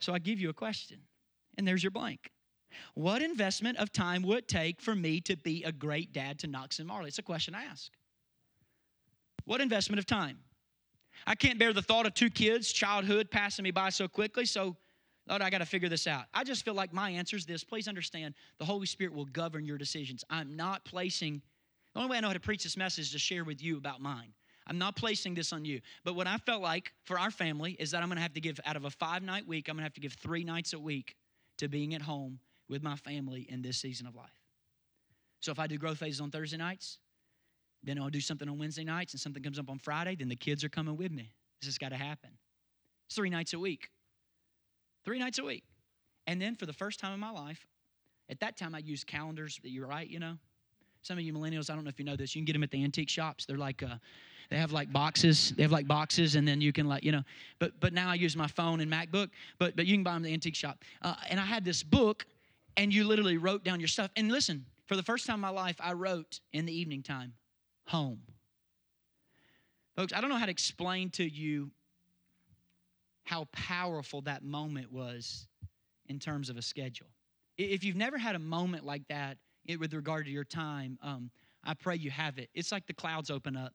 So 0.00 0.12
I 0.12 0.18
give 0.18 0.40
you 0.40 0.50
a 0.50 0.54
question, 0.54 0.98
and 1.56 1.66
there's 1.66 1.82
your 1.82 1.90
blank. 1.92 2.32
What 2.94 3.22
investment 3.22 3.78
of 3.78 3.92
time 3.92 4.22
would 4.22 4.38
it 4.38 4.48
take 4.48 4.80
for 4.80 4.94
me 4.94 5.20
to 5.22 5.36
be 5.36 5.64
a 5.64 5.72
great 5.72 6.12
dad 6.12 6.38
to 6.40 6.46
Knox 6.46 6.78
and 6.78 6.88
Marley? 6.88 7.08
It's 7.08 7.18
a 7.18 7.22
question 7.22 7.54
I 7.54 7.64
ask. 7.64 7.90
What 9.44 9.60
investment 9.60 9.98
of 9.98 10.06
time? 10.06 10.38
I 11.26 11.34
can't 11.34 11.58
bear 11.58 11.72
the 11.72 11.82
thought 11.82 12.06
of 12.06 12.14
two 12.14 12.30
kids, 12.30 12.72
childhood 12.72 13.30
passing 13.30 13.62
me 13.62 13.70
by 13.70 13.90
so 13.90 14.08
quickly, 14.08 14.44
so 14.44 14.76
Lord, 15.28 15.42
I 15.42 15.50
got 15.50 15.58
to 15.58 15.66
figure 15.66 15.88
this 15.88 16.06
out. 16.06 16.24
I 16.32 16.42
just 16.42 16.64
feel 16.64 16.74
like 16.74 16.92
my 16.92 17.10
answer 17.10 17.36
is 17.36 17.44
this. 17.44 17.62
Please 17.62 17.86
understand, 17.86 18.34
the 18.58 18.64
Holy 18.64 18.86
Spirit 18.86 19.12
will 19.12 19.26
govern 19.26 19.66
your 19.66 19.76
decisions. 19.76 20.24
I'm 20.30 20.56
not 20.56 20.84
placing, 20.84 21.42
the 21.92 22.00
only 22.00 22.10
way 22.10 22.16
I 22.16 22.20
know 22.20 22.28
how 22.28 22.32
to 22.34 22.40
preach 22.40 22.62
this 22.62 22.76
message 22.76 23.06
is 23.06 23.12
to 23.12 23.18
share 23.18 23.44
with 23.44 23.62
you 23.62 23.76
about 23.76 24.00
mine. 24.00 24.32
I'm 24.66 24.78
not 24.78 24.96
placing 24.96 25.34
this 25.34 25.52
on 25.52 25.64
you. 25.64 25.80
But 26.04 26.14
what 26.14 26.26
I 26.26 26.36
felt 26.38 26.62
like 26.62 26.92
for 27.04 27.18
our 27.18 27.30
family 27.30 27.76
is 27.78 27.90
that 27.90 28.02
I'm 28.02 28.08
going 28.08 28.16
to 28.16 28.22
have 28.22 28.34
to 28.34 28.40
give, 28.40 28.58
out 28.64 28.76
of 28.76 28.84
a 28.84 28.90
five 28.90 29.22
night 29.22 29.46
week, 29.46 29.68
I'm 29.68 29.74
going 29.74 29.82
to 29.82 29.84
have 29.84 29.94
to 29.94 30.00
give 30.00 30.14
three 30.14 30.44
nights 30.44 30.72
a 30.72 30.78
week 30.78 31.14
to 31.58 31.68
being 31.68 31.94
at 31.94 32.02
home 32.02 32.38
with 32.68 32.82
my 32.82 32.96
family 32.96 33.46
in 33.48 33.62
this 33.62 33.78
season 33.78 34.06
of 34.06 34.14
life. 34.14 34.42
So 35.40 35.52
if 35.52 35.58
I 35.58 35.66
do 35.66 35.78
growth 35.78 35.98
phases 35.98 36.20
on 36.20 36.30
Thursday 36.30 36.56
nights, 36.56 36.98
then 37.82 37.98
I'll 37.98 38.10
do 38.10 38.20
something 38.20 38.48
on 38.48 38.58
Wednesday 38.58 38.84
nights 38.84 39.12
and 39.12 39.20
something 39.20 39.42
comes 39.42 39.58
up 39.58 39.70
on 39.70 39.78
Friday, 39.78 40.16
then 40.16 40.28
the 40.28 40.36
kids 40.36 40.64
are 40.64 40.68
coming 40.68 40.96
with 40.96 41.12
me. 41.12 41.32
This 41.60 41.68
has 41.68 41.78
got 41.78 41.90
to 41.90 41.96
happen. 41.96 42.30
It's 43.06 43.16
three 43.16 43.30
nights 43.30 43.52
a 43.52 43.58
week. 43.58 43.90
Three 45.04 45.18
nights 45.18 45.38
a 45.38 45.44
week. 45.44 45.64
And 46.26 46.42
then 46.42 46.56
for 46.56 46.66
the 46.66 46.72
first 46.72 47.00
time 47.00 47.14
in 47.14 47.20
my 47.20 47.30
life, 47.30 47.66
at 48.28 48.40
that 48.40 48.56
time 48.56 48.74
I 48.74 48.78
used 48.78 49.06
calendars, 49.06 49.58
you're 49.62 49.86
right, 49.86 50.08
you 50.08 50.18
know. 50.18 50.34
Some 51.02 51.16
of 51.16 51.24
you 51.24 51.32
millennials, 51.32 51.70
I 51.70 51.74
don't 51.74 51.84
know 51.84 51.90
if 51.90 51.98
you 51.98 52.04
know 52.04 52.16
this, 52.16 52.34
you 52.34 52.40
can 52.40 52.44
get 52.44 52.52
them 52.52 52.62
at 52.64 52.70
the 52.70 52.82
antique 52.82 53.08
shops. 53.08 53.46
They're 53.46 53.56
like, 53.56 53.82
uh, 53.82 53.96
they 54.50 54.56
have 54.56 54.72
like 54.72 54.92
boxes. 54.92 55.52
They 55.56 55.62
have 55.62 55.72
like 55.72 55.86
boxes, 55.86 56.34
and 56.34 56.48
then 56.48 56.60
you 56.60 56.72
can 56.72 56.88
like, 56.88 57.04
you 57.04 57.12
know. 57.12 57.22
But 57.58 57.78
but 57.80 57.92
now 57.92 58.08
I 58.10 58.14
use 58.14 58.34
my 58.34 58.46
phone 58.46 58.80
and 58.80 58.90
MacBook. 58.90 59.28
But 59.58 59.76
but 59.76 59.86
you 59.86 59.94
can 59.94 60.02
buy 60.02 60.14
them 60.14 60.22
at 60.22 60.28
the 60.28 60.32
antique 60.32 60.54
shop. 60.54 60.84
Uh, 61.02 61.14
and 61.28 61.38
I 61.38 61.44
had 61.44 61.64
this 61.64 61.82
book 61.82 62.26
and 62.76 62.92
you 62.92 63.04
literally 63.04 63.38
wrote 63.38 63.64
down 63.64 63.80
your 63.80 63.88
stuff. 63.88 64.10
And 64.16 64.30
listen, 64.30 64.66
for 64.86 64.96
the 64.96 65.02
first 65.02 65.26
time 65.26 65.34
in 65.36 65.40
my 65.40 65.50
life, 65.50 65.76
I 65.80 65.92
wrote 65.92 66.40
in 66.52 66.66
the 66.66 66.72
evening 66.72 67.02
time, 67.02 67.34
home. 67.86 68.20
Folks, 69.96 70.12
I 70.12 70.20
don't 70.20 70.30
know 70.30 70.36
how 70.36 70.46
to 70.46 70.50
explain 70.50 71.10
to 71.10 71.24
you 71.24 71.70
how 73.24 73.46
powerful 73.52 74.22
that 74.22 74.42
moment 74.42 74.92
was 74.92 75.46
in 76.06 76.18
terms 76.18 76.48
of 76.48 76.56
a 76.56 76.62
schedule. 76.62 77.08
If 77.58 77.84
you've 77.84 77.96
never 77.96 78.16
had 78.16 78.34
a 78.34 78.38
moment 78.38 78.84
like 78.86 79.06
that 79.08 79.38
with 79.78 79.92
regard 79.92 80.24
to 80.26 80.30
your 80.30 80.44
time, 80.44 80.98
um, 81.02 81.30
I 81.64 81.74
pray 81.74 81.96
you 81.96 82.10
have 82.10 82.38
it. 82.38 82.48
It's 82.54 82.72
like 82.72 82.86
the 82.86 82.94
clouds 82.94 83.30
open 83.30 83.56
up, 83.56 83.74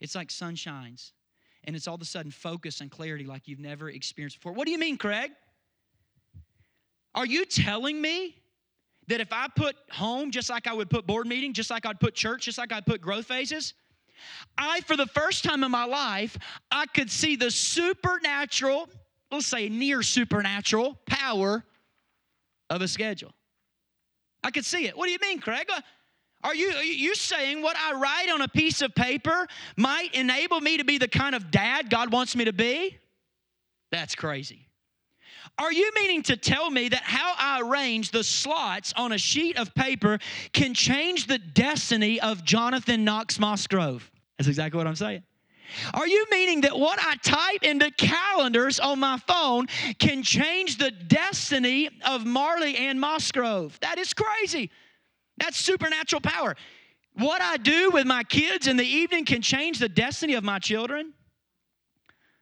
it's 0.00 0.14
like 0.14 0.30
sun 0.30 0.54
shines, 0.54 1.12
and 1.64 1.74
it's 1.74 1.88
all 1.88 1.96
of 1.96 2.02
a 2.02 2.04
sudden 2.04 2.30
focus 2.30 2.80
and 2.80 2.90
clarity 2.90 3.24
like 3.24 3.48
you've 3.48 3.58
never 3.58 3.90
experienced 3.90 4.38
before. 4.38 4.52
What 4.52 4.66
do 4.66 4.70
you 4.70 4.78
mean, 4.78 4.96
Craig? 4.96 5.32
Are 7.14 7.26
you 7.26 7.44
telling 7.44 8.00
me 8.00 8.36
that 9.08 9.20
if 9.20 9.32
I 9.32 9.48
put 9.54 9.76
home 9.90 10.30
just 10.30 10.50
like 10.50 10.66
I 10.66 10.72
would 10.72 10.90
put 10.90 11.06
board 11.06 11.26
meeting, 11.26 11.52
just 11.52 11.70
like 11.70 11.86
I'd 11.86 11.98
put 11.98 12.14
church, 12.14 12.44
just 12.44 12.58
like 12.58 12.72
I'd 12.72 12.86
put 12.86 13.00
growth 13.00 13.26
phases, 13.26 13.74
I, 14.56 14.80
for 14.82 14.96
the 14.96 15.06
first 15.06 15.44
time 15.44 15.64
in 15.64 15.70
my 15.70 15.84
life, 15.84 16.36
I 16.70 16.86
could 16.86 17.10
see 17.10 17.36
the 17.36 17.50
supernatural, 17.50 18.88
let's 19.30 19.46
say 19.46 19.68
near 19.68 20.02
supernatural 20.02 20.98
power 21.06 21.64
of 22.68 22.82
a 22.82 22.88
schedule. 22.88 23.32
I 24.42 24.50
could 24.50 24.64
see 24.64 24.86
it. 24.86 24.96
What 24.96 25.06
do 25.06 25.12
you 25.12 25.18
mean, 25.20 25.40
Craig? 25.40 25.68
Uh, 25.74 25.80
are 26.44 26.54
you, 26.54 26.70
are 26.70 26.82
you 26.82 27.14
saying 27.14 27.62
what 27.62 27.76
I 27.76 27.94
write 27.94 28.30
on 28.30 28.42
a 28.42 28.48
piece 28.48 28.82
of 28.82 28.94
paper 28.94 29.48
might 29.76 30.14
enable 30.14 30.60
me 30.60 30.76
to 30.76 30.84
be 30.84 30.98
the 30.98 31.08
kind 31.08 31.34
of 31.34 31.50
dad 31.50 31.90
God 31.90 32.12
wants 32.12 32.36
me 32.36 32.44
to 32.44 32.52
be? 32.52 32.96
That's 33.90 34.14
crazy. 34.14 34.67
Are 35.58 35.72
you 35.72 35.90
meaning 35.94 36.22
to 36.24 36.36
tell 36.36 36.70
me 36.70 36.88
that 36.88 37.02
how 37.02 37.34
I 37.36 37.60
arrange 37.60 38.12
the 38.12 38.22
slots 38.22 38.92
on 38.96 39.12
a 39.12 39.18
sheet 39.18 39.58
of 39.58 39.74
paper 39.74 40.18
can 40.52 40.72
change 40.72 41.26
the 41.26 41.38
destiny 41.38 42.20
of 42.20 42.44
Jonathan 42.44 43.04
Knox 43.04 43.38
Mosgrove? 43.40 44.10
That's 44.38 44.48
exactly 44.48 44.78
what 44.78 44.86
I'm 44.86 44.96
saying. 44.96 45.24
Are 45.92 46.06
you 46.06 46.26
meaning 46.30 46.62
that 46.62 46.78
what 46.78 46.98
I 47.02 47.16
type 47.16 47.62
into 47.62 47.90
calendars 47.90 48.80
on 48.80 49.00
my 49.00 49.18
phone 49.18 49.66
can 49.98 50.22
change 50.22 50.78
the 50.78 50.90
destiny 50.90 51.90
of 52.06 52.24
Marley 52.24 52.76
and 52.76 53.00
Mosgrove? 53.00 53.78
That 53.80 53.98
is 53.98 54.14
crazy. 54.14 54.70
That's 55.38 55.56
supernatural 55.56 56.20
power. 56.20 56.56
What 57.14 57.42
I 57.42 57.56
do 57.56 57.90
with 57.90 58.06
my 58.06 58.22
kids 58.22 58.66
in 58.66 58.76
the 58.76 58.86
evening 58.86 59.24
can 59.24 59.42
change 59.42 59.78
the 59.78 59.88
destiny 59.88 60.34
of 60.34 60.44
my 60.44 60.58
children. 60.58 61.12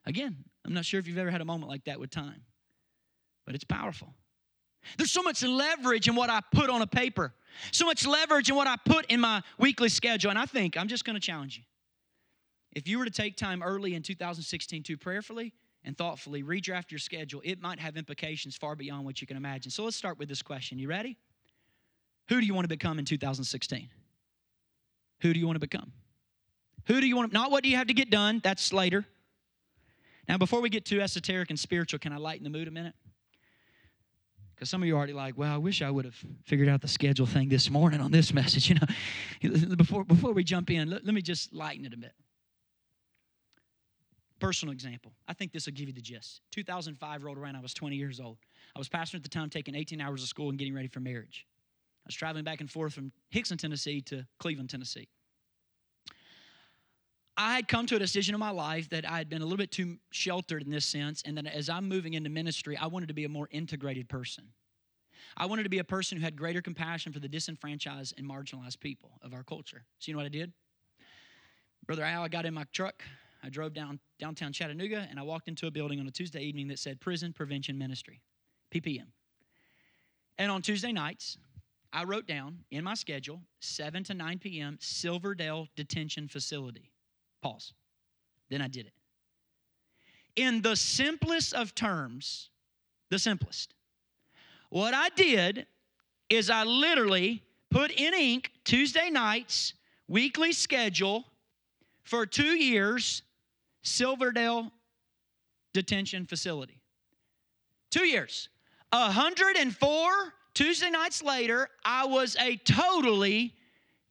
Again, 0.05 0.37
I'm 0.65 0.75
not 0.75 0.85
sure 0.85 1.01
if 1.01 1.09
you've 1.09 1.19
ever 1.19 1.31
had 1.31 1.41
a 1.41 1.45
moment 1.45 1.71
like 1.71 1.85
that 1.85 1.99
with 1.99 2.11
time, 2.11 2.43
but 3.47 3.55
it's 3.55 3.65
powerful. 3.65 4.13
There's 4.99 5.11
so 5.11 5.23
much 5.23 5.43
leverage 5.43 6.09
in 6.09 6.15
what 6.15 6.31
I 6.31 6.41
put 6.53 6.71
on 6.71 6.83
a 6.83 6.87
paper, 6.87 7.33
so 7.73 7.87
much 7.87 8.07
leverage 8.07 8.51
in 8.51 8.57
what 8.57 8.67
I 8.67 8.77
put 8.85 9.07
in 9.07 9.21
my 9.21 9.43
weekly 9.59 9.89
schedule. 9.89 10.31
And 10.31 10.39
I 10.39 10.47
think 10.47 10.77
I'm 10.77 10.89
just 10.89 11.05
going 11.05 11.15
to 11.15 11.21
challenge 11.21 11.57
you. 11.57 11.65
If 12.75 12.87
you 12.87 12.99
were 12.99 13.07
to 13.07 13.11
take 13.11 13.37
time 13.37 13.63
early 13.63 13.95
in 13.95 14.03
2016 14.03 14.83
to 14.83 14.97
prayerfully 14.97 15.55
and 15.83 15.97
thoughtfully 15.97 16.43
redraft 16.43 16.91
your 16.91 16.99
schedule, 16.99 17.41
it 17.43 17.61
might 17.61 17.81
have 17.81 17.97
implications 17.97 18.57
far 18.57 18.77
beyond 18.77 19.07
what 19.07 19.21
you 19.21 19.27
can 19.27 19.37
imagine. 19.37 19.71
So 19.71 19.85
let's 19.85 19.97
start 19.97 20.19
with 20.19 20.29
this 20.29 20.43
question. 20.43 20.79
You 20.79 20.89
ready? 20.89 21.17
Who 22.29 22.41
do 22.41 22.47
you 22.47 22.55
want 22.55 22.65
to 22.65 22.69
become 22.69 22.99
in 22.99 23.05
2016? 23.05 23.89
Who 25.21 25.33
do 25.33 25.41
you 25.41 25.47
want 25.47 25.57
to 25.57 25.61
become? 25.61 25.93
Who 26.87 27.01
do 27.01 27.07
you 27.07 27.17
want 27.17 27.31
to, 27.31 27.35
not 27.35 27.51
what 27.51 27.65
do 27.65 27.71
you 27.71 27.77
have 27.77 27.87
to 27.87 27.95
get 27.95 28.11
done, 28.11 28.41
that's 28.45 28.73
later. 28.73 29.07
Now, 30.29 30.39
before 30.39 30.61
we 30.61 30.69
get 30.69 30.85
too 30.85 31.01
esoteric 31.01 31.51
and 31.51 31.59
spiritual, 31.59 31.99
can 31.99 32.13
I 32.13 32.17
lighten 32.17 32.45
the 32.45 32.51
mood 32.51 32.69
a 32.69 32.71
minute? 32.71 32.95
Because 34.57 34.71
some 34.71 34.83
of 34.83 34.89
you 34.89 34.95
are 34.95 34.99
already 34.99 35.13
like, 35.13 35.37
well, 35.37 35.53
I 35.53 35.59
wish 35.59 35.83
I 35.83 35.91
would 35.91 36.07
have 36.07 36.17
figured 36.45 36.69
out 36.69 36.81
the 36.81 36.89
schedule 36.89 37.27
thing 37.27 37.51
this 37.51 37.69
morning 37.69 38.01
on 38.01 38.11
this 38.11 38.33
message. 38.41 38.71
You 38.71 38.77
know, 38.77 39.77
before, 39.77 40.03
before 40.05 40.33
we 40.33 40.43
jump 40.43 40.71
in, 40.71 40.89
let, 40.89 41.05
let 41.05 41.15
me 41.15 41.21
just 41.21 41.53
lighten 41.53 41.85
it 41.85 41.93
a 41.93 41.99
bit. 41.99 42.13
Personal 44.41 44.73
example. 44.73 45.13
I 45.29 45.35
think 45.35 45.53
this 45.53 45.67
will 45.67 45.75
give 45.75 45.89
you 45.89 45.95
the 45.95 46.01
gist. 46.01 46.41
2005 46.53 47.25
rolled 47.25 47.39
around. 47.39 47.57
I 47.57 47.61
was 47.61 47.75
20 47.75 47.97
years 47.97 48.19
old. 48.19 48.39
I 48.75 48.79
was 48.79 48.89
pastoring 48.89 49.17
at 49.17 49.23
the 49.23 49.29
time, 49.29 49.51
taking 49.51 49.75
18 49.75 50.01
hours 50.01 50.23
of 50.23 50.29
school 50.29 50.49
and 50.49 50.59
getting 50.59 50.75
ready 50.75 50.89
for 50.89 51.01
marriage. 51.01 51.47
I 52.05 52.09
was 52.09 52.15
traveling 52.15 52.45
back 52.45 52.61
and 52.61 52.71
forth 52.71 52.95
from 52.95 53.13
Hixson, 53.35 53.59
Tennessee 53.59 54.01
to 54.03 54.27
Cleveland, 54.39 54.71
Tennessee. 54.71 55.09
I 57.39 57.55
had 57.55 57.69
come 57.69 57.87
to 57.87 57.97
a 57.97 57.99
decision 57.99 58.35
in 58.35 58.41
my 58.41 58.51
life 58.51 58.89
that 58.91 59.09
I 59.09 59.19
had 59.19 59.29
been 59.29 59.43
a 59.43 59.45
little 59.45 59.59
bit 59.59 59.71
too 59.71 59.99
sheltered 60.11 60.63
in 60.63 60.71
this 60.71 60.87
sense, 60.87 61.23
and 61.27 61.37
that 61.37 61.47
as 61.47 61.69
I'm 61.69 61.87
moving 61.87 62.15
into 62.15 62.31
ministry, 62.31 62.77
I 62.77 62.87
wanted 62.87 63.09
to 63.09 63.15
be 63.15 63.25
a 63.25 63.29
more 63.29 63.49
integrated 63.51 64.09
person. 64.09 64.45
I 65.37 65.45
wanted 65.45 65.65
to 65.65 65.69
be 65.69 65.79
a 65.79 65.85
person 65.85 66.17
who 66.17 66.25
had 66.25 66.37
greater 66.37 66.63
compassion 66.63 67.13
for 67.13 67.21
the 67.21 67.29
disenfranchised 67.29 68.15
and 68.17 68.27
marginalized 68.27 68.81
people 68.81 69.19
of 69.23 69.35
our 69.35 69.43
culture. 69.43 69.85
So, 69.99 70.09
you 70.09 70.15
know 70.15 70.19
what 70.19 70.27
I 70.27 70.31
did? 70.31 70.53
Brother 71.87 72.05
Al, 72.05 72.23
I 72.23 72.29
got 72.29 72.47
in 72.47 72.55
my 72.55 72.65
truck, 72.73 73.03
I 73.43 73.49
drove 73.49 73.75
down 73.75 74.01
downtown 74.19 74.53
Chattanooga 74.53 75.07
and 75.09 75.21
I 75.21 75.23
walked 75.23 75.47
into 75.47 75.67
a 75.67 75.71
building 75.71 76.01
on 76.01 76.07
a 76.07 76.11
Tuesday 76.11 76.43
evening 76.43 76.69
that 76.69 76.79
said 76.79 77.01
Prison 77.01 77.33
Prevention 77.33 77.77
Ministry, 77.79 78.23
PPM. 78.75 79.07
And 80.39 80.51
on 80.51 80.63
Tuesday 80.63 80.91
nights, 80.91 81.37
I 81.93 82.05
wrote 82.05 82.27
down 82.27 82.65
in 82.71 82.83
my 82.83 82.95
schedule 82.95 83.43
7 83.61 84.05
to 84.05 84.15
9 84.15 84.39
p.m. 84.39 84.79
Silverdale 84.81 85.69
Detention 85.77 86.29
Facility. 86.29 86.93
Pause. 87.47 87.75
Then 88.51 88.61
I 88.61 88.67
did 88.67 88.87
it. 88.87 88.93
In 90.35 90.63
the 90.63 90.75
simplest 90.75 91.55
of 91.55 91.77
terms, 91.77 92.51
the 93.09 93.21
simplest, 93.21 93.73
what 94.69 94.95
I 94.95 95.11
did 95.11 95.67
is 96.29 96.51
I 96.51 96.65
literally 96.65 97.45
put 97.71 97.93
in 97.93 98.15
ink 98.15 98.51
Tuesday 98.65 99.11
nights, 99.11 99.75
weekly 100.09 100.53
schedule 100.53 101.25
for 102.03 102.27
two 102.27 102.57
years 102.57 103.23
Silverdale 103.83 104.73
Detention 105.73 106.27
Facility. 106.27 106.81
Two 107.93 108.07
years. 108.07 108.49
104 108.91 110.11
Tuesday 110.55 110.91
nights 110.91 111.23
later, 111.23 111.69
I 111.85 112.07
was 112.07 112.37
a 112.41 112.57
totally 112.57 113.55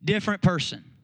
different 0.02 0.42
person. 0.42 0.95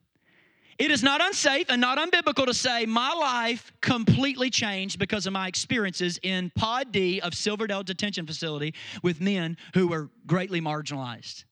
It 0.82 0.90
is 0.90 1.04
not 1.04 1.22
unsafe 1.22 1.68
and 1.70 1.80
not 1.80 2.00
unbiblical 2.00 2.48
to 2.48 2.56
say 2.56 2.88
my 2.88 3.14
life 3.14 3.72
completely 3.82 4.50
changed 4.50 4.98
because 4.98 5.28
of 5.28 5.34
my 5.34 5.48
experiences 5.48 6.20
in 6.24 6.52
Pod 6.56 6.92
D 6.92 7.22
of 7.22 7.36
Silverdale 7.36 7.84
Detention 7.84 8.26
Facility 8.26 8.74
with 9.04 9.22
men 9.22 9.58
who 9.76 9.88
were 9.88 10.10
greatly 10.26 10.60
marginalized. 10.60 11.44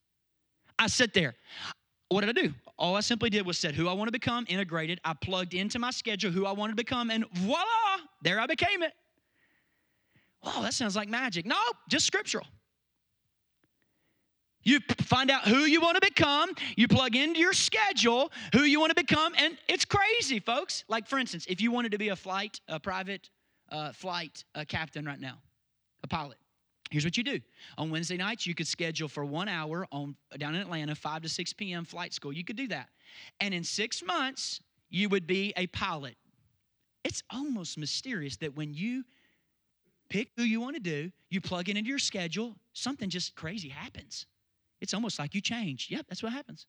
I 0.80 0.88
sit 0.88 1.14
there. 1.14 1.36
What 2.08 2.22
did 2.22 2.32
I 2.32 2.42
do? 2.42 2.56
All 2.80 2.96
I 2.96 3.02
simply 3.02 3.30
did 3.30 3.46
was 3.46 3.60
said 3.60 3.76
who 3.76 3.88
I 3.88 3.94
want 3.94 4.08
to 4.08 4.12
become, 4.12 4.48
integrated. 4.50 5.00
I 5.06 5.14
plugged 5.14 5.54
into 5.54 5.78
my 5.78 5.92
schedule 5.92 6.32
who 6.32 6.48
I 6.48 6.52
wanted 6.52 6.72
to 6.72 6.78
become, 6.78 7.12
and 7.12 7.24
voila, 7.34 7.66
there 8.24 8.40
I 8.40 8.48
became 8.48 8.82
it. 8.82 8.94
Wow, 10.44 10.64
that 10.64 10.74
sounds 10.74 10.96
like 10.96 11.08
magic. 11.08 11.46
No, 11.46 11.60
just 11.88 12.08
scriptural. 12.08 12.48
You 14.70 14.82
find 15.02 15.32
out 15.32 15.48
who 15.48 15.62
you 15.62 15.82
want 15.82 15.96
to 15.96 16.08
become, 16.08 16.52
you 16.76 16.88
plug 16.88 17.16
into 17.16 17.40
your 17.40 17.54
schedule 17.54 18.32
who 18.54 18.62
you 18.62 18.80
want 18.80 18.96
to 18.96 19.04
become, 19.04 19.34
and 19.36 19.58
it's 19.68 19.84
crazy, 19.84 20.40
folks. 20.40 20.84
Like, 20.88 21.08
for 21.08 21.18
instance, 21.18 21.48
if 21.50 21.60
you 21.60 21.72
wanted 21.72 21.94
to 21.94 21.98
be 21.98 22.10
a 22.10 22.16
flight, 22.16 22.62
a 22.68 22.80
private 22.80 23.32
uh, 23.72 23.94
flight 23.94 24.44
uh, 24.54 24.66
captain 24.68 25.06
right 25.06 25.20
now, 25.20 25.40
a 26.04 26.08
pilot, 26.08 26.38
Here's 26.92 27.04
what 27.04 27.18
you 27.18 27.24
do. 27.24 27.40
On 27.78 27.90
Wednesday 27.90 28.18
nights, 28.18 28.46
you 28.48 28.56
could 28.56 28.68
schedule 28.68 29.08
for 29.08 29.24
one 29.24 29.48
hour 29.48 29.88
on 29.92 30.16
down 30.38 30.56
in 30.56 30.62
Atlanta, 30.62 30.96
5 30.96 31.22
to 31.24 31.30
6 31.30 31.54
p.m. 31.54 31.86
flight 31.86 32.14
school. 32.14 32.34
You 32.34 32.44
could 32.44 32.56
do 32.56 32.68
that. 32.68 32.90
And 33.40 33.54
in 33.54 33.64
six 33.64 34.04
months, 34.04 34.60
you 34.90 35.08
would 35.10 35.28
be 35.28 35.54
a 35.56 35.68
pilot. 35.68 36.16
It's 37.04 37.22
almost 37.32 37.78
mysterious 37.78 38.38
that 38.38 38.56
when 38.56 38.74
you 38.74 39.04
pick 40.10 40.30
who 40.36 40.44
you 40.44 40.62
want 40.62 40.78
to 40.78 40.82
do, 40.82 41.12
you 41.30 41.42
plug 41.42 41.70
it 41.70 41.78
into 41.78 41.90
your 41.90 42.00
schedule, 42.00 42.56
something 42.74 43.10
just 43.10 43.36
crazy 43.36 43.70
happens. 43.70 44.26
It's 44.82 44.94
almost 44.94 45.20
like 45.20 45.34
you 45.36 45.42
change. 45.42 45.88
Yep, 45.90 46.06
that's 46.08 46.24
what 46.24 46.32
happens. 46.32 46.66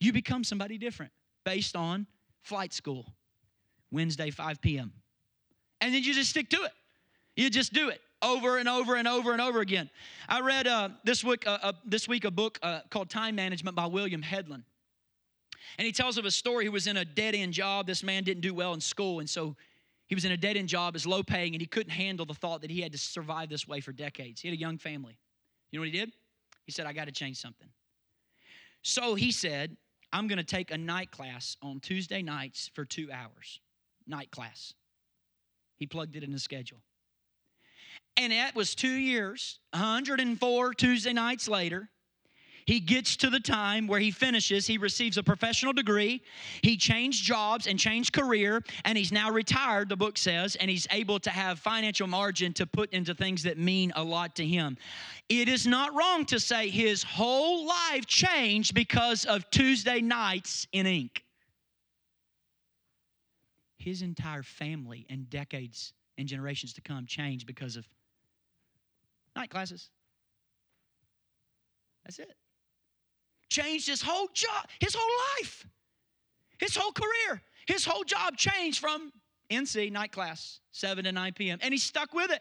You 0.00 0.12
become 0.12 0.44
somebody 0.44 0.78
different 0.78 1.12
based 1.44 1.76
on 1.76 2.06
flight 2.42 2.72
school, 2.72 3.06
Wednesday, 3.90 4.30
5 4.30 4.60
p.m. 4.60 4.92
And 5.80 5.94
then 5.94 6.02
you 6.02 6.14
just 6.14 6.30
stick 6.30 6.48
to 6.50 6.62
it. 6.62 6.72
You 7.36 7.50
just 7.50 7.72
do 7.72 7.88
it 7.88 8.00
over 8.22 8.58
and 8.58 8.68
over 8.68 8.96
and 8.96 9.08
over 9.08 9.32
and 9.32 9.40
over 9.40 9.60
again. 9.60 9.90
I 10.28 10.40
read 10.40 10.66
uh, 10.66 10.90
this, 11.04 11.24
week, 11.24 11.46
uh, 11.46 11.58
uh, 11.62 11.72
this 11.84 12.08
week 12.08 12.24
a 12.24 12.30
book 12.30 12.58
uh, 12.62 12.80
called 12.90 13.10
Time 13.10 13.34
Management 13.34 13.76
by 13.76 13.86
William 13.86 14.22
Headland. 14.22 14.64
And 15.78 15.86
he 15.86 15.92
tells 15.92 16.18
of 16.18 16.24
a 16.24 16.30
story. 16.30 16.64
He 16.64 16.68
was 16.68 16.86
in 16.86 16.96
a 16.96 17.04
dead 17.04 17.34
end 17.34 17.52
job. 17.52 17.86
This 17.86 18.02
man 18.02 18.24
didn't 18.24 18.42
do 18.42 18.54
well 18.54 18.74
in 18.74 18.80
school. 18.80 19.20
And 19.20 19.28
so 19.28 19.56
he 20.06 20.14
was 20.14 20.24
in 20.24 20.32
a 20.32 20.36
dead 20.36 20.56
end 20.56 20.68
job, 20.68 20.94
is 20.94 21.06
low 21.06 21.22
paying, 21.22 21.54
and 21.54 21.60
he 21.60 21.66
couldn't 21.66 21.92
handle 21.92 22.26
the 22.26 22.34
thought 22.34 22.60
that 22.62 22.70
he 22.70 22.80
had 22.80 22.92
to 22.92 22.98
survive 22.98 23.48
this 23.48 23.66
way 23.66 23.80
for 23.80 23.92
decades. 23.92 24.40
He 24.40 24.48
had 24.48 24.56
a 24.56 24.60
young 24.60 24.78
family. 24.78 25.18
You 25.70 25.78
know 25.78 25.82
what 25.82 25.92
he 25.92 25.98
did? 25.98 26.12
He 26.66 26.72
said, 26.72 26.86
I 26.86 26.92
got 26.92 27.06
to 27.06 27.12
change 27.12 27.38
something. 27.38 27.68
So 28.82 29.14
he 29.14 29.30
said, 29.32 29.76
I'm 30.12 30.28
going 30.28 30.38
to 30.38 30.44
take 30.44 30.70
a 30.70 30.78
night 30.78 31.10
class 31.10 31.56
on 31.62 31.80
Tuesday 31.80 32.22
nights 32.22 32.70
for 32.74 32.84
two 32.84 33.10
hours. 33.12 33.60
Night 34.06 34.30
class. 34.30 34.74
He 35.76 35.86
plugged 35.86 36.16
it 36.16 36.22
in 36.22 36.32
the 36.32 36.38
schedule. 36.38 36.82
And 38.16 38.32
that 38.32 38.54
was 38.54 38.74
two 38.74 38.88
years, 38.88 39.58
104 39.70 40.74
Tuesday 40.74 41.12
nights 41.12 41.48
later. 41.48 41.88
He 42.66 42.80
gets 42.80 43.16
to 43.16 43.30
the 43.30 43.40
time 43.40 43.86
where 43.86 44.00
he 44.00 44.10
finishes, 44.10 44.66
he 44.66 44.78
receives 44.78 45.18
a 45.18 45.22
professional 45.22 45.72
degree, 45.72 46.22
he 46.62 46.76
changed 46.76 47.24
jobs 47.24 47.66
and 47.66 47.78
changed 47.78 48.12
career, 48.12 48.62
and 48.84 48.96
he's 48.96 49.12
now 49.12 49.30
retired, 49.30 49.88
the 49.88 49.96
book 49.96 50.16
says, 50.16 50.56
and 50.56 50.70
he's 50.70 50.86
able 50.90 51.18
to 51.20 51.30
have 51.30 51.58
financial 51.58 52.06
margin 52.06 52.52
to 52.54 52.66
put 52.66 52.92
into 52.92 53.14
things 53.14 53.42
that 53.42 53.58
mean 53.58 53.92
a 53.96 54.02
lot 54.02 54.36
to 54.36 54.46
him. 54.46 54.76
It 55.28 55.48
is 55.48 55.66
not 55.66 55.94
wrong 55.94 56.24
to 56.26 56.38
say 56.38 56.68
his 56.68 57.02
whole 57.02 57.66
life 57.66 58.06
changed 58.06 58.74
because 58.74 59.24
of 59.24 59.48
Tuesday 59.50 60.00
nights 60.00 60.66
in 60.72 60.86
ink. 60.86 61.24
His 63.78 64.02
entire 64.02 64.44
family 64.44 65.06
and 65.10 65.28
decades 65.28 65.92
and 66.18 66.28
generations 66.28 66.72
to 66.74 66.80
come 66.80 67.06
changed 67.06 67.46
because 67.46 67.76
of 67.76 67.88
night 69.34 69.50
classes. 69.50 69.90
That's 72.04 72.18
it. 72.18 72.36
Changed 73.52 73.86
his 73.86 74.00
whole 74.00 74.28
job, 74.32 74.66
his 74.80 74.94
whole 74.94 75.10
life, 75.36 75.66
his 76.58 76.74
whole 76.74 76.90
career, 76.90 77.42
his 77.66 77.84
whole 77.84 78.02
job 78.02 78.38
changed 78.38 78.78
from 78.78 79.12
NC 79.50 79.92
night 79.92 80.10
class, 80.10 80.60
7 80.70 81.04
to 81.04 81.12
9 81.12 81.34
p.m. 81.34 81.58
And 81.60 81.74
he 81.74 81.76
stuck 81.76 82.14
with 82.14 82.30
it. 82.30 82.40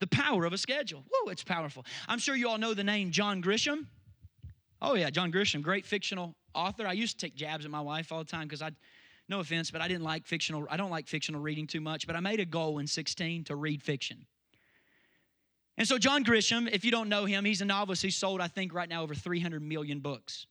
The 0.00 0.06
power 0.08 0.44
of 0.44 0.52
a 0.52 0.58
schedule. 0.58 1.02
Whoa, 1.08 1.30
it's 1.30 1.42
powerful. 1.42 1.86
I'm 2.08 2.18
sure 2.18 2.36
you 2.36 2.46
all 2.46 2.58
know 2.58 2.74
the 2.74 2.84
name 2.84 3.10
John 3.10 3.42
Grisham. 3.42 3.86
Oh, 4.82 4.96
yeah, 4.96 5.08
John 5.08 5.32
Grisham, 5.32 5.62
great 5.62 5.86
fictional 5.86 6.34
author. 6.54 6.86
I 6.86 6.92
used 6.92 7.18
to 7.18 7.26
take 7.26 7.34
jabs 7.34 7.64
at 7.64 7.70
my 7.70 7.80
wife 7.80 8.12
all 8.12 8.18
the 8.18 8.30
time 8.30 8.42
because 8.42 8.60
I, 8.60 8.72
no 9.30 9.40
offense, 9.40 9.70
but 9.70 9.80
I 9.80 9.88
didn't 9.88 10.04
like 10.04 10.26
fictional, 10.26 10.66
I 10.68 10.76
don't 10.76 10.90
like 10.90 11.08
fictional 11.08 11.40
reading 11.40 11.66
too 11.66 11.80
much, 11.80 12.06
but 12.06 12.16
I 12.16 12.20
made 12.20 12.40
a 12.40 12.44
goal 12.44 12.80
in 12.80 12.86
16 12.86 13.44
to 13.44 13.56
read 13.56 13.82
fiction. 13.82 14.26
And 15.78 15.86
so, 15.86 15.98
John 15.98 16.24
Grisham, 16.24 16.68
if 16.72 16.84
you 16.84 16.90
don't 16.90 17.08
know 17.08 17.26
him, 17.26 17.44
he's 17.44 17.60
a 17.60 17.64
novelist. 17.64 18.02
He's 18.02 18.16
sold, 18.16 18.40
I 18.40 18.48
think, 18.48 18.72
right 18.72 18.88
now 18.88 19.02
over 19.02 19.14
300 19.14 19.62
million 19.62 20.00
books. 20.00 20.46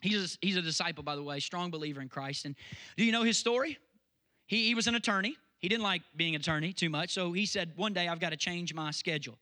He's 0.00 0.36
a, 0.36 0.38
he's 0.44 0.56
a 0.56 0.62
disciple, 0.62 1.02
by 1.02 1.16
the 1.16 1.22
way, 1.22 1.40
strong 1.40 1.70
believer 1.70 2.00
in 2.00 2.08
Christ. 2.08 2.44
And 2.44 2.54
do 2.96 3.04
you 3.04 3.12
know 3.12 3.22
his 3.22 3.38
story? 3.38 3.78
he, 4.46 4.66
he 4.68 4.74
was 4.74 4.86
an 4.86 4.94
attorney. 4.94 5.36
He 5.58 5.68
didn't 5.68 5.82
like 5.82 6.02
being 6.16 6.34
an 6.34 6.40
attorney 6.40 6.72
too 6.72 6.90
much, 6.90 7.12
so 7.12 7.32
he 7.32 7.46
said, 7.46 7.72
One 7.76 7.92
day 7.92 8.08
I've 8.08 8.20
got 8.20 8.30
to 8.30 8.36
change 8.36 8.72
my 8.74 8.90
schedule. 8.90 9.38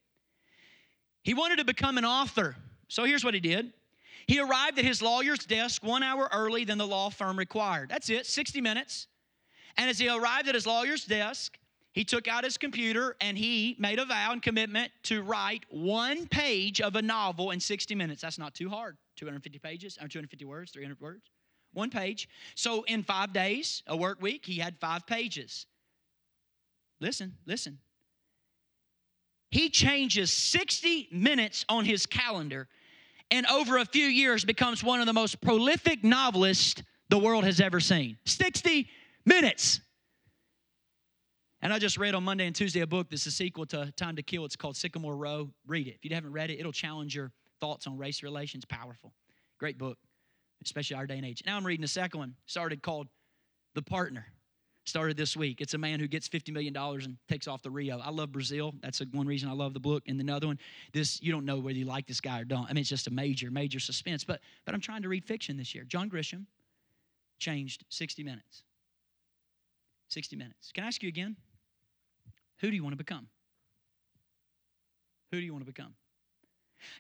He 1.23 1.35
wanted 1.35 1.57
to 1.57 1.65
become 1.65 1.99
an 1.99 2.05
author. 2.05 2.57
So 2.89 3.05
here's 3.05 3.25
what 3.25 3.35
he 3.35 3.41
did 3.41 3.73
he 4.27 4.41
arrived 4.41 4.79
at 4.79 4.85
his 4.85 5.03
lawyer's 5.03 5.41
desk 5.41 5.85
one 5.85 6.03
hour 6.03 6.29
early 6.33 6.65
than 6.65 6.79
the 6.79 6.87
law 6.87 7.11
firm 7.11 7.39
required. 7.39 7.91
That's 7.91 8.09
it, 8.09 8.27
60 8.27 8.61
minutes. 8.61 9.07
And 9.77 9.91
as 9.91 9.99
he 9.99 10.09
arrived 10.09 10.49
at 10.49 10.55
his 10.55 10.67
lawyer's 10.67 11.05
desk, 11.05 11.59
he 11.95 12.05
took 12.05 12.27
out 12.27 12.43
his 12.43 12.59
computer 12.59 13.17
and 13.21 13.39
he 13.39 13.77
made 13.79 14.01
a 14.01 14.05
vow 14.05 14.33
and 14.33 14.43
commitment 14.43 14.91
to 15.05 15.23
write 15.23 15.65
one 15.71 16.27
page 16.27 16.81
of 16.81 16.97
a 16.97 17.03
novel 17.03 17.53
in 17.53 17.61
60 17.61 17.95
minutes. 17.95 18.21
That's 18.21 18.39
not 18.39 18.53
too 18.53 18.69
hard. 18.69 18.97
250 19.17 19.61
pages, 19.61 19.97
or 19.97 20.09
250 20.09 20.45
words, 20.45 20.73
300 20.73 21.01
words. 21.01 21.31
One 21.73 21.91
page. 21.91 22.29
So 22.57 22.83
in 22.83 23.05
five 23.05 23.33
days, 23.33 23.85
a 23.87 23.97
work 23.97 24.21
week, 24.21 24.45
he 24.45 24.59
had 24.59 24.77
five 24.81 25.07
pages. 25.07 25.67
Listen, 27.01 27.35
listen. 27.47 27.79
He 29.53 29.71
changes 29.71 30.33
60 30.33 31.09
minutes 31.13 31.65
on 31.69 31.85
his 31.85 32.07
calendar 32.07 32.69
and 33.31 33.47
over 33.47 33.79
a 33.79 33.85
few 33.85 34.07
years 34.07 34.45
becomes 34.45 34.83
one 34.83 34.99
of 34.99 35.07
the 35.07 35.13
most 35.13 35.41
prolific 35.41 36.03
novelists 36.03 36.83
the 37.09 37.19
world 37.19 37.45
has 37.45 37.61
ever 37.61 37.79
seen. 37.79 38.19
60 38.25 38.89
minutes. 39.25 39.81
And 41.65 41.73
I 41.73 41.79
just 41.79 41.97
read 41.97 42.15
on 42.15 42.23
Monday 42.23 42.47
and 42.47 42.55
Tuesday 42.55 42.81
a 42.81 42.87
book 42.87 43.09
that's 43.09 43.25
a 43.25 43.31
sequel 43.31 43.65
to 43.69 43.91
Time 43.97 44.17
to 44.17 44.23
Kill. 44.23 44.45
It's 44.45 44.55
called 44.55 44.77
Sycamore 44.77 45.17
Row. 45.17 45.49
Read 45.67 45.89
it. 45.89 45.95
If 45.95 46.05
you 46.05 46.15
haven't 46.15 46.33
read 46.33 46.51
it, 46.51 46.61
it'll 46.61 46.73
challenge 46.73 47.17
your 47.17 47.33
thoughts 47.59 47.87
on 47.87 47.97
race 47.97 48.23
relations. 48.23 48.67
Powerful. 48.67 49.15
Great 49.59 49.79
book, 49.79 49.97
especially 50.63 50.97
our 50.97 51.07
day 51.07 51.17
and 51.17 51.25
age. 51.25 51.43
Now 51.47 51.57
I'm 51.57 51.65
reading 51.65 51.83
a 51.83 51.89
second 51.89 52.21
one, 52.21 52.35
started 52.45 52.83
called 52.83 53.09
The 53.75 53.81
Partner. 53.81 54.27
Started 54.85 55.17
this 55.17 55.35
week. 55.35 55.63
It's 55.63 55.73
a 55.73 55.79
man 55.79 56.01
who 56.01 56.07
gets 56.07 56.29
$50 56.29 56.53
million 56.53 56.77
and 56.77 57.17
takes 57.31 57.49
off 57.49 57.63
the 57.63 57.71
Rio. 57.71 57.99
I 57.99 58.11
love 58.11 58.31
Brazil. 58.31 58.75
That's 58.83 59.01
one 59.13 59.27
reason 59.27 59.49
I 59.49 59.55
love 59.55 59.73
the 59.73 59.81
book. 59.81 60.03
And 60.07 60.21
another 60.21 60.47
one, 60.49 60.59
this 60.93 61.23
you 61.23 61.33
don't 61.33 61.47
know 61.47 61.57
whether 61.59 61.79
you 61.79 61.87
like 61.87 62.07
this 62.07 62.21
guy 62.21 62.43
or 62.43 62.45
don't. 62.45 62.67
I 62.69 62.75
mean, 62.75 62.83
it's 62.83 62.91
just 62.91 63.07
a 63.07 63.11
major, 63.11 63.51
major 63.51 63.81
suspense. 63.81 64.23
But 64.23 64.41
but 64.67 64.75
I'm 64.75 64.83
trying 64.83 65.01
to 65.01 65.09
read 65.09 65.25
fiction 65.25 65.57
this 65.57 65.75
year. 65.75 65.85
John 65.85 66.11
Grisham 66.11 66.45
changed 67.39 67.87
60 67.89 68.23
minutes. 68.23 68.65
60 70.09 70.37
minutes. 70.37 70.71
Can 70.75 70.85
I 70.85 70.89
ask 70.89 71.03
you 71.03 71.09
again? 71.09 71.35
Who 72.61 72.71
do 72.71 72.77
you 72.77 72.83
want 72.83 72.93
to 72.93 72.97
become? 72.99 73.29
Who 75.31 75.41
do 75.41 75.45
you 75.45 75.53
want 75.53 75.65
to 75.65 75.71
become? 75.71 75.95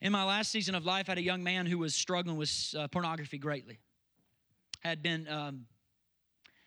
In 0.01 0.13
my 0.13 0.25
last 0.25 0.51
season 0.51 0.75
of 0.75 0.85
life, 0.85 1.09
I 1.09 1.13
had 1.13 1.19
a 1.19 1.23
young 1.23 1.43
man 1.43 1.67
who 1.67 1.79
was 1.79 1.95
struggling 1.95 2.37
with 2.37 2.75
uh, 2.77 2.89
pornography 2.89 3.39
greatly. 3.39 3.79
Had 4.81 5.03
been 5.03 5.29
um, 5.29 5.67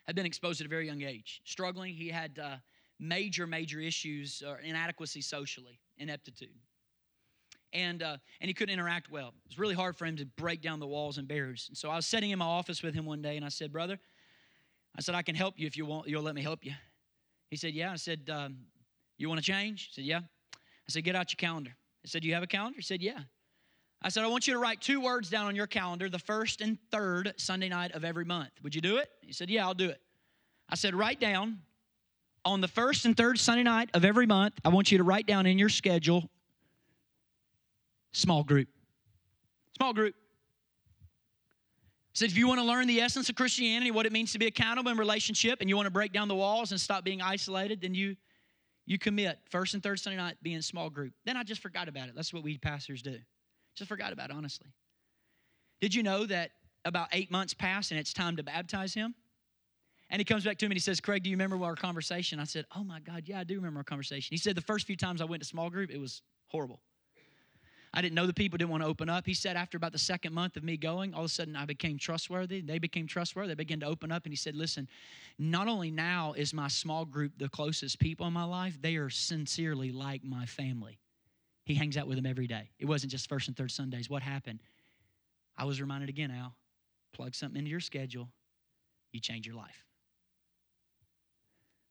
had 0.06 0.16
been 0.16 0.26
exposed 0.26 0.60
at 0.60 0.66
a 0.66 0.70
very 0.70 0.86
young 0.86 1.02
age. 1.02 1.42
Struggling, 1.44 1.94
he 1.94 2.08
had 2.08 2.38
uh, 2.38 2.56
major, 2.98 3.46
major 3.46 3.80
issues, 3.80 4.42
or 4.46 4.58
inadequacy 4.58 5.20
socially, 5.20 5.78
ineptitude, 5.98 6.56
and 7.72 8.02
uh, 8.02 8.16
and 8.40 8.48
he 8.48 8.54
couldn't 8.54 8.72
interact 8.72 9.10
well. 9.10 9.28
It 9.44 9.50
was 9.50 9.58
really 9.58 9.74
hard 9.74 9.96
for 9.96 10.06
him 10.06 10.16
to 10.16 10.24
break 10.24 10.62
down 10.62 10.80
the 10.80 10.86
walls 10.86 11.18
and 11.18 11.28
barriers. 11.28 11.66
And 11.68 11.76
so 11.76 11.90
I 11.90 11.96
was 11.96 12.06
sitting 12.06 12.30
in 12.30 12.38
my 12.38 12.46
office 12.46 12.82
with 12.82 12.94
him 12.94 13.04
one 13.04 13.22
day, 13.22 13.36
and 13.36 13.44
I 13.44 13.50
said, 13.50 13.72
"Brother," 13.72 13.98
I 14.96 15.00
said, 15.00 15.14
"I 15.14 15.22
can 15.22 15.34
help 15.34 15.58
you 15.58 15.66
if 15.66 15.76
you 15.76 15.86
want. 15.86 16.08
You'll 16.08 16.22
let 16.22 16.34
me 16.34 16.42
help 16.42 16.64
you." 16.64 16.72
He 17.50 17.56
said, 17.56 17.74
"Yeah." 17.74 17.92
I 17.92 17.96
said, 17.96 18.30
um, 18.32 18.56
"You 19.18 19.28
want 19.28 19.40
to 19.40 19.44
change?" 19.44 19.90
He 19.92 20.00
said, 20.00 20.04
"Yeah." 20.04 20.20
I 20.20 20.88
said, 20.88 21.04
"Get 21.04 21.14
out 21.14 21.30
your 21.30 21.36
calendar." 21.36 21.76
I 22.04 22.08
said, 22.08 22.24
"You 22.24 22.34
have 22.34 22.42
a 22.42 22.46
calendar?" 22.46 22.76
He 22.76 22.82
said, 22.82 23.02
"Yeah." 23.02 23.20
I 24.00 24.10
said, 24.10 24.22
I 24.22 24.28
want 24.28 24.46
you 24.46 24.52
to 24.52 24.60
write 24.60 24.80
two 24.80 25.00
words 25.00 25.28
down 25.28 25.46
on 25.46 25.56
your 25.56 25.66
calendar 25.66 26.08
the 26.08 26.20
first 26.20 26.60
and 26.60 26.78
third 26.92 27.34
Sunday 27.36 27.68
night 27.68 27.92
of 27.92 28.04
every 28.04 28.24
month. 28.24 28.50
Would 28.62 28.72
you 28.72 28.80
do 28.80 28.98
it? 28.98 29.10
He 29.22 29.32
said, 29.32 29.50
Yeah, 29.50 29.66
I'll 29.66 29.74
do 29.74 29.88
it. 29.88 30.00
I 30.68 30.76
said, 30.76 30.94
Write 30.94 31.18
down 31.18 31.58
on 32.44 32.60
the 32.60 32.68
first 32.68 33.04
and 33.04 33.16
third 33.16 33.38
Sunday 33.38 33.64
night 33.64 33.90
of 33.94 34.04
every 34.04 34.26
month, 34.26 34.54
I 34.64 34.68
want 34.68 34.92
you 34.92 34.98
to 34.98 35.04
write 35.04 35.26
down 35.26 35.46
in 35.46 35.58
your 35.58 35.68
schedule 35.68 36.30
small 38.12 38.42
group. 38.42 38.68
Small 39.76 39.92
group. 39.92 40.14
Said, 42.14 42.30
if 42.30 42.36
you 42.36 42.48
want 42.48 42.58
to 42.58 42.66
learn 42.66 42.88
the 42.88 43.00
essence 43.00 43.28
of 43.28 43.36
Christianity, 43.36 43.90
what 43.92 44.06
it 44.06 44.12
means 44.12 44.32
to 44.32 44.38
be 44.38 44.46
accountable 44.46 44.90
in 44.90 44.98
relationship, 44.98 45.60
and 45.60 45.68
you 45.68 45.76
want 45.76 45.86
to 45.86 45.90
break 45.90 46.12
down 46.12 46.26
the 46.26 46.34
walls 46.34 46.72
and 46.72 46.80
stop 46.80 47.04
being 47.04 47.22
isolated, 47.22 47.80
then 47.80 47.94
you 47.94 48.16
you 48.88 48.98
commit 48.98 49.38
first 49.50 49.74
and 49.74 49.82
third 49.82 50.00
Sunday 50.00 50.16
night 50.16 50.38
being 50.42 50.62
small 50.62 50.88
group. 50.88 51.12
Then 51.26 51.36
I 51.36 51.42
just 51.42 51.60
forgot 51.60 51.88
about 51.88 52.08
it. 52.08 52.14
That's 52.16 52.32
what 52.32 52.42
we 52.42 52.56
pastors 52.56 53.02
do. 53.02 53.18
Just 53.76 53.86
forgot 53.86 54.14
about 54.14 54.30
it, 54.30 54.36
honestly. 54.36 54.68
Did 55.82 55.94
you 55.94 56.02
know 56.02 56.24
that 56.24 56.52
about 56.86 57.08
eight 57.12 57.30
months 57.30 57.52
pass 57.52 57.90
and 57.90 58.00
it's 58.00 58.14
time 58.14 58.36
to 58.36 58.42
baptize 58.42 58.94
him? 58.94 59.14
And 60.08 60.20
he 60.20 60.24
comes 60.24 60.42
back 60.42 60.56
to 60.56 60.64
me 60.64 60.72
and 60.72 60.76
he 60.76 60.80
says, 60.80 61.00
Craig, 61.00 61.22
do 61.22 61.28
you 61.28 61.36
remember 61.36 61.62
our 61.62 61.76
conversation? 61.76 62.40
I 62.40 62.44
said, 62.44 62.64
Oh 62.74 62.82
my 62.82 62.98
God, 63.00 63.24
yeah, 63.26 63.40
I 63.40 63.44
do 63.44 63.56
remember 63.56 63.80
our 63.80 63.84
conversation. 63.84 64.28
He 64.30 64.38
said, 64.38 64.56
The 64.56 64.62
first 64.62 64.86
few 64.86 64.96
times 64.96 65.20
I 65.20 65.26
went 65.26 65.42
to 65.42 65.46
small 65.46 65.68
group, 65.68 65.90
it 65.90 66.00
was 66.00 66.22
horrible. 66.46 66.80
I 67.94 68.02
didn't 68.02 68.14
know 68.14 68.26
the 68.26 68.34
people 68.34 68.58
didn't 68.58 68.70
want 68.70 68.82
to 68.82 68.88
open 68.88 69.08
up. 69.08 69.24
He 69.24 69.34
said, 69.34 69.56
after 69.56 69.76
about 69.76 69.92
the 69.92 69.98
second 69.98 70.34
month 70.34 70.56
of 70.56 70.64
me 70.64 70.76
going, 70.76 71.14
all 71.14 71.20
of 71.20 71.26
a 71.26 71.28
sudden 71.28 71.56
I 71.56 71.64
became 71.64 71.98
trustworthy. 71.98 72.60
They 72.60 72.78
became 72.78 73.06
trustworthy. 73.06 73.48
They 73.48 73.54
began 73.54 73.80
to 73.80 73.86
open 73.86 74.12
up. 74.12 74.24
And 74.24 74.32
he 74.32 74.36
said, 74.36 74.54
Listen, 74.54 74.88
not 75.38 75.68
only 75.68 75.90
now 75.90 76.34
is 76.36 76.52
my 76.52 76.68
small 76.68 77.04
group 77.04 77.32
the 77.38 77.48
closest 77.48 77.98
people 77.98 78.26
in 78.26 78.32
my 78.32 78.44
life, 78.44 78.78
they 78.80 78.96
are 78.96 79.10
sincerely 79.10 79.90
like 79.90 80.22
my 80.22 80.44
family. 80.44 80.98
He 81.64 81.74
hangs 81.74 81.96
out 81.96 82.06
with 82.06 82.16
them 82.16 82.26
every 82.26 82.46
day. 82.46 82.70
It 82.78 82.86
wasn't 82.86 83.12
just 83.12 83.28
first 83.28 83.48
and 83.48 83.56
third 83.56 83.70
Sundays. 83.70 84.08
What 84.08 84.22
happened? 84.22 84.60
I 85.56 85.64
was 85.64 85.80
reminded 85.80 86.08
again, 86.08 86.30
Al, 86.30 86.54
plug 87.12 87.34
something 87.34 87.58
into 87.58 87.70
your 87.70 87.80
schedule, 87.80 88.28
you 89.12 89.20
change 89.20 89.46
your 89.46 89.56
life. 89.56 89.84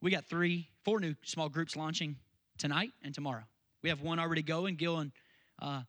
We 0.02 0.12
got 0.12 0.26
three, 0.26 0.70
four 0.84 1.00
new 1.00 1.16
small 1.24 1.50
groups 1.50 1.76
launching 1.76 2.18
tonight 2.58 2.91
and 3.04 3.14
tomorrow. 3.14 3.43
We 3.84 3.89
have 3.89 4.02
one 4.02 4.20
already 4.20 4.41
going, 4.41 4.76
Gil 4.76 4.98
and 4.98 5.12
uh, 5.62 5.82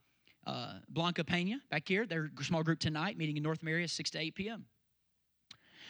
uh, 0.45 0.73
Blanca 0.89 1.23
Pena 1.23 1.59
back 1.69 1.87
here. 1.87 2.05
They're 2.05 2.31
small 2.41 2.63
group 2.63 2.79
tonight, 2.79 3.17
meeting 3.17 3.37
in 3.37 3.43
North 3.43 3.59
Area, 3.65 3.87
6 3.87 4.09
to 4.11 4.19
8 4.19 4.35
p.m. 4.35 4.65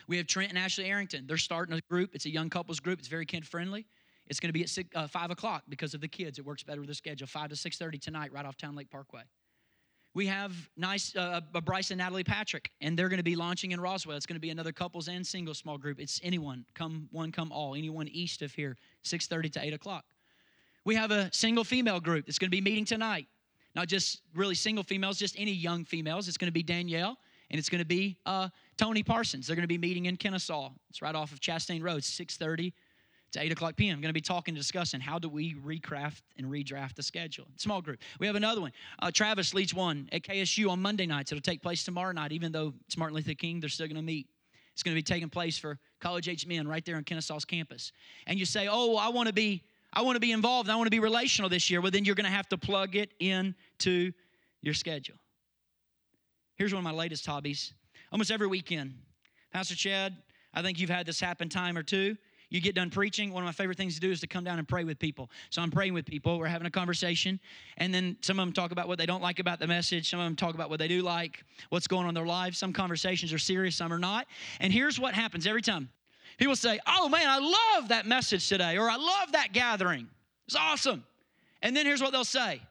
We 0.08 0.18
have 0.18 0.28
Trent 0.28 0.50
and 0.50 0.58
Ashley 0.58 0.86
Arrington. 0.86 1.26
They're 1.28 1.38
starting 1.38 1.76
a 1.76 1.82
group. 1.90 2.12
It's 2.14 2.26
a 2.26 2.32
young 2.32 2.50
couples 2.50 2.80
group. 2.80 3.00
It's 3.00 3.08
very 3.08 3.26
kid 3.26 3.46
friendly. 3.46 3.86
It's 4.28 4.40
going 4.40 4.50
to 4.50 4.54
be 4.54 4.62
at 4.62 4.70
six, 4.70 4.90
uh, 4.96 5.08
5 5.08 5.32
o'clock 5.32 5.64
because 5.70 5.94
of 5.94 6.02
the 6.02 6.08
kids. 6.08 6.40
It 6.40 6.46
works 6.46 6.64
better 6.64 6.80
with 6.80 6.90
the 6.90 6.96
schedule. 6.96 7.28
5 7.28 7.50
to 7.50 7.56
6.30 7.56 8.02
tonight 8.02 8.32
right 8.32 8.46
off 8.46 8.58
Towne 8.58 8.76
Lake 8.76 8.90
Parkway. 8.90 9.24
We 10.16 10.26
have 10.28 10.54
nice 10.76 11.16
uh, 11.16 11.42
uh, 11.54 11.62
Bryce 11.62 11.92
and 11.92 12.00
Natalie 12.00 12.24
Patrick, 12.24 12.72
and 12.82 12.98
they're 12.98 13.10
going 13.10 13.18
to 13.20 13.24
be 13.24 13.36
launching 13.36 13.72
in 13.72 13.80
Roswell. 13.80 14.18
It's 14.18 14.26
going 14.26 14.36
to 14.36 14.42
be 14.42 14.50
another 14.50 14.72
couples 14.72 15.08
and 15.08 15.26
single 15.26 15.54
small 15.54 15.78
group. 15.78 16.00
It's 16.00 16.20
anyone, 16.24 16.66
come 16.74 17.08
one, 17.12 17.32
come 17.32 17.52
all, 17.52 17.76
anyone 17.76 18.08
east 18.08 18.42
of 18.42 18.54
here, 18.54 18.76
6.30 19.06 19.54
to 19.54 19.66
8 19.66 19.74
o'clock. 19.74 20.06
We 20.84 20.96
have 20.96 21.12
a 21.12 21.30
single 21.32 21.64
female 21.64 22.00
group 22.00 22.26
that's 22.26 22.40
going 22.40 22.50
to 22.50 22.56
be 22.56 22.62
meeting 22.62 22.86
tonight. 22.86 23.28
Not 23.76 23.88
just 23.88 24.22
really 24.34 24.56
single 24.56 24.84
females, 24.84 25.18
just 25.18 25.36
any 25.38 25.52
young 25.52 25.86
females. 25.86 26.28
It's 26.28 26.38
going 26.38 26.48
to 26.48 26.54
be 26.54 26.64
Danielle, 26.64 27.18
and 27.52 27.60
it's 27.60 27.70
going 27.70 27.80
to 27.80 27.86
be 27.86 28.18
uh, 28.26 28.50
Tony 28.78 29.04
Parsons. 29.04 29.48
They're 29.48 29.56
going 29.56 29.64
to 29.64 29.68
be 29.68 29.78
meeting 29.78 30.06
in 30.06 30.18
Kennesaw. 30.18 30.72
It's 30.90 31.02
right 31.02 31.16
off 31.16 31.32
of 31.32 31.40
Chastain 31.40 31.84
Road, 31.84 32.02
6.30 32.02 32.74
to 33.32 33.42
8 33.42 33.52
o'clock 33.52 33.76
p.m. 33.76 33.96
I'm 33.96 34.02
going 34.02 34.10
to 34.10 34.14
be 34.14 34.22
talking 34.22 34.54
and 34.54 34.58
discussing 34.58 35.00
how 35.00 35.20
do 35.20 35.30
we 35.30 35.54
recraft 35.56 36.22
and 36.38 36.48
redraft 36.48 36.96
the 36.96 37.04
schedule. 37.04 37.46
Small 37.58 37.82
group. 37.82 38.00
We 38.20 38.28
have 38.28 38.36
another 38.36 38.62
one. 38.62 38.72
Uh, 39.00 39.12
Travis 39.12 39.54
leads 39.54 39.74
one 39.74 40.10
at 40.12 40.24
KSU 40.24 40.70
on 40.70 40.82
Monday 40.82 41.06
nights. 41.06 41.32
It'll 41.32 41.42
take 41.42 41.62
place 41.62 41.84
tomorrow 41.84 42.12
night, 42.12 42.32
even 42.32 42.52
though 42.52 42.74
it's 42.88 42.98
Martin 42.98 43.16
Luther 43.16 43.36
King, 43.36 43.60
they're 43.60 43.70
still 43.70 43.88
going 43.88 43.98
to 43.98 44.02
meet. 44.02 44.28
It's 44.74 44.84
going 44.84 44.96
to 44.96 44.98
be 44.98 45.04
taking 45.04 45.30
place 45.30 45.58
for 45.58 45.78
college 46.00 46.30
age 46.30 46.48
men 46.48 46.68
right 46.68 46.84
there 46.86 46.96
on 46.96 47.04
Kennesaw's 47.04 47.46
campus. 47.46 47.92
And 48.28 48.40
you 48.40 48.46
say, 48.46 48.68
oh, 48.72 48.96
I 48.96 49.10
want 49.10 49.28
to 49.28 49.34
be. 49.34 49.64
I 49.92 50.02
want 50.02 50.16
to 50.16 50.20
be 50.20 50.32
involved. 50.32 50.70
I 50.70 50.76
want 50.76 50.88
to 50.88 50.92
be 50.92 51.00
relational 51.00 51.50
this 51.50 51.70
year. 51.70 51.82
Well, 51.82 51.92
then 51.92 52.06
you're 52.06 52.16
going 52.16 52.26
to 52.26 52.32
have 52.32 52.50
to 52.50 52.58
plug 52.58 52.96
it 52.96 53.12
into 53.20 54.12
your 54.62 54.74
schedule. 54.74 55.16
Here's 56.56 56.74
one 56.74 56.80
of 56.80 56.84
my 56.84 56.98
latest 56.98 57.26
hobbies. 57.26 57.74
Almost 58.12 58.32
every 58.32 58.48
weekend, 58.48 58.94
Pastor 59.52 59.76
Chad, 59.76 60.16
I 60.54 60.62
think 60.62 60.80
you've 60.80 60.90
had 60.90 61.06
this 61.06 61.20
happen 61.20 61.50
time 61.50 61.78
or 61.78 61.84
two 61.84 62.18
you 62.50 62.62
get 62.62 62.76
done 62.76 62.90
preaching, 62.90 63.32
one 63.32 63.44
of 63.44 63.46
my 63.46 63.52
favorite 63.52 63.78
things 63.78 63.96
to 63.96 64.02
do 64.02 64.12
is 64.12 64.20
to 64.22 64.28
come 64.28 64.44
down 64.44 64.58
and 64.58 64.68
pray 64.68 64.84
with 64.84 64.98
people. 64.98 65.30
So 65.52 65.62
I'm 65.62 65.70
praying 65.70 65.94
with 65.94 66.06
people. 66.06 66.40
We're 66.40 66.48
having 66.48 66.66
a 66.66 66.72
conversation. 66.72 67.40
And 67.78 67.94
then 67.94 68.18
some 68.22 68.40
of 68.40 68.46
them 68.46 68.54
talk 68.54 68.72
about 68.72 68.88
what 68.88 68.98
they 68.98 69.06
don't 69.06 69.22
like 69.22 69.40
about 69.40 69.60
the 69.60 69.68
message. 69.68 70.10
Some 70.10 70.20
of 70.20 70.26
them 70.26 70.36
talk 70.36 70.56
about 70.56 70.70
what 70.70 70.80
they 70.80 70.88
do 70.88 71.02
like, 71.02 71.44
what's 71.70 71.88
going 71.88 72.04
on 72.04 72.10
in 72.10 72.16
their 72.16 72.26
lives. 72.26 72.58
Some 72.58 72.74
conversations 72.74 73.32
are 73.34 73.40
serious, 73.40 73.76
some 73.76 73.94
are 73.94 74.00
not. 74.00 74.26
And 74.60 74.74
here's 74.74 75.00
what 75.00 75.14
happens 75.14 75.46
every 75.46 75.62
time 75.62 75.90
people 76.40 76.56
say, 76.56 76.80
Oh 76.88 77.08
man, 77.10 77.28
I 77.28 77.38
love 77.38 77.90
that 77.90 78.08
message 78.08 78.48
today, 78.50 78.78
or 78.78 78.90
I 78.90 78.96
love 78.96 79.34
that 79.34 79.54
gathering. 79.54 80.08
It's 80.48 80.56
awesome. 80.56 81.04
And 81.62 81.76
then 81.76 81.86
here's 81.86 82.02
what 82.02 82.12
they'll 82.12 82.26
say 82.26 82.62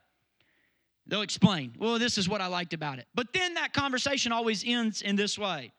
they'll 1.07 1.23
explain, 1.23 1.75
Well, 1.79 1.99
this 1.99 2.19
is 2.19 2.29
what 2.29 2.41
I 2.41 2.49
liked 2.49 2.73
about 2.73 2.99
it. 2.99 3.07
But 3.15 3.33
then 3.33 3.55
that 3.55 3.73
conversation 3.73 4.33
always 4.33 4.65
ends 4.67 5.03
in 5.03 5.15
this 5.15 5.39
way. 5.39 5.73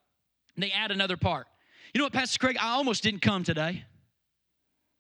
They 0.56 0.72
add 0.72 0.92
another 0.92 1.18
part. 1.18 1.48
You 1.94 2.00
know 2.00 2.06
what, 2.06 2.14
Pastor 2.14 2.38
Craig? 2.38 2.58
I 2.60 2.70
almost 2.72 3.04
didn't 3.04 3.22
come 3.22 3.44
today. 3.44 3.84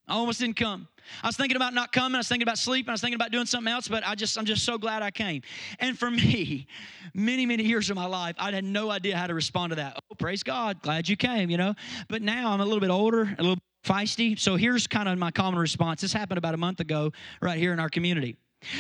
I 0.09 0.15
almost 0.15 0.39
didn't 0.39 0.55
come. 0.55 0.87
I 1.23 1.27
was 1.27 1.37
thinking 1.37 1.55
about 1.55 1.73
not 1.73 1.91
coming. 1.91 2.15
I 2.15 2.19
was 2.19 2.27
thinking 2.27 2.43
about 2.43 2.57
sleeping. 2.57 2.89
I 2.89 2.93
was 2.93 3.01
thinking 3.01 3.15
about 3.15 3.31
doing 3.31 3.45
something 3.45 3.71
else, 3.71 3.87
but 3.87 4.05
I 4.05 4.15
just, 4.15 4.37
I'm 4.37 4.45
just 4.45 4.63
so 4.63 4.77
glad 4.77 5.01
I 5.01 5.11
came. 5.11 5.41
And 5.79 5.97
for 5.97 6.09
me, 6.11 6.67
many, 7.13 7.45
many 7.45 7.63
years 7.63 7.89
of 7.89 7.95
my 7.95 8.05
life, 8.05 8.35
I 8.37 8.51
had 8.51 8.63
no 8.63 8.91
idea 8.91 9.15
how 9.17 9.27
to 9.27 9.33
respond 9.33 9.71
to 9.71 9.75
that. 9.77 9.97
Oh, 9.97 10.15
praise 10.15 10.43
God. 10.43 10.81
Glad 10.81 11.07
you 11.07 11.15
came, 11.15 11.49
you 11.49 11.57
know. 11.57 11.75
But 12.07 12.21
now 12.21 12.51
I'm 12.51 12.61
a 12.61 12.65
little 12.65 12.79
bit 12.79 12.89
older, 12.89 13.35
a 13.37 13.41
little 13.41 13.59
feisty? 13.83 14.37
So 14.37 14.55
here's 14.55 14.87
kind 14.87 15.07
of 15.07 15.17
my 15.17 15.31
common 15.31 15.59
response. 15.59 16.01
This 16.01 16.13
happened 16.13 16.37
about 16.37 16.53
a 16.53 16.57
month 16.57 16.79
ago 16.79 17.11
right 17.41 17.57
here 17.57 17.73
in 17.73 17.79
our 17.79 17.89
community. 17.89 18.35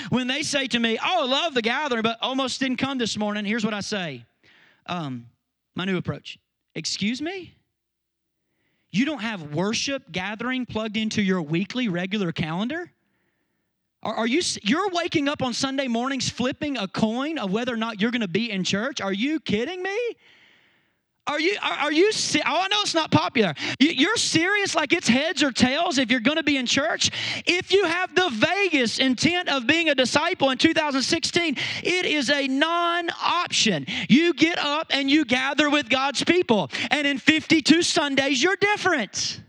When 0.09 0.27
they 0.27 0.43
say 0.43 0.67
to 0.67 0.79
me, 0.79 0.97
Oh, 1.01 1.23
I 1.23 1.25
love 1.25 1.53
the 1.53 1.61
gathering, 1.61 2.01
but 2.01 2.17
almost 2.21 2.59
didn't 2.59 2.77
come 2.77 2.97
this 2.97 3.17
morning, 3.17 3.45
here's 3.45 3.63
what 3.63 3.73
I 3.73 3.79
say 3.81 4.25
um, 4.87 5.27
my 5.75 5.85
new 5.85 5.97
approach. 5.97 6.37
Excuse 6.75 7.21
me? 7.21 7.55
You 8.91 9.05
don't 9.05 9.21
have 9.21 9.53
worship 9.53 10.11
gathering 10.11 10.65
plugged 10.65 10.97
into 10.97 11.21
your 11.21 11.41
weekly 11.41 11.87
regular 11.87 12.31
calendar? 12.31 12.91
Are, 14.01 14.15
are 14.15 14.27
you 14.27 14.41
you're 14.63 14.89
waking 14.89 15.27
up 15.27 15.41
on 15.41 15.53
Sunday 15.53 15.87
mornings 15.87 16.29
flipping 16.29 16.77
a 16.77 16.87
coin 16.87 17.37
of 17.37 17.51
whether 17.51 17.73
or 17.73 17.77
not 17.77 18.01
you're 18.01 18.11
going 18.11 18.21
to 18.21 18.27
be 18.27 18.49
in 18.49 18.63
church? 18.63 19.01
Are 19.01 19.13
you 19.13 19.39
kidding 19.39 19.83
me? 19.83 19.97
Are 21.29 21.39
you, 21.39 21.57
are, 21.61 21.73
are 21.73 21.91
you, 21.91 22.09
oh, 22.11 22.39
I 22.43 22.67
know 22.69 22.77
it's 22.81 22.95
not 22.95 23.11
popular. 23.11 23.53
You're 23.79 24.17
serious 24.17 24.73
like 24.73 24.93
it's 24.93 25.07
heads 25.07 25.43
or 25.43 25.51
tails 25.51 25.99
if 25.99 26.09
you're 26.09 26.19
going 26.19 26.37
to 26.37 26.43
be 26.43 26.57
in 26.57 26.65
church? 26.65 27.11
If 27.45 27.71
you 27.71 27.85
have 27.85 28.15
the 28.15 28.29
vaguest 28.31 28.99
intent 28.99 29.47
of 29.47 29.67
being 29.67 29.89
a 29.89 29.95
disciple 29.95 30.49
in 30.49 30.57
2016, 30.57 31.55
it 31.83 32.05
is 32.05 32.31
a 32.31 32.47
non 32.47 33.09
option. 33.23 33.85
You 34.09 34.33
get 34.33 34.57
up 34.57 34.87
and 34.89 35.09
you 35.09 35.23
gather 35.23 35.69
with 35.69 35.87
God's 35.87 36.23
people. 36.23 36.71
And 36.89 37.05
in 37.05 37.19
52 37.19 37.83
Sundays, 37.83 38.41
you're 38.41 38.55
different. 38.55 39.41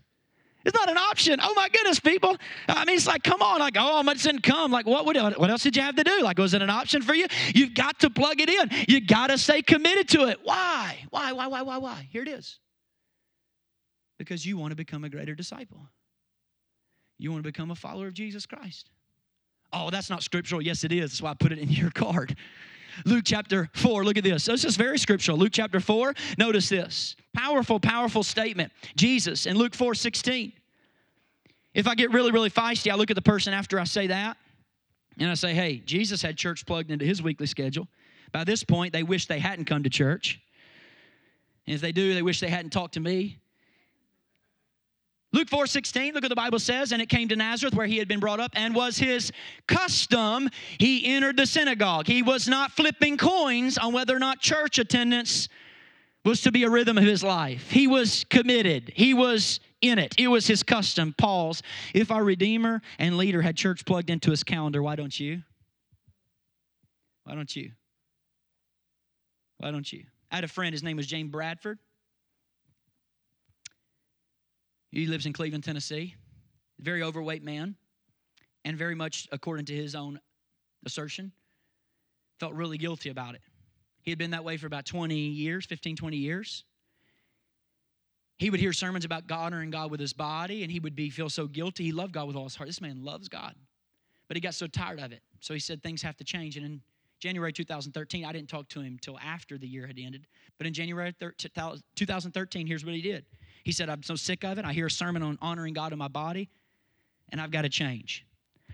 It's 0.70 0.78
not 0.78 0.88
an 0.88 0.98
option. 0.98 1.40
Oh 1.42 1.52
my 1.56 1.68
goodness, 1.68 1.98
people. 1.98 2.36
I 2.68 2.84
mean, 2.84 2.94
it's 2.94 3.06
like, 3.08 3.24
come 3.24 3.42
on. 3.42 3.58
Like, 3.58 3.74
oh, 3.76 4.06
I 4.06 4.14
didn't 4.14 4.44
come. 4.44 4.70
Like, 4.70 4.86
what, 4.86 5.04
what 5.04 5.16
else 5.50 5.64
did 5.64 5.74
you 5.74 5.82
have 5.82 5.96
to 5.96 6.04
do? 6.04 6.22
Like, 6.22 6.38
was 6.38 6.54
it 6.54 6.62
an 6.62 6.70
option 6.70 7.02
for 7.02 7.12
you? 7.12 7.26
You've 7.52 7.74
got 7.74 7.98
to 8.00 8.10
plug 8.10 8.40
it 8.40 8.48
in. 8.48 8.70
You 8.86 9.04
got 9.04 9.30
to 9.30 9.38
stay 9.38 9.62
committed 9.62 10.08
to 10.10 10.28
it. 10.28 10.38
Why? 10.44 10.96
Why, 11.10 11.32
why, 11.32 11.48
why, 11.48 11.62
why, 11.62 11.78
why? 11.78 12.08
Here 12.12 12.22
it 12.22 12.28
is. 12.28 12.60
Because 14.16 14.46
you 14.46 14.56
want 14.56 14.70
to 14.70 14.76
become 14.76 15.02
a 15.02 15.08
greater 15.08 15.34
disciple. 15.34 15.88
You 17.18 17.32
want 17.32 17.42
to 17.42 17.48
become 17.48 17.72
a 17.72 17.74
follower 17.74 18.06
of 18.06 18.14
Jesus 18.14 18.46
Christ. 18.46 18.90
Oh, 19.72 19.90
that's 19.90 20.08
not 20.08 20.22
scriptural. 20.22 20.62
Yes, 20.62 20.84
it 20.84 20.92
is. 20.92 21.10
That's 21.10 21.22
why 21.22 21.32
I 21.32 21.34
put 21.34 21.50
it 21.50 21.58
in 21.58 21.68
your 21.68 21.90
card. 21.90 22.36
Luke 23.04 23.24
chapter 23.24 23.68
4, 23.74 24.04
look 24.04 24.18
at 24.18 24.24
this. 24.24 24.44
This 24.44 24.64
is 24.64 24.76
very 24.76 24.98
scriptural. 24.98 25.36
Luke 25.36 25.52
chapter 25.52 25.80
4, 25.80 26.14
notice 26.38 26.68
this. 26.68 27.16
Powerful, 27.34 27.80
powerful 27.80 28.22
statement. 28.22 28.72
Jesus 28.94 29.46
in 29.46 29.56
Luke 29.56 29.74
4 29.74 29.94
16. 29.94 30.52
If 31.74 31.86
I 31.86 31.94
get 31.94 32.12
really, 32.12 32.32
really 32.32 32.50
feisty, 32.50 32.90
I 32.90 32.96
look 32.96 33.10
at 33.10 33.14
the 33.14 33.22
person 33.22 33.54
after 33.54 33.78
I 33.78 33.84
say 33.84 34.08
that 34.08 34.36
and 35.18 35.30
I 35.30 35.34
say, 35.34 35.54
hey, 35.54 35.82
Jesus 35.84 36.22
had 36.22 36.36
church 36.36 36.66
plugged 36.66 36.90
into 36.90 37.04
his 37.04 37.22
weekly 37.22 37.46
schedule. 37.46 37.88
By 38.32 38.44
this 38.44 38.64
point, 38.64 38.92
they 38.92 39.02
wish 39.02 39.26
they 39.26 39.38
hadn't 39.38 39.66
come 39.66 39.82
to 39.82 39.90
church. 39.90 40.40
And 41.66 41.74
if 41.74 41.80
they 41.80 41.92
do, 41.92 42.14
they 42.14 42.22
wish 42.22 42.40
they 42.40 42.48
hadn't 42.48 42.70
talked 42.70 42.94
to 42.94 43.00
me. 43.00 43.38
Luke 45.32 45.48
4 45.48 45.66
16, 45.66 46.14
look 46.14 46.24
what 46.24 46.28
the 46.28 46.34
Bible 46.34 46.58
says. 46.58 46.90
And 46.90 47.00
it 47.00 47.08
came 47.08 47.28
to 47.28 47.36
Nazareth 47.36 47.74
where 47.74 47.86
he 47.86 47.98
had 47.98 48.08
been 48.08 48.18
brought 48.18 48.40
up, 48.40 48.50
and 48.54 48.74
was 48.74 48.98
his 48.98 49.30
custom. 49.68 50.48
He 50.78 51.06
entered 51.06 51.36
the 51.36 51.46
synagogue. 51.46 52.06
He 52.06 52.22
was 52.22 52.48
not 52.48 52.72
flipping 52.72 53.16
coins 53.16 53.78
on 53.78 53.92
whether 53.92 54.14
or 54.14 54.18
not 54.18 54.40
church 54.40 54.78
attendance 54.78 55.48
was 56.24 56.42
to 56.42 56.52
be 56.52 56.64
a 56.64 56.70
rhythm 56.70 56.98
of 56.98 57.04
his 57.04 57.22
life. 57.24 57.70
He 57.70 57.86
was 57.86 58.24
committed, 58.24 58.92
he 58.94 59.14
was 59.14 59.60
in 59.80 59.98
it. 59.98 60.14
It 60.18 60.28
was 60.28 60.46
his 60.46 60.62
custom. 60.62 61.14
Pause. 61.16 61.62
If 61.94 62.10
our 62.10 62.22
Redeemer 62.22 62.82
and 62.98 63.16
leader 63.16 63.42
had 63.42 63.56
church 63.56 63.84
plugged 63.84 64.10
into 64.10 64.30
his 64.30 64.44
calendar, 64.44 64.82
why 64.82 64.96
don't 64.96 65.18
you? 65.18 65.42
Why 67.24 67.34
don't 67.34 67.54
you? 67.54 67.72
Why 69.58 69.70
don't 69.70 69.90
you? 69.90 70.04
I 70.30 70.36
had 70.36 70.44
a 70.44 70.48
friend, 70.48 70.72
his 70.72 70.82
name 70.82 70.96
was 70.96 71.06
James 71.06 71.30
Bradford. 71.30 71.78
He 74.90 75.06
lives 75.06 75.26
in 75.26 75.32
Cleveland, 75.32 75.64
Tennessee. 75.64 76.16
Very 76.78 77.02
overweight 77.02 77.42
man, 77.42 77.76
and 78.64 78.76
very 78.76 78.94
much 78.94 79.28
according 79.32 79.66
to 79.66 79.74
his 79.74 79.94
own 79.94 80.18
assertion, 80.86 81.30
felt 82.38 82.54
really 82.54 82.78
guilty 82.78 83.10
about 83.10 83.34
it. 83.34 83.42
He 84.03 84.11
had 84.11 84.18
been 84.18 84.30
that 84.30 84.44
way 84.44 84.57
for 84.57 84.66
about 84.66 84.86
20 84.86 85.14
years, 85.14 85.66
15, 85.66 85.96
20 85.96 86.16
years. 86.16 86.64
He 88.38 88.48
would 88.48 88.61
hear 88.61 88.72
sermons 88.72 89.05
about 89.05 89.26
God 89.26 89.53
honoring 89.53 89.70
God 89.70 89.90
with 89.90 90.01
his 90.01 90.14
body, 90.14 90.62
and 90.62 90.72
he 90.72 90.80
would 90.80 90.96
be 90.96 91.11
feel 91.11 91.28
so 91.28 91.46
guilty. 91.46 91.84
He 91.84 91.92
loved 91.92 92.12
God 92.12 92.26
with 92.26 92.36
all 92.36 92.44
his 92.44 92.57
heart. 92.57 92.68
This 92.68 92.80
man 92.80 93.05
loves 93.05 93.28
God. 93.28 93.55
But 94.28 94.36
he 94.36 94.40
got 94.40 94.55
so 94.55 94.66
tired 94.66 94.98
of 94.98 95.12
it. 95.12 95.20
So 95.40 95.53
he 95.53 95.61
said 95.61 95.82
things 95.82 96.01
have 96.03 96.16
to 96.16 96.24
change. 96.24 96.57
And 96.57 96.64
in 96.64 96.80
January 97.18 97.53
2013, 97.53 98.24
I 98.24 98.32
didn't 98.32 98.48
talk 98.48 98.68
to 98.70 98.80
him 98.80 98.98
till 99.03 99.18
after 99.18 99.59
the 99.59 99.66
year 99.66 99.86
had 99.86 99.98
ended. 99.98 100.26
But 100.57 100.66
in 100.66 100.72
January 100.72 101.14
2013, 101.20 102.66
here's 102.66 102.84
what 102.84 102.94
he 102.94 103.03
did. 103.03 103.26
He 103.62 103.72
said, 103.72 103.90
I'm 103.90 104.03
so 104.03 104.16
sick 104.16 104.42
of 104.42 104.57
it. 104.57 104.64
I 104.64 104.72
hear 104.72 104.86
a 104.86 104.90
sermon 104.90 105.22
on 105.22 105.36
honoring 105.42 105.74
God 105.74 105.92
in 105.92 105.98
my 105.98 106.09
body, 106.09 106.48
and 107.30 107.42
I've 107.42 107.51
got 107.51 107.62
to 107.62 107.68
change. 107.68 108.24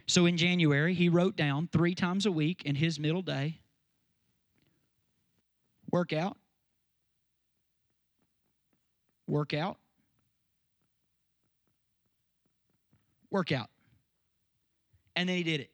So 0.07 0.27
in 0.27 0.37
January, 0.37 0.95
he 0.95 1.09
wrote 1.09 1.35
down 1.35 1.69
three 1.73 1.97
times 1.97 2.27
a 2.27 2.31
week 2.31 2.63
in 2.65 2.77
his 2.77 3.01
middle 3.01 3.23
day 3.23 3.63
workout, 5.97 6.37
workout, 9.27 9.79
workout. 13.31 13.71
And 15.17 15.27
then 15.27 15.39
he 15.39 15.43
did 15.43 15.61
it. 15.61 15.71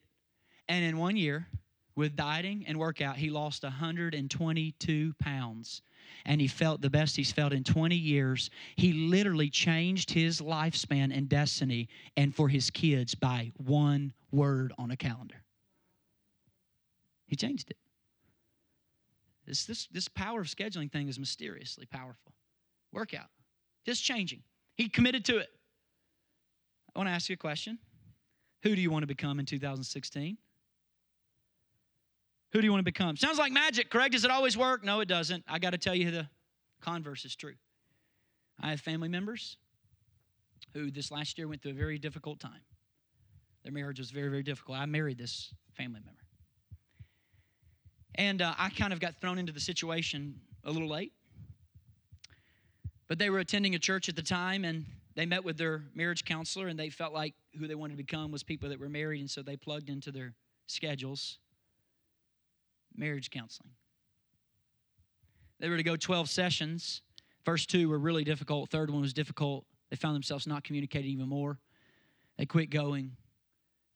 And 0.69 0.85
in 0.85 0.97
one 0.97 1.17
year, 1.17 1.49
with 1.97 2.15
dieting 2.15 2.65
and 2.69 2.79
workout, 2.79 3.17
he 3.17 3.31
lost 3.31 3.65
122 3.65 5.15
pounds 5.19 5.83
and 6.25 6.41
he 6.41 6.47
felt 6.47 6.81
the 6.81 6.91
best 6.91 7.17
he's 7.17 7.33
felt 7.33 7.53
in 7.53 7.65
20 7.65 7.97
years. 7.97 8.49
He 8.77 8.93
literally 8.93 9.51
changed 9.51 10.13
his 10.13 10.41
lifespan 10.41 11.13
and 11.13 11.29
destiny 11.29 11.89
and 12.17 12.33
for 12.33 12.49
his 12.49 12.71
kids 12.71 13.17
by 13.17 13.51
one 13.57 14.13
word 14.31 14.73
on 14.79 14.93
a 14.93 14.97
calendar. 14.97 15.43
He 17.27 17.35
changed 17.35 17.71
it. 17.71 17.77
This, 19.47 19.65
this, 19.65 19.89
this 19.91 20.09
power 20.09 20.41
of 20.41 20.47
scheduling 20.47 20.91
thing 20.91 21.09
is 21.09 21.19
mysteriously 21.19 21.87
powerful. 21.87 22.33
Workout, 22.93 23.29
just 23.85 24.05
changing. 24.05 24.43
He 24.77 24.89
committed 24.89 25.25
to 25.27 25.39
it. 25.39 25.49
I 26.95 26.99
want 26.99 27.09
to 27.09 27.13
ask 27.13 27.29
you 27.29 27.35
a 27.35 27.37
question. 27.37 27.79
Who 28.63 28.77
do 28.77 28.81
you 28.81 28.91
want 28.91 29.03
to 29.03 29.07
become 29.07 29.41
in 29.41 29.47
2016? 29.47 30.37
Who 32.53 32.61
do 32.61 32.67
you 32.67 32.71
want 32.71 32.81
to 32.81 32.85
become? 32.85 33.17
Sounds 33.17 33.39
like 33.39 33.51
magic, 33.51 33.91
correct? 33.91 34.13
Does 34.13 34.25
it 34.25 34.31
always 34.31 34.57
work? 34.57 34.85
No, 34.85 35.01
it 35.01 35.09
doesn't. 35.09 35.43
I 35.49 35.59
got 35.59 35.71
to 35.71 35.79
tell 35.79 35.95
you 35.95 36.11
the 36.11 36.29
converse 36.81 37.25
is 37.25 37.35
true. 37.35 37.55
I 38.61 38.71
have 38.71 38.81
family 38.81 39.09
members 39.09 39.57
who 40.75 40.91
this 40.91 41.11
last 41.11 41.39
year 41.39 41.49
went 41.49 41.63
through 41.63 41.73
a 41.73 41.75
very 41.75 41.99
difficult 41.99 42.41
time. 42.41 42.61
Their 43.63 43.73
marriage 43.73 43.99
was 43.99 44.11
very, 44.11 44.29
very 44.29 44.43
difficult. 44.43 44.79
I 44.79 44.87
married 44.87 45.19
this 45.19 45.55
family 45.75 46.01
member. 46.05 46.22
And 48.15 48.43
uh, 48.43 48.55
I 48.59 48.71
kind 48.71 48.93
of 48.93 49.01
got 49.01 49.21
thrown 49.21 49.39
into 49.39 49.53
the 49.53 49.61
situation 49.61 50.41
a 50.65 50.71
little 50.71 50.89
late. 50.89 51.13
But 53.09 53.19
they 53.19 53.31
were 53.31 53.39
attending 53.39 53.75
a 53.75 53.79
church 53.79 54.09
at 54.09 54.17
the 54.17 54.23
time 54.23 54.65
and 54.65 54.85
they 55.15 55.27
met 55.27 55.45
with 55.45 55.59
their 55.59 55.85
marriage 55.95 56.25
counselor 56.25 56.69
and 56.69 56.79
they 56.79 56.89
felt 56.89 57.13
like 57.13 57.35
who 57.59 57.67
they 57.67 57.75
wanted 57.75 57.93
to 57.93 58.03
become 58.03 58.31
was 58.31 58.43
people 58.43 58.69
that 58.71 58.81
were 58.81 58.89
married. 58.89 59.21
And 59.21 59.31
so 59.31 59.43
they 59.43 59.57
plugged 59.57 59.91
into 59.91 60.11
their 60.11 60.35
schedules 60.67 61.39
marriage 62.97 63.31
counseling. 63.31 63.71
They 65.61 65.69
were 65.69 65.77
to 65.77 65.83
go 65.83 65.97
12 65.97 66.29
sessions. 66.29 67.03
First 67.45 67.71
two 67.71 67.89
were 67.89 67.99
really 67.99 68.25
difficult, 68.25 68.71
third 68.71 68.91
one 68.91 69.03
was 69.03 69.13
difficult. 69.13 69.65
They 69.91 69.97
found 69.97 70.15
themselves 70.15 70.47
not 70.47 70.65
communicating 70.65 71.11
even 71.11 71.29
more. 71.29 71.59
They 72.39 72.47
quit 72.47 72.71
going, 72.71 73.13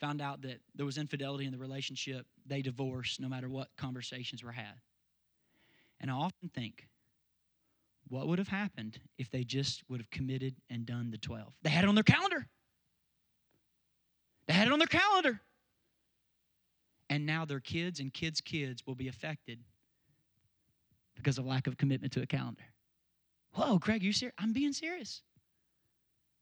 found 0.01 0.21
out 0.21 0.43
that 0.43 0.61
there 0.75 0.85
was 0.85 0.99
infidelity 0.99 1.47
in 1.47 1.53
the 1.53 1.59
relationship. 1.59 2.27
They 2.47 2.63
divorced 2.63 3.21
no 3.21 3.29
matter 3.29 3.49
what 3.49 3.69
conversations 3.77 4.43
were 4.43 4.53
had. 4.53 4.81
And 6.01 6.11
I 6.11 6.15
often 6.15 6.49
think, 6.49 6.87
what 8.09 8.29
would 8.29 8.39
have 8.39 8.49
happened 8.49 9.01
if 9.19 9.31
they 9.31 9.43
just 9.43 9.83
would 9.89 10.01
have 10.01 10.11
committed 10.11 10.55
and 10.71 10.87
done 10.87 11.11
the 11.11 11.19
12? 11.19 11.53
They 11.63 11.71
had 11.71 11.85
it 11.85 11.89
on 11.89 11.95
their 11.95 12.05
calendar. 12.05 12.47
They 14.47 14.55
had 14.55 14.69
it 14.69 14.73
on 14.73 14.79
their 14.79 14.87
calendar. 14.87 15.41
And 17.11 17.27
now 17.27 17.45
their 17.45 17.61
kids 17.61 18.01
and 18.01 18.13
kids' 18.13 18.41
kids 18.41 18.87
will 18.87 18.95
be 18.95 19.09
affected 19.09 19.59
because 21.15 21.39
of 21.39 21.47
lack 21.47 21.67
of 21.67 21.77
commitment 21.77 22.13
to 22.13 22.23
a 22.23 22.27
calendar. 22.27 22.63
Whoa, 23.55 23.79
Craig, 23.79 24.03
you 24.03 24.13
serious? 24.13 24.35
I'm 24.39 24.53
being 24.53 24.73
serious. 24.73 25.23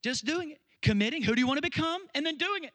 Just 0.03 0.25
doing 0.25 0.51
it. 0.51 0.59
Committing, 0.81 1.23
who 1.23 1.33
do 1.33 1.41
you 1.41 1.47
want 1.47 1.57
to 1.57 1.61
become? 1.61 2.01
And 2.13 2.25
then 2.25 2.37
doing 2.37 2.63
it. 2.63 2.73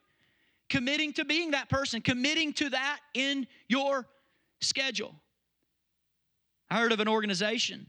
Committing 0.70 1.12
to 1.14 1.24
being 1.24 1.50
that 1.50 1.68
person, 1.68 2.00
committing 2.00 2.52
to 2.54 2.70
that 2.70 3.00
in 3.12 3.46
your 3.68 4.06
schedule. 4.60 5.14
I 6.70 6.80
heard 6.80 6.92
of 6.92 7.00
an 7.00 7.08
organization, 7.08 7.86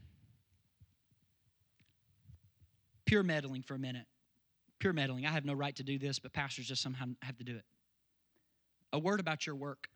pure 3.05 3.23
meddling 3.23 3.61
for 3.61 3.75
a 3.75 3.79
minute. 3.79 4.05
Pure 4.79 4.93
meddling. 4.93 5.27
I 5.27 5.29
have 5.29 5.45
no 5.45 5.53
right 5.53 5.75
to 5.75 5.84
do 5.84 5.99
this, 5.99 6.17
but 6.17 6.34
pastors 6.34 6.67
just 6.67 6.82
somehow 6.82 7.05
have 7.21 7.38
to 7.38 7.43
do 7.43 7.55
it 7.55 7.63
a 8.93 8.99
word 8.99 9.19
about 9.19 9.45
your 9.45 9.55
work. 9.55 9.88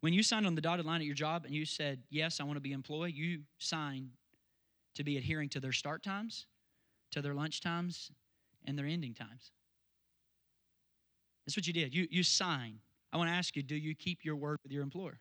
When 0.00 0.12
you 0.12 0.22
signed 0.22 0.46
on 0.46 0.54
the 0.54 0.60
dotted 0.60 0.86
line 0.86 1.00
at 1.00 1.06
your 1.06 1.14
job 1.14 1.44
and 1.44 1.54
you 1.54 1.64
said, 1.64 2.00
Yes, 2.10 2.40
I 2.40 2.44
want 2.44 2.56
to 2.56 2.60
be 2.60 2.72
employed, 2.72 3.14
you 3.14 3.42
signed 3.58 4.10
to 4.94 5.04
be 5.04 5.16
adhering 5.16 5.48
to 5.50 5.60
their 5.60 5.72
start 5.72 6.02
times, 6.02 6.46
to 7.12 7.22
their 7.22 7.34
lunch 7.34 7.60
times 7.60 8.10
and 8.66 8.78
their 8.78 8.86
ending 8.86 9.14
times. 9.14 9.52
That's 11.46 11.56
what 11.56 11.66
you 11.66 11.72
did. 11.72 11.94
You, 11.94 12.06
you 12.10 12.22
sign. 12.22 12.78
I 13.12 13.16
want 13.16 13.28
to 13.28 13.34
ask 13.34 13.56
you 13.56 13.62
do 13.62 13.74
you 13.74 13.94
keep 13.94 14.24
your 14.24 14.36
word 14.36 14.58
with 14.62 14.72
your 14.72 14.82
employer? 14.82 15.18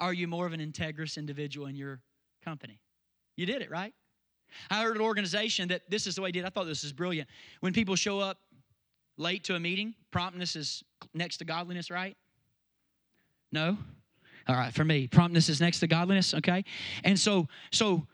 Are 0.00 0.12
you 0.12 0.26
more 0.28 0.46
of 0.46 0.52
an 0.52 0.60
integrous 0.60 1.16
individual 1.16 1.66
in 1.66 1.76
your 1.76 2.00
company? 2.44 2.80
You 3.36 3.46
did 3.46 3.62
it, 3.62 3.70
right? 3.70 3.94
I 4.70 4.82
heard 4.82 4.96
an 4.96 5.02
organization 5.02 5.68
that 5.68 5.82
this 5.88 6.06
is 6.06 6.16
the 6.16 6.22
way 6.22 6.28
it 6.28 6.32
did. 6.32 6.44
I 6.44 6.50
thought 6.50 6.66
this 6.66 6.82
was 6.82 6.92
brilliant. 6.92 7.28
When 7.60 7.72
people 7.72 7.96
show 7.96 8.20
up 8.20 8.38
late 9.16 9.44
to 9.44 9.54
a 9.54 9.60
meeting, 9.60 9.94
promptness 10.10 10.56
is 10.56 10.82
next 11.12 11.38
to 11.38 11.44
godliness, 11.44 11.90
right? 11.90 12.16
No? 13.52 13.78
All 14.46 14.56
right, 14.56 14.72
for 14.72 14.84
me, 14.84 15.06
promptness 15.06 15.48
is 15.48 15.60
next 15.60 15.80
to 15.80 15.86
godliness, 15.86 16.34
okay? 16.34 16.64
And 17.02 17.18
so, 17.18 17.48
so 17.70 18.06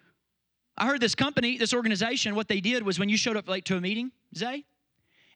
I 0.77 0.87
heard 0.87 1.01
this 1.01 1.15
company, 1.15 1.59
this 1.59 1.75
organization, 1.75 2.35
what 2.35 2.49
they 2.49 2.61
did 2.61 2.85
was 2.85 2.99
when 2.99 3.09
you 3.09 3.17
showed 3.17 3.37
up 3.37 3.49
late 3.49 3.65
to 3.67 3.77
a 3.77 3.81
meeting, 3.81 4.13
Zay, 4.37 4.65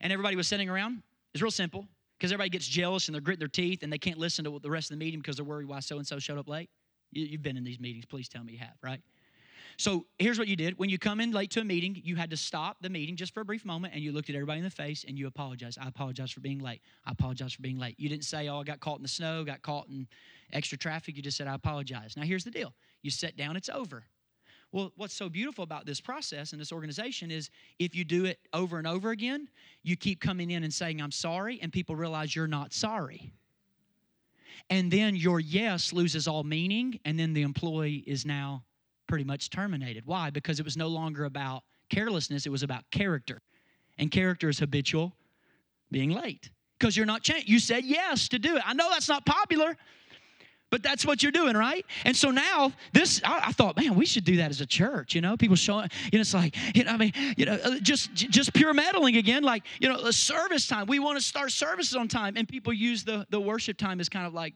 and 0.01 0.12
everybody 0.12 0.37
was 0.37 0.47
sitting 0.47 0.68
around, 0.68 1.03
it's 1.35 1.43
real 1.43 1.51
simple 1.51 1.87
because 2.16 2.32
everybody 2.32 2.51
gets 2.51 2.66
jealous 2.66 3.09
and 3.09 3.14
they're 3.14 3.20
gritting 3.20 3.41
their 3.41 3.49
teeth 3.49 3.82
and 3.82 3.93
they 3.93 3.99
can't 3.99 4.18
listen 4.18 4.45
to 4.45 4.59
the 4.61 4.70
rest 4.70 4.91
of 4.91 4.99
the 4.99 5.05
meeting 5.05 5.20
because 5.20 5.37
they're 5.37 5.45
worried 5.45 5.66
why 5.66 5.80
so 5.80 5.99
and 5.99 6.07
so 6.07 6.18
showed 6.18 6.39
up 6.39 6.49
late. 6.49 6.70
You, 7.11 7.28
have 7.32 7.43
been 7.43 7.57
in 7.57 7.64
these 7.64 7.78
meetings. 7.78 8.07
Please 8.07 8.28
tell 8.28 8.43
me 8.43 8.53
you 8.53 8.59
have, 8.59 8.74
right? 8.82 9.01
So 9.76 10.07
here's 10.18 10.39
what 10.39 10.47
you 10.47 10.55
did. 10.57 10.78
When 10.78 10.89
you 10.89 10.99
come 10.99 11.20
in 11.20 11.32
late 11.32 11.51
to 11.51 11.61
a 11.61 11.64
meeting, 11.64 12.01
you 12.05 12.14
had 12.14 12.30
to 12.30 12.37
stop 12.37 12.76
the 12.80 12.89
meeting 12.89 13.16
just 13.16 13.35
for 13.35 13.41
a 13.41 13.45
brief 13.45 13.64
moment 13.64 13.95
and 13.95 14.03
you 14.03 14.12
looked 14.12 14.30
at 14.30 14.37
everybody 14.37 14.59
in 14.59 14.64
the 14.64 14.70
face 14.70 15.05
and 15.07 15.18
you 15.18 15.26
apologized. 15.26 15.78
I 15.80 15.89
apologize 15.89 16.30
for 16.30 16.41
being 16.41 16.61
late. 16.61 16.80
I 17.05 17.11
apologize 17.11 17.53
for 17.53 17.62
being 17.62 17.78
late. 17.78 17.99
You 17.99 18.09
didn't 18.09 18.24
say, 18.24 18.49
oh, 18.49 18.61
I 18.61 18.64
got 18.64 18.80
caught 18.80 18.99
in 18.99 19.03
the 19.03 19.09
snow, 19.09 19.45
got 19.45 19.62
caught 19.62 19.89
in 19.89 20.07
extra 20.53 20.78
traffic. 20.78 21.16
You 21.16 21.22
just 21.22 21.37
said, 21.37 21.49
I 21.49 21.55
apologize. 21.55 22.16
Now 22.16 22.22
here's 22.22 22.45
the 22.45 22.51
deal 22.51 22.72
you 23.03 23.11
sit 23.11 23.37
down, 23.37 23.57
it's 23.57 23.68
over. 23.68 24.05
Well, 24.75 24.91
what's 24.97 25.14
so 25.14 25.29
beautiful 25.29 25.62
about 25.62 25.87
this 25.87 26.01
process 26.01 26.51
and 26.51 26.61
this 26.61 26.72
organization 26.72 27.31
is 27.31 27.49
if 27.79 27.95
you 27.95 28.03
do 28.03 28.25
it 28.25 28.41
over 28.53 28.77
and 28.77 28.89
over 28.89 29.11
again, 29.12 29.49
you 29.85 29.95
keep 29.95 30.20
coming 30.20 30.51
in 30.51 30.64
and 30.64 30.75
saying, 30.75 31.01
I'm 31.01 31.12
sorry, 31.12 31.61
and 31.62 31.72
people 31.72 31.95
realize 31.95 32.35
you're 32.35 32.49
not 32.49 32.72
sorry. 32.72 33.33
And 34.70 34.91
then 34.91 35.14
your 35.14 35.39
yes 35.39 35.93
loses 35.93 36.27
all 36.27 36.43
meaning, 36.43 36.99
and 37.05 37.16
then 37.16 37.35
the 37.35 37.43
employee 37.43 38.03
is 38.05 38.27
now 38.27 38.64
pretty 39.07 39.22
much 39.22 39.49
terminated. 39.49 40.07
Why? 40.07 40.31
Because 40.31 40.59
it 40.59 40.64
was 40.64 40.77
no 40.77 40.89
longer 40.89 41.25
about 41.25 41.62
carelessness, 41.89 42.45
it 42.45 42.51
was 42.51 42.64
about 42.64 42.83
character. 42.91 43.43
And 43.99 44.11
character 44.11 44.49
is 44.49 44.59
habitual 44.59 45.14
being 45.93 46.11
late. 46.11 46.51
Because 46.81 46.97
you're 46.97 47.07
not 47.07 47.22
changed. 47.22 47.49
You 47.49 47.61
said 47.61 47.85
yes 47.85 48.27
to 48.31 48.41
do 48.41 48.57
it. 48.57 48.62
I 48.66 48.75
know 48.75 48.91
that's 48.91 49.09
not 49.09 49.25
popular, 49.25 49.77
but 50.75 50.83
that's 50.83 51.07
what 51.07 51.22
you're 51.22 51.31
doing, 51.31 51.57
right? 51.57 51.87
And 52.05 52.16
so 52.16 52.33
now 52.33 52.72
this, 52.93 53.20
I, 53.22 53.45
I, 53.47 53.53
thought, 53.53 53.77
man, 53.77 53.95
we 53.95 54.05
should 54.05 54.25
do 54.25 54.39
that 54.39 54.51
as 54.51 54.61
a 54.61 54.66
church. 54.66 55.14
You 55.14 55.20
know, 55.20 55.37
people 55.37 55.55
showing, 55.55 55.89
you 56.11 56.18
know, 56.18 56.22
it's 56.22 56.35
like, 56.35 56.57
you 56.75 56.83
know, 56.83 56.91
I 56.91 56.97
mean, 56.97 57.12
you 57.37 57.47
know, 57.47 57.53
uh, 57.62 57.79
just 57.79 58.12
just 58.12 58.53
pure 58.53 58.75
meddling 58.75 59.16
again. 59.16 59.45
Like, 59.45 59.62
you 59.79 59.89
know, 59.89 60.11
service 60.11 60.66
time. 60.66 60.89
We 60.89 60.99
want 60.99 61.16
to 61.16 61.22
start 61.22 61.53
services 61.53 61.95
on 61.95 62.09
time, 62.09 62.37
and 62.37 62.49
people 62.49 62.72
use 62.72 63.05
the 63.05 63.25
the 63.31 63.39
worship 63.39 63.79
time 63.79 64.01
as 64.01 64.09
kind 64.09 64.27
of 64.27 64.35
like 64.35 64.55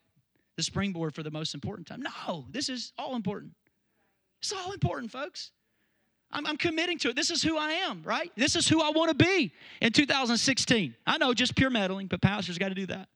the 0.57 0.65
springboard 0.65 1.15
for 1.15 1.23
the 1.23 1.31
most 1.31 1.55
important 1.55 1.87
time. 1.87 2.03
No, 2.03 2.47
this 2.51 2.69
is 2.69 2.93
all 2.99 3.15
important. 3.15 3.53
It's 4.41 4.53
all 4.53 4.73
important, 4.73 5.13
folks. 5.13 5.53
I'm, 6.33 6.45
I'm, 6.49 6.57
committing 6.57 6.99
to 6.99 7.11
it. 7.11 7.17
This 7.17 7.31
is 7.31 7.45
who 7.45 7.57
I 7.57 7.71
am, 7.71 8.03
right? 8.03 8.33
This 8.37 8.57
is 8.57 8.67
who 8.67 8.83
I 8.83 8.91
want 8.91 9.17
to 9.17 9.25
be 9.25 9.53
in 9.81 9.93
2016. 9.93 10.97
I 11.07 11.19
know 11.19 11.33
just 11.33 11.55
pure 11.55 11.71
meddling, 11.71 12.09
but 12.09 12.21
pastors 12.21 12.59
got 12.59 12.71
to 12.71 12.75
do 12.75 12.87
that. 12.87 13.09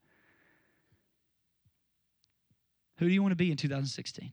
Who 3.03 3.09
do 3.09 3.15
you 3.15 3.21
want 3.21 3.33
to 3.33 3.37
be 3.37 3.51
in 3.51 3.57
2016? 3.57 4.31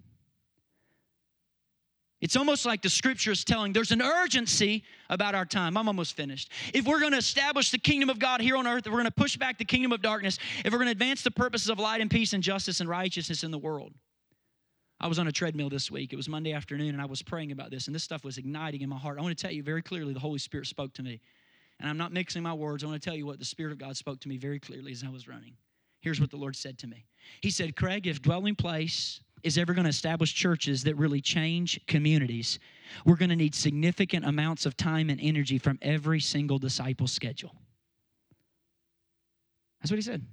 It's 2.21 2.35
almost 2.35 2.67
like 2.67 2.83
the 2.83 2.89
scripture 2.89 3.31
is 3.31 3.43
telling 3.43 3.73
there's 3.73 3.89
an 3.91 4.03
urgency 4.03 4.83
about 5.09 5.33
our 5.33 5.45
time. 5.45 5.75
I'm 5.75 5.87
almost 5.87 6.15
finished. 6.15 6.51
If 6.71 6.85
we're 6.85 6.99
going 6.99 7.13
to 7.13 7.17
establish 7.17 7.71
the 7.71 7.79
kingdom 7.79 8.11
of 8.11 8.19
God 8.19 8.41
here 8.41 8.55
on 8.55 8.67
earth, 8.67 8.85
if 8.85 8.91
we're 8.91 8.99
going 8.99 9.05
to 9.05 9.11
push 9.11 9.37
back 9.37 9.57
the 9.57 9.65
kingdom 9.65 9.91
of 9.91 10.03
darkness, 10.03 10.37
if 10.63 10.71
we're 10.71 10.77
going 10.77 10.85
to 10.85 10.91
advance 10.91 11.23
the 11.23 11.31
purposes 11.31 11.71
of 11.71 11.79
light 11.79 11.99
and 11.99 12.11
peace 12.11 12.33
and 12.33 12.43
justice 12.43 12.79
and 12.79 12.87
righteousness 12.87 13.43
in 13.43 13.49
the 13.49 13.57
world, 13.57 13.91
I 14.99 15.07
was 15.07 15.17
on 15.17 15.27
a 15.27 15.31
treadmill 15.31 15.69
this 15.69 15.89
week. 15.89 16.13
It 16.13 16.17
was 16.17 16.29
Monday 16.29 16.53
afternoon, 16.53 16.89
and 16.89 17.01
I 17.01 17.05
was 17.05 17.23
praying 17.23 17.51
about 17.51 17.71
this, 17.71 17.87
and 17.87 17.95
this 17.95 18.03
stuff 18.03 18.23
was 18.23 18.37
igniting 18.37 18.81
in 18.81 18.89
my 18.89 18.97
heart. 18.99 19.17
I 19.17 19.23
want 19.23 19.35
to 19.35 19.41
tell 19.41 19.51
you 19.51 19.63
very 19.63 19.81
clearly 19.81 20.13
the 20.13 20.19
Holy 20.19 20.37
Spirit 20.37 20.67
spoke 20.67 20.93
to 20.93 21.01
me. 21.01 21.21
And 21.79 21.89
I'm 21.89 21.97
not 21.97 22.13
mixing 22.13 22.43
my 22.43 22.53
words. 22.53 22.83
I 22.83 22.87
want 22.87 23.01
to 23.01 23.09
tell 23.09 23.17
you 23.17 23.25
what 23.25 23.39
the 23.39 23.45
Spirit 23.45 23.71
of 23.71 23.79
God 23.79 23.97
spoke 23.97 24.19
to 24.19 24.29
me 24.29 24.37
very 24.37 24.59
clearly 24.59 24.91
as 24.91 25.03
I 25.03 25.09
was 25.09 25.27
running. 25.27 25.53
Here's 26.01 26.21
what 26.21 26.31
the 26.31 26.37
Lord 26.37 26.55
said 26.55 26.77
to 26.79 26.87
me 26.87 27.05
He 27.41 27.49
said, 27.49 27.75
Craig, 27.75 28.07
if 28.07 28.21
dwelling 28.21 28.55
place 28.55 29.21
is 29.43 29.57
ever 29.57 29.73
going 29.73 29.85
to 29.85 29.89
establish 29.89 30.33
churches 30.33 30.83
that 30.83 30.95
really 30.95 31.21
change 31.21 31.79
communities, 31.87 32.59
we're 33.05 33.15
going 33.15 33.29
to 33.29 33.35
need 33.35 33.55
significant 33.55 34.25
amounts 34.25 34.65
of 34.65 34.75
time 34.75 35.09
and 35.09 35.19
energy 35.21 35.57
from 35.57 35.79
every 35.81 36.19
single 36.19 36.59
disciple 36.59 37.07
schedule. 37.07 37.55
That's 39.79 39.91
what 39.91 39.97
he 39.97 40.01
said 40.01 40.25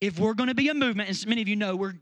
if 0.00 0.18
we're 0.18 0.34
going 0.34 0.48
to 0.48 0.54
be 0.54 0.68
a 0.68 0.74
movement, 0.74 1.08
as 1.08 1.26
many 1.26 1.42
of 1.42 1.48
you 1.48 1.56
know, 1.56 1.74
we're 1.74 1.94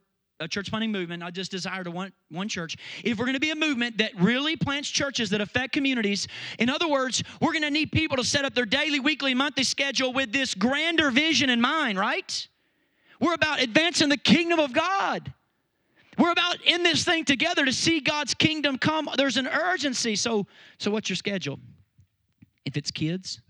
a 0.45 0.49
church 0.49 0.71
planting 0.71 0.93
movement, 0.93 1.23
I 1.23 1.31
just 1.31 1.51
desire 1.51 1.83
to 1.83 1.91
want 1.91 2.15
one 2.31 2.49
church. 2.49 2.77
If 3.03 3.19
we're 3.19 3.25
going 3.25 3.35
to 3.35 3.41
be 3.41 3.51
a 3.51 3.57
movement 3.57 3.99
that 3.99 4.13
really 4.21 4.57
plants 4.57 4.89
churches 4.89 5.31
that 5.31 5.41
affect 5.41 5.73
communities, 5.73 6.29
in 6.59 6.71
other 6.71 6.89
words, 6.89 7.23
we're 7.41 7.53
going 7.53 7.63
to 7.63 7.71
need 7.71 7.91
people 7.91 8.17
to 8.17 8.25
set 8.25 8.45
up 8.45 8.55
their 8.55 8.67
daily, 8.67 9.01
weekly, 9.01 9.35
monthly 9.35 9.65
schedule 9.65 10.13
with 10.13 10.33
this 10.33 10.55
grander 10.55 11.11
vision 11.11 11.51
in 11.51 11.61
mind, 11.61 11.99
right? 11.99 12.49
We're 13.21 13.35
about 13.35 13.61
advancing 13.61 14.09
the 14.09 14.17
kingdom 14.17 14.61
of 14.61 14.73
God. 14.73 15.33
We're 16.19 16.33
about 16.33 16.63
in 16.65 16.83
this 16.83 17.05
thing 17.05 17.25
together 17.25 17.65
to 17.65 17.73
see 17.73 18.01
God's 18.01 18.35
kingdom 18.35 18.79
come. 18.79 19.09
There's 19.17 19.37
an 19.37 19.49
urgency. 19.49 20.15
So, 20.15 20.47
so 20.79 20.91
what's 20.91 21.09
your 21.09 21.17
schedule? 21.17 21.59
If 22.65 22.77
it's 22.77 22.91
kids, 22.91 23.41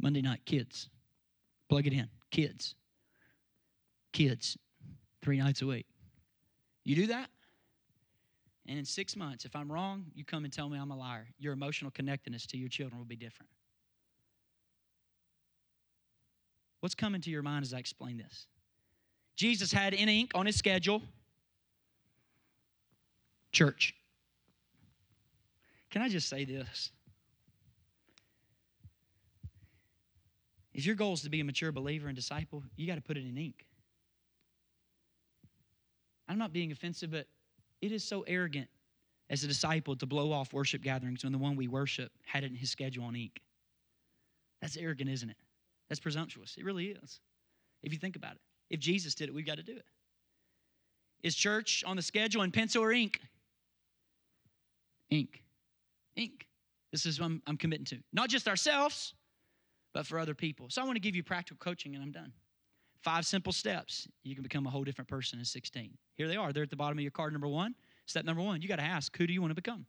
Monday 0.00 0.22
night 0.22 0.42
kids. 0.44 0.88
Plug 1.68 1.86
it 1.86 1.92
in. 1.92 2.08
Kids. 2.30 2.74
Kids. 4.16 4.56
Three 5.20 5.36
nights 5.36 5.60
a 5.60 5.66
week. 5.66 5.84
You 6.84 6.96
do 6.96 7.06
that? 7.08 7.28
And 8.66 8.78
in 8.78 8.86
six 8.86 9.14
months, 9.14 9.44
if 9.44 9.54
I'm 9.54 9.70
wrong, 9.70 10.06
you 10.14 10.24
come 10.24 10.44
and 10.44 10.52
tell 10.52 10.70
me 10.70 10.78
I'm 10.78 10.90
a 10.90 10.96
liar. 10.96 11.26
Your 11.38 11.52
emotional 11.52 11.90
connectedness 11.90 12.46
to 12.46 12.56
your 12.56 12.70
children 12.70 12.98
will 12.98 13.04
be 13.04 13.16
different. 13.16 13.50
What's 16.80 16.94
coming 16.94 17.20
to 17.20 17.30
your 17.30 17.42
mind 17.42 17.62
as 17.62 17.74
I 17.74 17.78
explain 17.78 18.16
this? 18.16 18.46
Jesus 19.36 19.70
had 19.70 19.92
in 19.92 20.08
ink 20.08 20.30
on 20.34 20.46
his 20.46 20.56
schedule 20.56 21.02
church. 23.52 23.94
Can 25.90 26.00
I 26.00 26.08
just 26.08 26.30
say 26.30 26.46
this? 26.46 26.90
If 30.72 30.86
your 30.86 30.94
goal 30.94 31.12
is 31.12 31.20
to 31.20 31.28
be 31.28 31.40
a 31.40 31.44
mature 31.44 31.70
believer 31.70 32.06
and 32.06 32.16
disciple, 32.16 32.62
you 32.76 32.86
got 32.86 32.94
to 32.94 33.02
put 33.02 33.18
it 33.18 33.26
in 33.26 33.36
ink. 33.36 33.65
I'm 36.28 36.38
not 36.38 36.52
being 36.52 36.72
offensive, 36.72 37.10
but 37.10 37.26
it 37.80 37.92
is 37.92 38.02
so 38.04 38.22
arrogant 38.22 38.68
as 39.30 39.44
a 39.44 39.48
disciple 39.48 39.96
to 39.96 40.06
blow 40.06 40.32
off 40.32 40.52
worship 40.52 40.82
gatherings 40.82 41.24
when 41.24 41.32
the 41.32 41.38
one 41.38 41.56
we 41.56 41.68
worship 41.68 42.12
had 42.24 42.44
it 42.44 42.50
in 42.50 42.56
his 42.56 42.70
schedule 42.70 43.04
on 43.04 43.16
ink. 43.16 43.40
That's 44.60 44.76
arrogant, 44.76 45.10
isn't 45.10 45.30
it? 45.30 45.36
That's 45.88 46.00
presumptuous. 46.00 46.56
It 46.56 46.64
really 46.64 46.86
is. 46.86 47.20
If 47.82 47.92
you 47.92 47.98
think 47.98 48.16
about 48.16 48.32
it. 48.32 48.40
If 48.70 48.80
Jesus 48.80 49.14
did 49.14 49.28
it, 49.28 49.34
we've 49.34 49.46
got 49.46 49.58
to 49.58 49.62
do 49.62 49.76
it. 49.76 49.84
Is 51.22 51.34
church 51.34 51.84
on 51.86 51.96
the 51.96 52.02
schedule 52.02 52.42
in 52.42 52.50
pencil 52.50 52.82
or 52.82 52.92
ink? 52.92 53.20
Ink. 55.10 55.42
Ink. 56.16 56.46
This 56.92 57.06
is 57.06 57.20
what 57.20 57.26
I'm, 57.26 57.42
I'm 57.46 57.56
committing 57.56 57.84
to. 57.86 57.98
Not 58.12 58.28
just 58.28 58.48
ourselves, 58.48 59.14
but 59.92 60.06
for 60.06 60.18
other 60.18 60.34
people. 60.34 60.66
So 60.68 60.82
I 60.82 60.84
want 60.84 60.96
to 60.96 61.00
give 61.00 61.14
you 61.14 61.22
practical 61.22 61.58
coaching 61.58 61.94
and 61.94 62.02
I'm 62.02 62.10
done. 62.10 62.32
Five 63.06 63.24
simple 63.24 63.52
steps. 63.52 64.08
You 64.24 64.34
can 64.34 64.42
become 64.42 64.66
a 64.66 64.70
whole 64.70 64.82
different 64.82 65.06
person 65.06 65.38
in 65.38 65.44
16. 65.44 65.96
Here 66.16 66.26
they 66.26 66.34
are. 66.34 66.52
They're 66.52 66.64
at 66.64 66.70
the 66.70 66.74
bottom 66.74 66.98
of 66.98 67.02
your 67.02 67.12
card, 67.12 67.32
number 67.32 67.46
one. 67.46 67.76
Step 68.06 68.24
number 68.24 68.42
one, 68.42 68.60
you 68.60 68.66
got 68.66 68.80
to 68.80 68.82
ask, 68.82 69.16
who 69.16 69.28
do 69.28 69.32
you 69.32 69.40
want 69.40 69.52
to 69.52 69.54
become? 69.54 69.86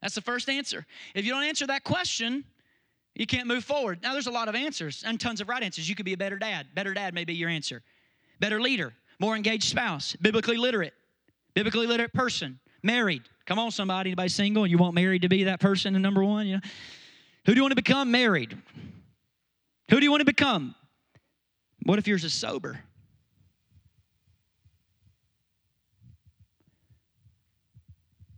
That's 0.00 0.14
the 0.14 0.22
first 0.22 0.48
answer. 0.48 0.86
If 1.14 1.26
you 1.26 1.30
don't 1.30 1.44
answer 1.44 1.66
that 1.66 1.84
question, 1.84 2.42
you 3.14 3.26
can't 3.26 3.46
move 3.46 3.64
forward. 3.64 3.98
Now, 4.02 4.14
there's 4.14 4.28
a 4.28 4.30
lot 4.30 4.48
of 4.48 4.54
answers 4.54 5.04
and 5.06 5.20
tons 5.20 5.42
of 5.42 5.50
right 5.50 5.62
answers. 5.62 5.86
You 5.86 5.94
could 5.94 6.06
be 6.06 6.14
a 6.14 6.16
better 6.16 6.38
dad. 6.38 6.68
Better 6.74 6.94
dad 6.94 7.12
may 7.12 7.26
be 7.26 7.34
your 7.34 7.50
answer. 7.50 7.82
Better 8.40 8.62
leader, 8.62 8.94
more 9.20 9.36
engaged 9.36 9.64
spouse, 9.64 10.16
biblically 10.22 10.56
literate, 10.56 10.94
biblically 11.52 11.86
literate 11.86 12.14
person, 12.14 12.60
married. 12.82 13.24
Come 13.44 13.58
on, 13.58 13.72
somebody, 13.72 14.08
anybody 14.08 14.30
single, 14.30 14.62
and 14.64 14.70
you 14.70 14.78
want 14.78 14.94
married 14.94 15.20
to 15.20 15.28
be 15.28 15.44
that 15.44 15.60
person 15.60 16.00
number 16.00 16.24
one? 16.24 16.46
You 16.46 16.54
know, 16.54 16.62
who 17.44 17.52
do 17.52 17.58
you 17.58 17.62
want 17.62 17.72
to 17.72 17.82
become 17.82 18.10
married? 18.10 18.56
Who 19.90 20.00
do 20.00 20.04
you 20.04 20.10
want 20.10 20.22
to 20.22 20.26
become? 20.26 20.74
What 21.82 21.98
if 21.98 22.06
yours 22.06 22.24
is 22.24 22.34
sober? 22.34 22.80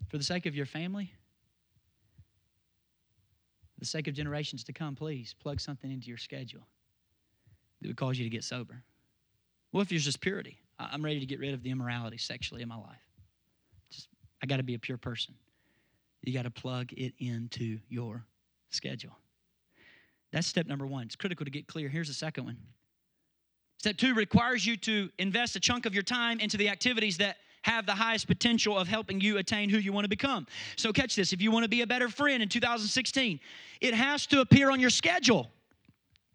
For 0.08 0.18
the 0.18 0.24
sake 0.24 0.46
of 0.46 0.54
your 0.54 0.66
family, 0.66 1.12
the 3.78 3.86
sake 3.86 4.08
of 4.08 4.14
generations 4.14 4.64
to 4.64 4.72
come, 4.72 4.94
please 4.94 5.34
plug 5.40 5.60
something 5.60 5.90
into 5.90 6.08
your 6.08 6.18
schedule 6.18 6.66
that 7.80 7.88
would 7.88 7.96
cause 7.96 8.18
you 8.18 8.24
to 8.24 8.30
get 8.30 8.44
sober. 8.44 8.82
What 9.70 9.82
if 9.82 9.92
yours 9.92 10.06
is 10.06 10.16
purity? 10.16 10.58
I'm 10.78 11.04
ready 11.04 11.20
to 11.20 11.26
get 11.26 11.38
rid 11.38 11.54
of 11.54 11.62
the 11.62 11.70
immorality 11.70 12.18
sexually 12.18 12.62
in 12.62 12.68
my 12.68 12.76
life. 12.76 13.00
Just, 13.90 14.08
I 14.42 14.46
got 14.46 14.56
to 14.56 14.62
be 14.62 14.74
a 14.74 14.78
pure 14.78 14.98
person. 14.98 15.34
You 16.22 16.34
got 16.34 16.42
to 16.42 16.50
plug 16.50 16.92
it 16.92 17.14
into 17.18 17.78
your 17.88 18.24
schedule. 18.70 19.16
That's 20.32 20.46
step 20.46 20.66
number 20.66 20.86
one. 20.86 21.04
It's 21.04 21.16
critical 21.16 21.44
to 21.44 21.50
get 21.50 21.66
clear. 21.66 21.88
Here's 21.88 22.08
the 22.08 22.14
second 22.14 22.44
one. 22.44 22.56
Step 23.80 23.96
two 23.96 24.12
requires 24.12 24.66
you 24.66 24.76
to 24.76 25.08
invest 25.16 25.56
a 25.56 25.58
chunk 25.58 25.86
of 25.86 25.94
your 25.94 26.02
time 26.02 26.38
into 26.38 26.58
the 26.58 26.68
activities 26.68 27.16
that 27.16 27.38
have 27.62 27.86
the 27.86 27.94
highest 27.94 28.26
potential 28.26 28.76
of 28.76 28.86
helping 28.86 29.22
you 29.22 29.38
attain 29.38 29.70
who 29.70 29.78
you 29.78 29.90
want 29.90 30.04
to 30.04 30.08
become. 30.10 30.46
So, 30.76 30.92
catch 30.92 31.16
this 31.16 31.32
if 31.32 31.40
you 31.40 31.50
want 31.50 31.62
to 31.62 31.68
be 31.70 31.80
a 31.80 31.86
better 31.86 32.10
friend 32.10 32.42
in 32.42 32.48
2016, 32.50 33.40
it 33.80 33.94
has 33.94 34.26
to 34.26 34.42
appear 34.42 34.70
on 34.70 34.80
your 34.80 34.90
schedule. 34.90 35.50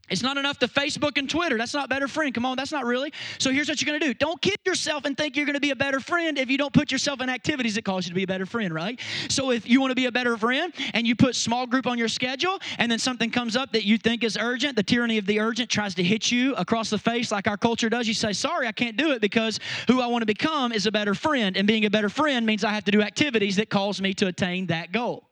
It's 0.10 0.22
not 0.22 0.38
enough 0.38 0.60
to 0.60 0.68
Facebook 0.68 1.18
and 1.18 1.28
Twitter. 1.28 1.58
That's 1.58 1.74
not 1.74 1.90
better 1.90 2.08
friend. 2.08 2.34
Come 2.34 2.46
on, 2.46 2.58
that's 2.58 2.72
not 2.72 2.86
really. 2.86 3.12
So 3.40 3.52
here's 3.52 3.68
what 3.68 3.82
you're 3.82 3.88
going 3.88 4.00
to 4.00 4.06
do. 4.06 4.14
Don't 4.14 4.40
kid 4.40 4.58
yourself 4.66 5.06
and 5.06 5.18
think 5.18 5.36
you're 5.36 5.48
going 5.48 5.56
to 5.56 5.60
be 5.60 5.72
a 5.72 5.76
better 5.76 6.00
friend 6.00 6.38
if 6.38 6.50
you 6.50 6.58
don't 6.58 6.74
put 6.74 6.92
yourself 6.92 7.22
in 7.22 7.30
activities 7.30 7.76
that 7.76 7.86
cause 7.86 8.06
you 8.06 8.10
to 8.12 8.16
be 8.16 8.24
a 8.24 8.28
better 8.28 8.46
friend, 8.46 8.74
right? 8.74 9.00
So 9.30 9.50
if 9.52 9.68
you 9.68 9.82
want 9.82 9.92
to 9.92 9.96
be 9.96 10.06
a 10.06 10.12
better 10.12 10.38
friend 10.38 10.72
and 10.94 11.08
you 11.08 11.16
put 11.16 11.36
small 11.36 11.66
group 11.66 11.88
on 11.88 11.98
your 11.98 12.08
schedule 12.08 12.60
and 12.78 12.92
then 12.92 13.00
something 13.00 13.32
comes 13.32 13.56
up 13.56 13.72
that 13.72 13.84
you 13.84 13.98
think 13.98 14.24
is 14.24 14.38
urgent, 14.38 14.76
the 14.76 14.84
tyranny 14.84 15.18
of 15.18 15.26
the 15.26 15.40
urgent 15.40 15.70
tries 15.72 15.96
to 15.96 16.04
hit 16.04 16.32
you 16.32 16.54
across 16.56 16.92
the 16.92 17.00
face 17.00 17.32
like 17.32 17.48
our 17.48 17.58
culture 17.58 17.90
does. 17.90 18.08
You 18.08 18.14
say, 18.14 18.32
"Sorry, 18.34 18.68
I 18.68 18.72
can't 18.72 18.98
do 18.98 19.12
it 19.12 19.22
because 19.22 19.60
who 19.88 20.02
I 20.02 20.08
want 20.08 20.22
to 20.22 20.28
become 20.28 20.72
is 20.72 20.86
a 20.86 20.92
better 20.92 21.16
friend, 21.16 21.58
and 21.58 21.68
being 21.68 21.86
a 21.86 21.90
better 21.90 22.10
friend 22.10 22.46
means 22.46 22.64
I 22.64 22.74
have 22.74 22.86
to 22.86 22.92
do 22.92 23.02
activities 23.02 23.56
that 23.56 23.70
cause 23.70 24.02
me 24.02 24.14
to 24.16 24.28
attain 24.28 24.68
that 24.68 24.92
goal." 24.92 25.30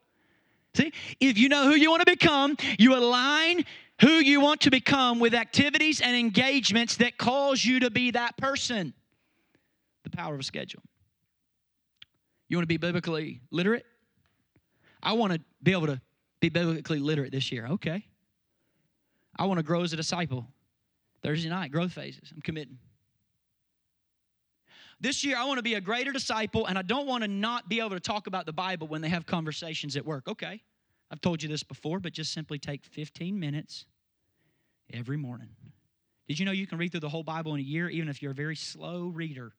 See, 0.74 0.92
if 1.20 1.38
you 1.38 1.48
know 1.48 1.68
who 1.68 1.76
you 1.76 1.88
want 1.88 2.04
to 2.04 2.10
become, 2.10 2.56
you 2.80 2.96
align 2.96 3.64
who 4.00 4.14
you 4.14 4.40
want 4.40 4.62
to 4.62 4.70
become 4.70 5.20
with 5.20 5.34
activities 5.34 6.00
and 6.00 6.16
engagements 6.16 6.96
that 6.96 7.16
cause 7.16 7.64
you 7.64 7.80
to 7.80 7.90
be 7.90 8.10
that 8.10 8.36
person. 8.36 8.92
The 10.02 10.10
power 10.10 10.34
of 10.34 10.40
a 10.40 10.44
schedule. 10.44 10.82
You 12.48 12.56
want 12.56 12.64
to 12.64 12.68
be 12.68 12.76
biblically 12.76 13.40
literate? 13.50 13.86
I 15.02 15.12
want 15.12 15.32
to 15.32 15.40
be 15.62 15.72
able 15.72 15.86
to 15.86 16.00
be 16.40 16.48
biblically 16.48 16.98
literate 16.98 17.32
this 17.32 17.50
year. 17.52 17.66
Okay. 17.68 18.04
I 19.36 19.46
want 19.46 19.58
to 19.58 19.62
grow 19.62 19.82
as 19.82 19.92
a 19.92 19.96
disciple. 19.96 20.46
Thursday 21.22 21.48
night, 21.48 21.72
growth 21.72 21.92
phases. 21.92 22.32
I'm 22.34 22.42
committing. 22.42 22.78
This 25.00 25.24
year, 25.24 25.36
I 25.36 25.44
want 25.44 25.58
to 25.58 25.62
be 25.62 25.74
a 25.74 25.80
greater 25.80 26.12
disciple, 26.12 26.66
and 26.66 26.78
I 26.78 26.82
don't 26.82 27.06
want 27.06 27.22
to 27.22 27.28
not 27.28 27.68
be 27.68 27.80
able 27.80 27.90
to 27.90 28.00
talk 28.00 28.26
about 28.26 28.46
the 28.46 28.52
Bible 28.52 28.86
when 28.86 29.00
they 29.00 29.08
have 29.08 29.26
conversations 29.26 29.96
at 29.96 30.04
work. 30.04 30.28
Okay. 30.28 30.62
I've 31.14 31.20
told 31.20 31.44
you 31.44 31.48
this 31.48 31.62
before, 31.62 32.00
but 32.00 32.12
just 32.12 32.32
simply 32.32 32.58
take 32.58 32.84
15 32.84 33.38
minutes 33.38 33.84
every 34.92 35.16
morning. 35.16 35.50
Did 36.26 36.40
you 36.40 36.44
know 36.44 36.50
you 36.50 36.66
can 36.66 36.76
read 36.76 36.90
through 36.90 37.02
the 37.02 37.08
whole 37.08 37.22
Bible 37.22 37.54
in 37.54 37.60
a 37.60 37.62
year, 37.62 37.88
even 37.88 38.08
if 38.08 38.20
you're 38.20 38.32
a 38.32 38.34
very 38.34 38.56
slow 38.56 39.06
reader? 39.06 39.52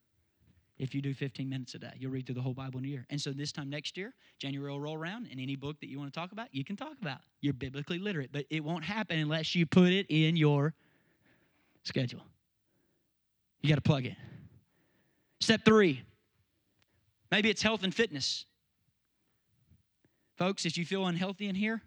If 0.77 0.93
you 0.93 1.01
do 1.01 1.13
15 1.13 1.47
minutes 1.47 1.73
a 1.73 1.79
day, 1.79 1.93
you'll 1.97 2.11
read 2.11 2.25
through 2.25 2.35
the 2.35 2.41
whole 2.41 2.53
Bible 2.53 2.79
in 2.79 2.85
a 2.85 2.89
year. 2.89 3.05
And 3.09 3.21
so 3.21 3.31
this 3.31 3.53
time 3.53 3.69
next 3.69 3.95
year, 3.95 4.13
January 4.37 4.69
will 4.69 4.81
roll 4.81 4.97
around, 4.97 5.29
and 5.31 5.39
any 5.39 5.55
book 5.55 5.79
that 5.79 5.87
you 5.87 5.97
want 5.97 6.13
to 6.13 6.19
talk 6.19 6.33
about, 6.33 6.53
you 6.53 6.65
can 6.65 6.75
talk 6.75 6.97
about. 7.01 7.19
You're 7.39 7.53
biblically 7.53 7.99
literate, 7.99 8.33
but 8.33 8.43
it 8.49 8.61
won't 8.61 8.83
happen 8.83 9.17
unless 9.17 9.55
you 9.55 9.65
put 9.65 9.93
it 9.93 10.07
in 10.09 10.35
your 10.35 10.73
schedule. 11.83 12.23
You 13.61 13.69
got 13.69 13.75
to 13.75 13.81
plug 13.81 14.05
it. 14.05 14.17
Step 15.39 15.63
three, 15.63 16.01
maybe 17.31 17.49
it's 17.49 17.61
health 17.61 17.85
and 17.85 17.95
fitness. 17.95 18.45
Folks, 20.37 20.65
if 20.65 20.77
you 20.77 20.85
feel 20.85 21.05
unhealthy 21.05 21.47
in 21.47 21.55
here, 21.55 21.81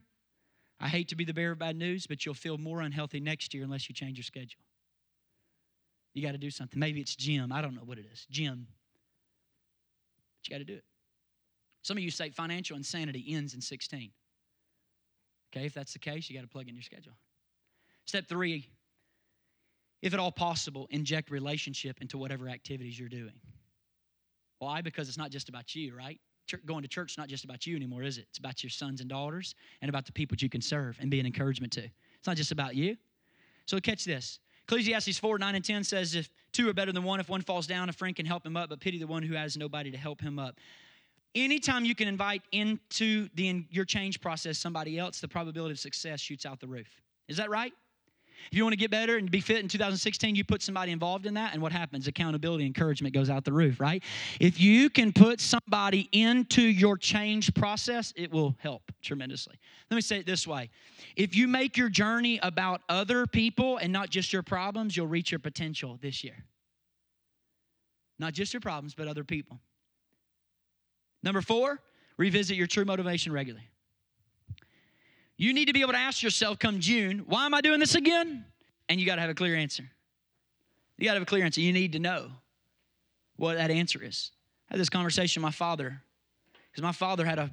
I 0.81 0.89
hate 0.89 1.09
to 1.09 1.17
be 1.17 1.25
the 1.25 1.35
bearer 1.35 1.53
of 1.53 1.59
bad 1.59 1.77
news, 1.77 2.07
but 2.07 2.25
you'll 2.25 2.35
feel 2.35 2.57
more 2.57 2.81
unhealthy 2.81 3.21
next 3.21 3.53
year 3.53 3.65
unless 3.65 3.89
you 3.89 3.95
change 3.95 4.17
your 4.17 4.25
schedule. 4.25 4.61
You 6.15 6.23
got 6.23 6.33
to 6.33 6.39
do 6.39 6.51
something. 6.51 6.79
Maybe 6.79 7.01
it's 7.01 7.15
gym. 7.15 7.53
I 7.53 7.61
don't 7.61 7.75
know 7.75 7.83
what 7.85 7.99
it 7.99 8.07
is. 8.11 8.27
Gym. 8.31 8.67
But 10.41 10.49
you 10.49 10.55
got 10.55 10.59
to 10.59 10.65
do 10.65 10.75
it. 10.75 10.85
Some 11.83 11.97
of 11.97 12.03
you 12.03 12.11
say 12.11 12.31
financial 12.31 12.77
insanity 12.77 13.25
ends 13.29 13.55
in 13.55 13.61
16. 13.61 14.11
Okay, 15.53 15.67
if 15.67 15.75
that's 15.75 15.93
the 15.93 15.99
case, 15.99 16.29
you 16.29 16.37
got 16.37 16.43
to 16.43 16.49
plug 16.49 16.69
in 16.69 16.75
your 16.75 16.83
schedule. 16.83 17.15
Step 18.07 18.27
three, 18.27 18.67
if 20.03 20.15
at 20.15 20.21
all 20.21 20.33
possible, 20.33 20.87
inject 20.91 21.31
relationship 21.31 22.01
into 22.01 22.19
whatever 22.19 22.49
activities 22.49 22.99
you're 22.99 23.09
doing. 23.09 23.41
Why? 24.59 24.81
Because 24.81 25.09
it's 25.09 25.19
not 25.19 25.31
just 25.31 25.49
about 25.49 25.75
you, 25.75 25.95
right? 25.95 26.21
Going 26.67 26.83
to 26.83 26.89
church 26.89 27.13
is 27.13 27.19
not 27.19 27.29
just 27.29 27.45
about 27.45 27.67
you 27.67 27.77
anymore, 27.77 28.03
is 28.03 28.19
it? 28.19 28.27
It's 28.29 28.39
about 28.39 28.63
your 28.63 28.71
sons 28.71 29.01
and 29.01 29.09
daughters 29.09 29.55
and 29.83 29.89
about 29.89 30.07
the 30.07 30.13
people 30.13 30.35
that 30.35 30.43
you 30.43 30.49
can 30.49 30.61
serve 30.61 30.99
and 31.01 31.11
be 31.11 31.21
an 31.21 31.27
encouragement 31.27 31.73
to. 31.75 31.85
It's 31.85 32.27
not 32.27 32.37
just 32.37 32.53
about 32.53 32.75
you. 32.75 32.97
So 33.67 33.79
catch 33.81 34.05
this. 34.05 34.41
Ecclesiastes 34.67 35.19
4 35.19 35.39
9 35.39 35.55
and 35.55 35.65
10 35.65 35.85
says, 35.85 36.15
If 36.15 36.29
two 36.53 36.69
are 36.69 36.75
better 36.75 36.93
than 36.93 37.03
one, 37.03 37.21
if 37.21 37.29
one 37.29 37.41
falls 37.41 37.67
down, 37.67 37.89
a 37.89 37.93
friend 37.93 38.15
can 38.15 38.27
help 38.27 38.45
him 38.45 38.57
up, 38.57 38.69
but 38.69 38.81
pity 38.81 38.99
the 38.99 39.07
one 39.07 39.23
who 39.23 39.35
has 39.35 39.57
nobody 39.57 39.91
to 39.91 39.97
help 39.97 40.21
him 40.21 40.39
up. 40.39 40.57
Anytime 41.35 41.85
you 41.85 41.95
can 41.95 42.09
invite 42.09 42.43
into 42.53 43.29
the, 43.35 43.49
in 43.49 43.67
your 43.71 43.85
change 43.85 44.21
process 44.21 44.59
somebody 44.59 44.99
else, 44.99 45.21
the 45.21 45.29
probability 45.29 45.73
of 45.73 45.79
success 45.79 46.21
shoots 46.21 46.47
out 46.47 46.61
the 46.61 46.67
roof. 46.67 46.89
Is 47.29 47.37
that 47.37 47.51
right? 47.51 47.73
If 48.51 48.57
you 48.57 48.65
want 48.65 48.73
to 48.73 48.79
get 48.79 48.91
better 48.91 49.17
and 49.17 49.31
be 49.31 49.41
fit 49.41 49.59
in 49.59 49.69
2016, 49.69 50.35
you 50.35 50.45
put 50.45 50.63
somebody 50.63 50.93
involved 50.93 51.27
in 51.27 51.35
that, 51.35 51.53
and 51.53 51.63
what 51.63 51.73
happens? 51.73 52.07
Accountability, 52.07 52.65
encouragement 52.65 53.15
goes 53.15 53.29
out 53.29 53.45
the 53.45 53.53
roof, 53.53 53.81
right? 53.81 54.03
If 54.41 54.61
you 54.61 54.91
can 54.91 55.13
put 55.13 55.41
somebody 55.41 56.09
into 56.13 56.63
your 56.63 56.97
change 56.97 57.53
process, 57.55 58.13
it 58.17 58.31
will 58.31 58.57
help 58.59 58.91
tremendously. 59.03 59.57
Let 59.91 59.95
me 59.97 60.01
say 60.01 60.19
it 60.19 60.27
this 60.27 60.47
way 60.47 60.71
if 61.17 61.35
you 61.37 61.49
make 61.49 61.77
your 61.77 61.89
journey 61.89 62.39
about 62.43 62.83
other 62.89 63.27
people 63.27 63.79
and 63.79 63.93
not 63.93 64.11
just 64.11 64.33
your 64.33 64.43
problems, 64.43 64.97
you'll 64.97 65.07
reach 65.07 65.31
your 65.33 65.41
potential 65.41 65.99
this 66.01 66.25
year. 66.25 66.45
Not 68.19 68.33
just 68.33 68.53
your 68.53 68.61
problems, 68.61 68.95
but 68.95 69.09
other 69.09 69.25
people. 69.25 69.61
Number 71.23 71.41
four, 71.41 71.81
revisit 72.17 72.57
your 72.57 72.67
true 72.67 72.85
motivation 72.85 73.33
regularly. 73.33 73.69
You 75.39 75.55
need 75.55 75.67
to 75.67 75.73
be 75.73 75.81
able 75.81 75.93
to 75.93 75.99
ask 75.99 76.23
yourself 76.23 76.59
come 76.59 76.81
June, 76.81 77.21
why 77.27 77.47
am 77.47 77.55
I 77.55 77.61
doing 77.61 77.81
this 77.81 77.95
again? 77.95 78.45
And 78.89 79.01
you 79.01 79.07
got 79.07 79.15
to 79.15 79.21
have 79.21 79.31
a 79.31 79.35
clear 79.35 79.55
answer. 79.55 79.85
You 80.99 81.05
got 81.05 81.13
to 81.13 81.21
have 81.21 81.23
a 81.23 81.31
clear 81.31 81.45
answer. 81.45 81.61
You 81.61 81.73
need 81.73 81.93
to 81.93 82.01
know 82.01 82.31
what 83.37 83.57
that 83.57 83.71
answer 83.71 84.03
is. 84.03 84.33
I 84.69 84.75
had 84.75 84.81
this 84.81 84.91
conversation 84.91 85.41
with 85.41 85.47
my 85.47 85.53
father 85.53 86.03
because 86.71 86.83
my 86.83 86.93
father 86.93 87.25
had 87.25 87.39
a 87.39 87.51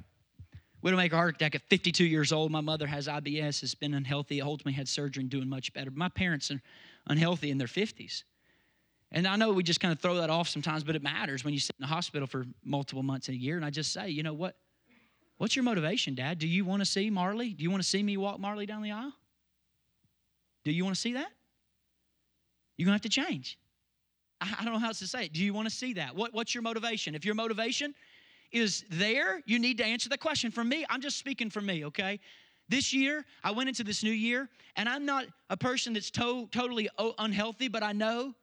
widowmaker 0.83 1.13
heart 1.13 1.35
attack 1.35 1.53
at 1.53 1.61
52 1.69 2.03
years 2.03 2.31
old. 2.31 2.51
My 2.51 2.61
mother 2.61 2.87
has 2.87 3.07
IBS, 3.07 3.61
has 3.61 3.75
been 3.75 3.93
unhealthy, 3.93 4.41
ultimately 4.41 4.73
had 4.73 4.87
surgery 4.87 5.21
and 5.21 5.29
doing 5.29 5.47
much 5.47 5.71
better. 5.73 5.91
My 5.91 6.09
parents 6.09 6.49
are 6.49 6.61
unhealthy 7.07 7.51
in 7.51 7.59
their 7.59 7.67
50s. 7.67 8.23
And 9.11 9.27
I 9.27 9.35
know 9.35 9.51
we 9.53 9.63
just 9.63 9.79
kind 9.79 9.91
of 9.91 9.99
throw 9.99 10.15
that 10.15 10.31
off 10.31 10.49
sometimes, 10.49 10.83
but 10.83 10.95
it 10.95 11.03
matters 11.03 11.43
when 11.43 11.53
you 11.53 11.59
sit 11.59 11.75
in 11.79 11.83
the 11.83 11.87
hospital 11.87 12.27
for 12.27 12.45
multiple 12.63 13.03
months 13.03 13.29
in 13.29 13.35
a 13.35 13.37
year. 13.37 13.55
And 13.55 13.63
I 13.63 13.69
just 13.69 13.93
say, 13.93 14.09
you 14.09 14.23
know 14.23 14.33
what? 14.33 14.57
What's 15.37 15.55
your 15.55 15.63
motivation, 15.63 16.15
Dad? 16.15 16.39
Do 16.39 16.47
you 16.47 16.63
want 16.63 16.81
to 16.81 16.85
see 16.85 17.09
Marley? 17.09 17.49
Do 17.49 17.63
you 17.63 17.71
want 17.71 17.83
to 17.83 17.87
see 17.87 18.01
me 18.01 18.15
walk 18.17 18.39
Marley 18.39 18.65
down 18.65 18.81
the 18.81 18.91
aisle? 18.91 19.13
Do 20.63 20.71
you 20.71 20.83
want 20.83 20.95
to 20.95 21.01
see 21.01 21.13
that? 21.13 21.27
You're 22.77 22.85
going 22.85 22.97
to 22.97 23.03
have 23.03 23.13
to 23.13 23.21
change. 23.21 23.57
I, 24.41 24.63
don't 24.63 24.73
know 24.73 24.79
how 24.79 24.87
else 24.87 24.99
to 24.99 25.07
say 25.07 25.25
it. 25.25 25.33
Do 25.33 25.43
you 25.43 25.53
want 25.53 25.67
to 25.67 25.73
see 25.73 25.93
that? 25.93 26.15
What, 26.15 26.33
what's 26.33 26.53
your 26.53 26.61
motivation? 26.61 27.15
If 27.15 27.25
your 27.25 27.35
motivation 27.35 27.93
is 28.51 28.83
there, 28.89 29.41
you 29.45 29.59
need 29.59 29.77
to 29.77 29.85
answer 29.85 30.09
the 30.09 30.17
question. 30.17 30.51
For 30.51 30.63
me, 30.63 30.85
I'm 30.89 31.01
just 31.01 31.17
speaking 31.17 31.49
for 31.49 31.61
me, 31.61 31.85
okay? 31.85 32.19
This 32.67 32.93
year, 32.93 33.25
I 33.43 33.51
went 33.51 33.69
into 33.69 33.83
this 33.83 34.03
new 34.03 34.11
year, 34.11 34.49
and 34.75 34.89
I'm 34.89 35.05
not 35.05 35.25
a 35.49 35.57
person 35.57 35.93
that's 35.93 36.11
to- 36.11 36.47
totally 36.51 36.89
unhealthy, 37.17 37.67
but 37.67 37.83
I 37.83 37.91
know 37.91 38.33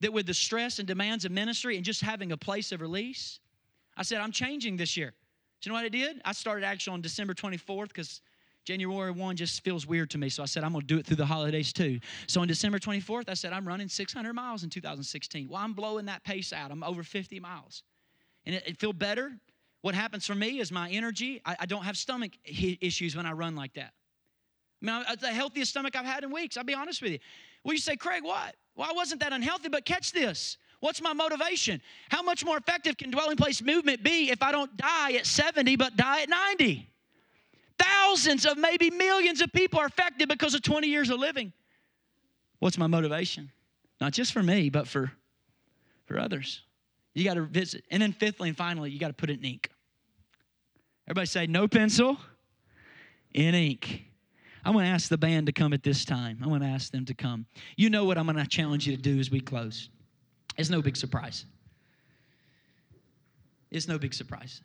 that 0.00 0.12
with 0.12 0.26
the 0.26 0.34
stress 0.34 0.78
and 0.78 0.86
demands 0.86 1.24
of 1.24 1.32
ministry 1.32 1.76
and 1.76 1.84
just 1.84 2.00
having 2.00 2.32
a 2.32 2.36
place 2.36 2.72
of 2.72 2.80
release, 2.80 3.40
I 3.96 4.02
said, 4.02 4.20
I'm 4.20 4.32
changing 4.32 4.76
this 4.76 4.96
year. 4.96 5.14
Do 5.60 5.68
you 5.68 5.72
know 5.72 5.78
what 5.80 5.84
I 5.84 5.88
did? 5.88 6.20
I 6.24 6.32
started 6.32 6.64
actually 6.64 6.94
on 6.94 7.00
December 7.00 7.34
24th 7.34 7.88
because 7.88 8.20
January 8.64 9.10
1 9.10 9.36
just 9.36 9.64
feels 9.64 9.86
weird 9.86 10.10
to 10.10 10.18
me. 10.18 10.28
So 10.28 10.42
I 10.42 10.46
said, 10.46 10.62
I'm 10.62 10.72
going 10.72 10.82
to 10.82 10.86
do 10.86 10.98
it 10.98 11.06
through 11.06 11.16
the 11.16 11.26
holidays 11.26 11.72
too. 11.72 12.00
So 12.26 12.40
on 12.42 12.48
December 12.48 12.78
24th, 12.78 13.28
I 13.28 13.34
said, 13.34 13.52
I'm 13.52 13.66
running 13.66 13.88
600 13.88 14.32
miles 14.34 14.62
in 14.62 14.70
2016. 14.70 15.48
Well, 15.48 15.60
I'm 15.60 15.72
blowing 15.72 16.06
that 16.06 16.22
pace 16.22 16.52
out. 16.52 16.70
I'm 16.70 16.84
over 16.84 17.02
50 17.02 17.40
miles. 17.40 17.82
And 18.46 18.54
it, 18.54 18.64
it 18.66 18.78
feel 18.78 18.92
better. 18.92 19.32
What 19.82 19.94
happens 19.94 20.26
for 20.26 20.34
me 20.34 20.60
is 20.60 20.70
my 20.70 20.90
energy, 20.90 21.40
I, 21.44 21.56
I 21.60 21.66
don't 21.66 21.84
have 21.84 21.96
stomach 21.96 22.32
issues 22.44 23.16
when 23.16 23.26
I 23.26 23.32
run 23.32 23.56
like 23.56 23.74
that. 23.74 23.92
I 24.82 24.86
mean, 24.86 25.04
it's 25.08 25.22
the 25.22 25.28
healthiest 25.28 25.70
stomach 25.70 25.96
I've 25.96 26.04
had 26.04 26.22
in 26.22 26.30
weeks. 26.30 26.56
I'll 26.56 26.64
be 26.64 26.74
honest 26.74 27.02
with 27.02 27.12
you. 27.12 27.18
Well, 27.64 27.74
you 27.74 27.80
say, 27.80 27.96
Craig, 27.96 28.22
what? 28.22 28.54
Well, 28.76 28.88
I 28.88 28.92
wasn't 28.92 29.20
that 29.22 29.32
unhealthy, 29.32 29.68
but 29.68 29.84
catch 29.84 30.12
this. 30.12 30.56
What's 30.80 31.02
my 31.02 31.12
motivation? 31.12 31.80
How 32.08 32.22
much 32.22 32.44
more 32.44 32.56
effective 32.56 32.96
can 32.96 33.10
dwelling 33.10 33.36
place 33.36 33.60
movement 33.62 34.02
be 34.02 34.30
if 34.30 34.42
I 34.42 34.52
don't 34.52 34.76
die 34.76 35.12
at 35.12 35.26
70 35.26 35.76
but 35.76 35.96
die 35.96 36.22
at 36.22 36.28
90? 36.28 36.88
Thousands 37.78 38.46
of 38.46 38.58
maybe 38.58 38.90
millions 38.90 39.40
of 39.40 39.52
people 39.52 39.80
are 39.80 39.86
affected 39.86 40.28
because 40.28 40.54
of 40.54 40.62
20 40.62 40.86
years 40.88 41.10
of 41.10 41.18
living. 41.18 41.52
What's 42.58 42.78
my 42.78 42.86
motivation? 42.86 43.50
Not 44.00 44.12
just 44.12 44.32
for 44.32 44.42
me, 44.42 44.68
but 44.68 44.86
for, 44.86 45.12
for 46.06 46.18
others. 46.18 46.62
You 47.14 47.24
got 47.24 47.34
to 47.34 47.42
visit. 47.42 47.84
And 47.90 48.02
then, 48.02 48.12
fifthly 48.12 48.48
and 48.48 48.56
finally, 48.56 48.90
you 48.90 48.98
got 48.98 49.08
to 49.08 49.14
put 49.14 49.30
it 49.30 49.38
in 49.38 49.44
ink. 49.44 49.70
Everybody 51.08 51.26
say, 51.26 51.46
no 51.46 51.66
pencil, 51.66 52.18
in 53.34 53.54
ink. 53.54 54.04
I'm 54.64 54.72
going 54.72 54.84
to 54.84 54.90
ask 54.90 55.08
the 55.08 55.18
band 55.18 55.46
to 55.46 55.52
come 55.52 55.72
at 55.72 55.82
this 55.82 56.04
time. 56.04 56.38
I'm 56.42 56.48
going 56.48 56.60
to 56.60 56.66
ask 56.66 56.92
them 56.92 57.04
to 57.06 57.14
come. 57.14 57.46
You 57.76 57.90
know 57.90 58.04
what 58.04 58.18
I'm 58.18 58.26
going 58.26 58.36
to 58.36 58.46
challenge 58.46 58.86
you 58.86 58.94
to 58.96 59.02
do 59.02 59.18
as 59.18 59.30
we 59.30 59.40
close. 59.40 59.88
It's 60.58 60.70
no 60.70 60.82
big 60.82 60.96
surprise. 60.96 61.44
It's 63.70 63.86
no 63.86 63.98
big 63.98 64.12
surprise. 64.12 64.60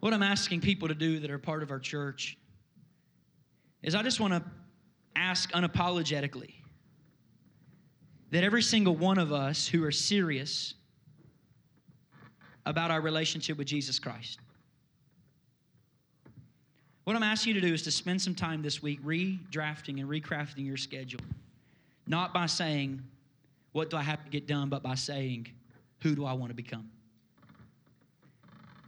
What 0.00 0.14
I'm 0.14 0.22
asking 0.22 0.62
people 0.62 0.88
to 0.88 0.94
do 0.94 1.20
that 1.20 1.30
are 1.30 1.38
part 1.38 1.62
of 1.62 1.70
our 1.70 1.78
church 1.78 2.38
is 3.82 3.94
I 3.94 4.02
just 4.02 4.18
want 4.18 4.32
to 4.32 4.42
ask 5.14 5.52
unapologetically 5.52 6.54
that 8.30 8.44
every 8.44 8.62
single 8.62 8.96
one 8.96 9.18
of 9.18 9.32
us 9.32 9.66
who 9.66 9.84
are 9.84 9.92
serious 9.92 10.74
about 12.64 12.90
our 12.90 13.00
relationship 13.00 13.58
with 13.58 13.66
Jesus 13.66 13.98
Christ. 13.98 14.38
What 17.04 17.16
I'm 17.16 17.22
asking 17.22 17.54
you 17.54 17.60
to 17.60 17.66
do 17.66 17.72
is 17.72 17.82
to 17.82 17.90
spend 17.90 18.20
some 18.20 18.34
time 18.34 18.62
this 18.62 18.82
week 18.82 19.02
redrafting 19.02 19.98
and 19.98 20.08
recrafting 20.08 20.66
your 20.66 20.76
schedule. 20.76 21.20
Not 22.06 22.34
by 22.34 22.46
saying, 22.46 23.02
What 23.72 23.90
do 23.90 23.96
I 23.96 24.02
have 24.02 24.24
to 24.24 24.30
get 24.30 24.46
done, 24.46 24.68
but 24.68 24.82
by 24.82 24.94
saying, 24.94 25.48
Who 26.02 26.14
do 26.14 26.24
I 26.24 26.32
want 26.32 26.50
to 26.50 26.54
become? 26.54 26.90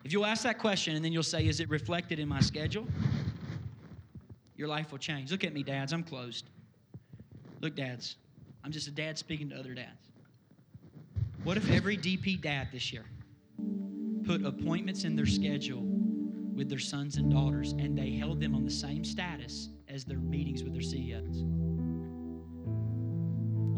If 0.05 0.13
you'll 0.13 0.27
ask 0.27 0.43
that 0.45 0.59
question 0.59 0.97
and 0.97 1.05
then 1.05 1.13
you'll 1.13 1.23
say, 1.23 1.47
Is 1.47 1.61
it 1.61 1.69
reflected 1.69 2.19
in 2.19 2.29
my 2.29 2.41
schedule? 2.41 2.87
Your 4.57 4.69
life 4.69 4.93
will 4.93 4.99
change. 4.99 5.31
Look 5.31 5.45
at 5.45 5.55
me, 5.55 5.63
dads. 5.63 5.93
I'm 5.93 6.03
closed. 6.03 6.51
Look, 7.61 7.77
dads. 7.77 8.17
I'm 8.63 8.73
just 8.73 8.89
a 8.89 8.91
dad 8.91 9.19
speaking 9.19 9.49
to 9.51 9.57
other 9.57 9.75
dads. 9.75 10.11
What 11.45 11.57
if 11.57 11.71
every 11.71 11.97
DP 11.97 12.41
dad 12.41 12.69
this 12.71 12.93
year 12.93 13.07
put 14.25 14.45
appointments 14.45 15.05
in 15.05 15.17
their 15.17 15.27
schedule 15.27 15.83
with 16.55 16.69
their 16.69 16.79
sons 16.79 17.17
and 17.17 17.33
daughters 17.33 17.73
and 17.73 17.97
they 17.97 18.11
held 18.11 18.39
them 18.41 18.55
on 18.55 18.65
the 18.65 18.71
same 18.71 19.03
status 19.03 19.71
as 19.89 20.05
their 20.05 20.19
meetings 20.19 20.63
with 20.63 20.75
their 20.75 20.83
CEOs? 20.83 21.45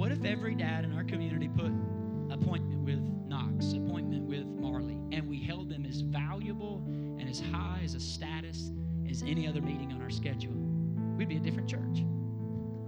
What 0.03 0.11
if 0.11 0.25
every 0.25 0.57
dad 0.57 0.85
in 0.85 0.97
our 0.97 1.05
community 1.05 1.47
put 1.47 1.71
appointment 2.29 2.83
with 2.83 2.99
Knox, 3.29 3.73
appointment 3.73 4.25
with 4.25 4.45
Marley, 4.45 4.99
and 5.13 5.29
we 5.29 5.39
held 5.39 5.69
them 5.69 5.87
as 5.87 6.01
valuable 6.01 6.83
and 7.21 7.29
as 7.29 7.39
high 7.39 7.83
as 7.85 7.95
a 7.95 8.01
status 8.01 8.73
as 9.09 9.23
any 9.23 9.47
other 9.47 9.61
meeting 9.61 9.93
on 9.93 10.03
our 10.03 10.11
schedule? 10.11 10.55
We'd 11.17 11.29
be 11.29 11.37
a 11.37 11.39
different 11.39 11.69
church. 11.69 12.05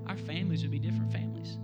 Our 0.09 0.17
families 0.17 0.63
would 0.63 0.73
be 0.73 0.81
different 0.81 1.13
families. 1.13 1.57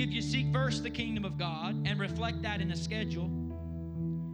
If 0.00 0.14
you 0.14 0.22
seek 0.22 0.52
first 0.52 0.84
the 0.84 0.90
kingdom 0.90 1.24
of 1.24 1.36
God 1.36 1.88
and 1.88 1.98
reflect 1.98 2.42
that 2.42 2.60
in 2.60 2.70
a 2.70 2.76
schedule, 2.76 3.28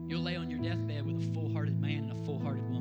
you'll 0.09 0.21
lay 0.21 0.37
on 0.37 0.51
your 0.51 0.61
deathbed 0.61 1.07
with 1.07 1.27
a 1.27 1.33
full 1.33 1.51
hearted 1.55 1.81
man 1.81 2.11
and 2.11 2.13
a 2.13 2.25
full 2.27 2.39
hearted 2.39 2.65
woman. 2.65 2.74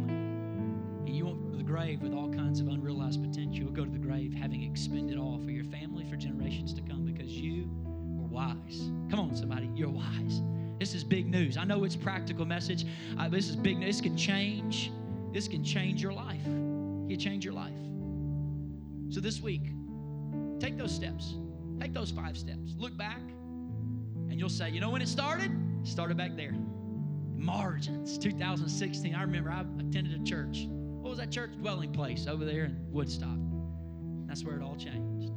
Grave 1.73 2.03
with 2.03 2.13
all 2.13 2.29
kinds 2.29 2.59
of 2.59 2.67
unrealized 2.67 3.19
potential. 3.19 3.63
You'll 3.63 3.71
go 3.71 3.83
to 3.83 3.89
the 3.89 3.97
grave 3.97 4.31
having 4.31 4.61
expended 4.61 5.17
all 5.17 5.39
for 5.43 5.49
your 5.49 5.63
family 5.63 6.05
for 6.07 6.15
generations 6.15 6.71
to 6.75 6.83
come 6.83 7.03
because 7.03 7.31
you 7.31 7.67
were 8.15 8.27
wise. 8.27 8.91
Come 9.09 9.19
on, 9.19 9.35
somebody, 9.35 9.67
you're 9.73 9.89
wise. 9.89 10.43
This 10.79 10.93
is 10.93 11.03
big 11.03 11.27
news. 11.27 11.57
I 11.57 11.63
know 11.63 11.83
it's 11.83 11.95
practical 11.95 12.45
message. 12.45 12.85
Uh, 13.17 13.27
this 13.27 13.49
is 13.49 13.55
big 13.55 13.79
news. 13.79 13.95
This 13.95 14.01
can 14.01 14.15
change. 14.15 14.91
This 15.33 15.47
can 15.47 15.63
change 15.63 15.99
your 15.99 16.13
life. 16.13 16.43
Can 16.43 17.17
change 17.17 17.43
your 17.43 17.55
life. 17.55 17.73
So 19.09 19.19
this 19.19 19.41
week, 19.41 19.71
take 20.59 20.77
those 20.77 20.93
steps. 20.93 21.33
Take 21.79 21.91
those 21.91 22.11
five 22.11 22.37
steps. 22.37 22.75
Look 22.77 22.95
back, 22.95 23.21
and 24.29 24.39
you'll 24.39 24.47
say, 24.47 24.69
you 24.69 24.79
know 24.79 24.91
when 24.91 25.01
it 25.01 25.07
started? 25.07 25.49
It 25.81 25.87
started 25.87 26.17
back 26.17 26.35
there. 26.35 26.53
Margins, 27.35 28.19
2016. 28.19 29.15
I 29.15 29.21
remember 29.23 29.49
I 29.49 29.61
attended 29.79 30.21
a 30.21 30.23
church. 30.23 30.67
Was 31.13 31.19
that 31.19 31.29
church 31.29 31.51
dwelling 31.59 31.93
place 31.93 32.25
over 32.25 32.43
there 32.43 32.63
in 32.63 32.75
Woodstock? 32.91 33.37
That's 34.25 34.43
where 34.43 34.55
it 34.55 34.63
all 34.63 34.75
changed. 34.75 35.31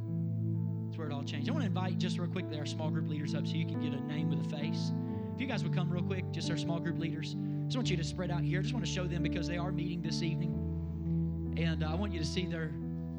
That's 0.87 0.97
where 0.97 1.07
it 1.07 1.13
all 1.13 1.23
changed. 1.23 1.47
I 1.47 1.51
want 1.51 1.61
to 1.61 1.67
invite 1.67 1.99
just 1.99 2.17
real 2.17 2.27
quickly 2.27 2.57
our 2.57 2.65
small 2.65 2.89
group 2.89 3.07
leaders 3.07 3.35
up 3.35 3.45
so 3.45 3.53
you 3.53 3.67
can 3.67 3.79
get 3.79 3.93
a 3.93 4.03
name 4.07 4.27
with 4.31 4.43
a 4.43 4.49
face. 4.57 4.91
If 5.35 5.39
you 5.39 5.45
guys 5.45 5.63
would 5.63 5.75
come 5.75 5.91
real 5.91 6.01
quick, 6.01 6.31
just 6.31 6.49
our 6.49 6.57
small 6.57 6.79
group 6.79 6.97
leaders. 6.97 7.35
Just 7.65 7.77
want 7.77 7.91
you 7.91 7.95
to 7.95 8.03
spread 8.03 8.31
out 8.31 8.41
here. 8.41 8.63
Just 8.63 8.73
want 8.73 8.87
to 8.87 8.91
show 8.91 9.05
them 9.05 9.21
because 9.21 9.47
they 9.47 9.59
are 9.59 9.71
meeting 9.71 10.01
this 10.01 10.23
evening. 10.23 11.53
And 11.59 11.83
uh, 11.83 11.91
I 11.91 11.93
want 11.93 12.11
you 12.11 12.17
to 12.17 12.25
see 12.25 12.47
their, 12.47 12.71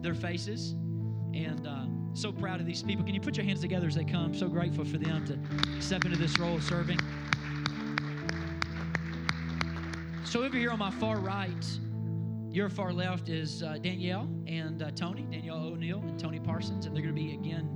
their 0.02 0.14
faces. 0.14 0.72
And 1.34 1.64
uh, 1.64 1.84
so 2.12 2.32
proud 2.32 2.58
of 2.58 2.66
these 2.66 2.82
people. 2.82 3.04
Can 3.04 3.14
you 3.14 3.20
put 3.20 3.36
your 3.36 3.46
hands 3.46 3.60
together 3.60 3.86
as 3.86 3.94
they 3.94 4.02
come? 4.02 4.34
So 4.34 4.48
grateful 4.48 4.84
for 4.84 4.98
them 4.98 5.24
to 5.26 5.80
step 5.80 6.04
into 6.04 6.18
this 6.18 6.36
role 6.40 6.56
of 6.56 6.64
serving. 6.64 6.98
So 10.24 10.42
over 10.42 10.56
here 10.56 10.72
on 10.72 10.80
my 10.80 10.90
far 10.90 11.18
right, 11.18 11.54
your 12.58 12.68
far 12.68 12.92
left 12.92 13.28
is 13.28 13.62
uh, 13.62 13.78
Danielle 13.80 14.28
and 14.48 14.82
uh, 14.82 14.90
Tony, 14.90 15.24
Danielle 15.30 15.58
O'Neill 15.58 16.00
and 16.00 16.18
Tony 16.18 16.40
Parsons, 16.40 16.86
and 16.86 16.96
they're 16.96 17.04
going 17.04 17.14
to 17.14 17.22
be 17.22 17.32
again 17.32 17.68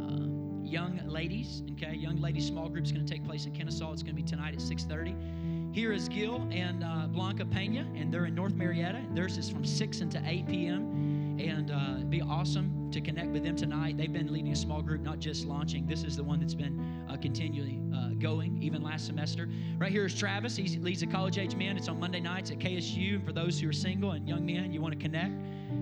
uh, 0.00 0.64
young 0.64 1.00
ladies. 1.08 1.64
Okay, 1.72 1.96
young 1.96 2.20
ladies 2.20 2.46
small 2.46 2.68
group 2.68 2.84
is 2.84 2.92
going 2.92 3.04
to 3.04 3.12
take 3.12 3.24
place 3.24 3.46
in 3.46 3.52
Kennesaw. 3.52 3.92
It's 3.92 4.04
going 4.04 4.14
to 4.14 4.22
be 4.22 4.28
tonight 4.28 4.54
at 4.54 4.60
6:30. 4.60 5.74
Here 5.74 5.92
is 5.92 6.08
Gil 6.08 6.46
and 6.52 6.84
uh, 6.84 7.08
Blanca 7.08 7.44
Pena, 7.44 7.84
and 7.96 8.14
they're 8.14 8.26
in 8.26 8.36
North 8.36 8.54
Marietta. 8.54 9.02
Theirs 9.12 9.38
is 9.38 9.50
from 9.50 9.64
6 9.64 10.02
until 10.02 10.22
8 10.24 10.46
p.m. 10.46 11.07
And 11.38 11.70
uh, 11.70 12.04
be 12.08 12.20
awesome 12.20 12.90
to 12.90 13.00
connect 13.00 13.28
with 13.28 13.44
them 13.44 13.54
tonight. 13.54 13.96
They've 13.96 14.12
been 14.12 14.32
leading 14.32 14.52
a 14.52 14.56
small 14.56 14.82
group, 14.82 15.02
not 15.02 15.20
just 15.20 15.44
launching. 15.44 15.86
This 15.86 16.02
is 16.02 16.16
the 16.16 16.24
one 16.24 16.40
that's 16.40 16.54
been 16.54 17.06
uh, 17.08 17.16
continually 17.16 17.80
uh, 17.94 18.14
going, 18.18 18.60
even 18.62 18.82
last 18.82 19.06
semester. 19.06 19.48
Right 19.78 19.92
here 19.92 20.06
is 20.06 20.14
Travis. 20.14 20.56
He 20.56 20.66
leads 20.78 21.00
the 21.00 21.06
college 21.06 21.38
age 21.38 21.54
men. 21.54 21.76
It's 21.76 21.88
on 21.88 22.00
Monday 22.00 22.20
nights 22.20 22.50
at 22.50 22.58
KSU. 22.58 23.16
And 23.16 23.24
for 23.24 23.32
those 23.32 23.60
who 23.60 23.68
are 23.68 23.72
single 23.72 24.12
and 24.12 24.28
young 24.28 24.44
men, 24.44 24.72
you 24.72 24.80
want 24.80 24.94
to 24.94 25.00
connect, 25.00 25.32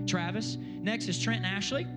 Travis. 0.07 0.57
Next 0.59 1.07
is 1.07 1.19
Trent 1.19 1.43
and 1.43 1.47
Ashley. 1.47 1.87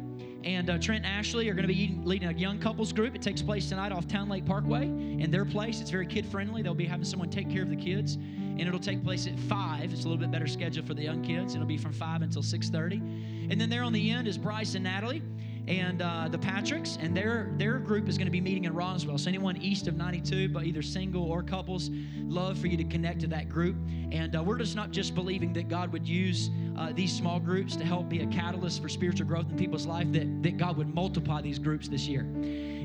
And 0.45 0.71
uh, 0.71 0.79
Trent 0.79 1.05
and 1.05 1.15
Ashley 1.15 1.49
are 1.51 1.55
going 1.55 1.69
to 1.69 1.73
be 1.73 1.99
leading 2.03 2.29
a 2.29 2.33
young 2.33 2.59
couples 2.59 2.93
group. 2.93 3.15
It 3.15 3.21
takes 3.21 3.43
place 3.43 3.69
tonight 3.69 3.93
off 3.93 4.09
Towne 4.09 4.29
Lake 4.29 4.47
Parkway 4.47 4.85
in 4.87 5.31
their 5.31 5.45
place. 5.45 5.81
It's 5.83 5.91
very 5.91 6.07
kid 6.07 6.25
friendly. 6.25 6.63
They'll 6.63 6.75
be 6.75 6.87
having 6.87 7.05
someone 7.05 7.29
take 7.29 7.51
care 7.51 7.63
of 7.63 7.69
the 7.69 7.77
kids, 7.77 8.17
and 8.61 8.69
it'll 8.69 8.79
take 8.79 9.03
place 9.03 9.27
at 9.27 9.39
five. 9.39 9.93
It's 9.93 10.05
a 10.05 10.09
little 10.09 10.19
bit 10.19 10.31
better 10.31 10.47
schedule 10.47 10.85
for 10.85 10.95
the 10.95 11.03
young 11.03 11.23
kids. 11.23 11.55
It'll 11.55 11.67
be 11.67 11.79
from 11.79 11.93
five 11.93 12.23
until 12.23 12.43
six 12.43 12.69
thirty. 12.69 12.99
And 12.99 13.61
then 13.61 13.71
there 13.71 13.83
on 13.83 13.93
the 13.93 14.11
end 14.11 14.29
is 14.29 14.39
Bryce 14.39 14.75
and 14.75 14.85
Natalie 14.85 15.23
and 15.67 16.03
uh, 16.03 16.29
the 16.29 16.39
Patricks, 16.39 16.99
and 17.01 17.17
their 17.17 17.53
their 17.57 17.79
group 17.79 18.09
is 18.09 18.19
going 18.19 18.27
to 18.27 18.33
be 18.33 18.41
meeting 18.41 18.65
in 18.65 18.75
Roswell. 18.75 19.19
So 19.19 19.29
anyone 19.29 19.57
east 19.57 19.87
of 19.87 19.97
92, 19.97 20.49
but 20.49 20.65
either 20.65 20.83
single 20.83 21.25
or 21.25 21.43
couples, 21.43 21.91
love 22.23 22.59
for 22.59 22.67
you 22.67 22.77
to 22.77 22.85
connect 22.85 23.21
to 23.21 23.27
that 23.29 23.49
group. 23.49 23.77
And 24.11 24.35
uh, 24.37 24.43
we're 24.43 24.59
just 24.59 24.77
not 24.77 24.91
just 24.91 25.15
believing 25.15 25.53
that 25.55 25.69
God 25.69 25.93
would 25.93 26.07
use 26.07 26.51
uh, 26.77 26.93
these 26.93 27.13
small 27.13 27.39
groups 27.39 27.77
to 27.77 27.85
help 27.85 28.09
be 28.09 28.21
a 28.21 28.27
catalyst 28.27 28.83
for 28.83 28.89
spiritual 28.89 29.27
growth 29.27 29.51
in 29.51 29.57
people's 29.57 29.87
life. 29.87 30.11
That 30.13 30.43
that 30.43 30.57
God 30.57 30.77
would 30.77 30.93
multiply 30.93 31.41
these 31.41 31.59
groups 31.59 31.89
this 31.89 32.07
year, 32.07 32.23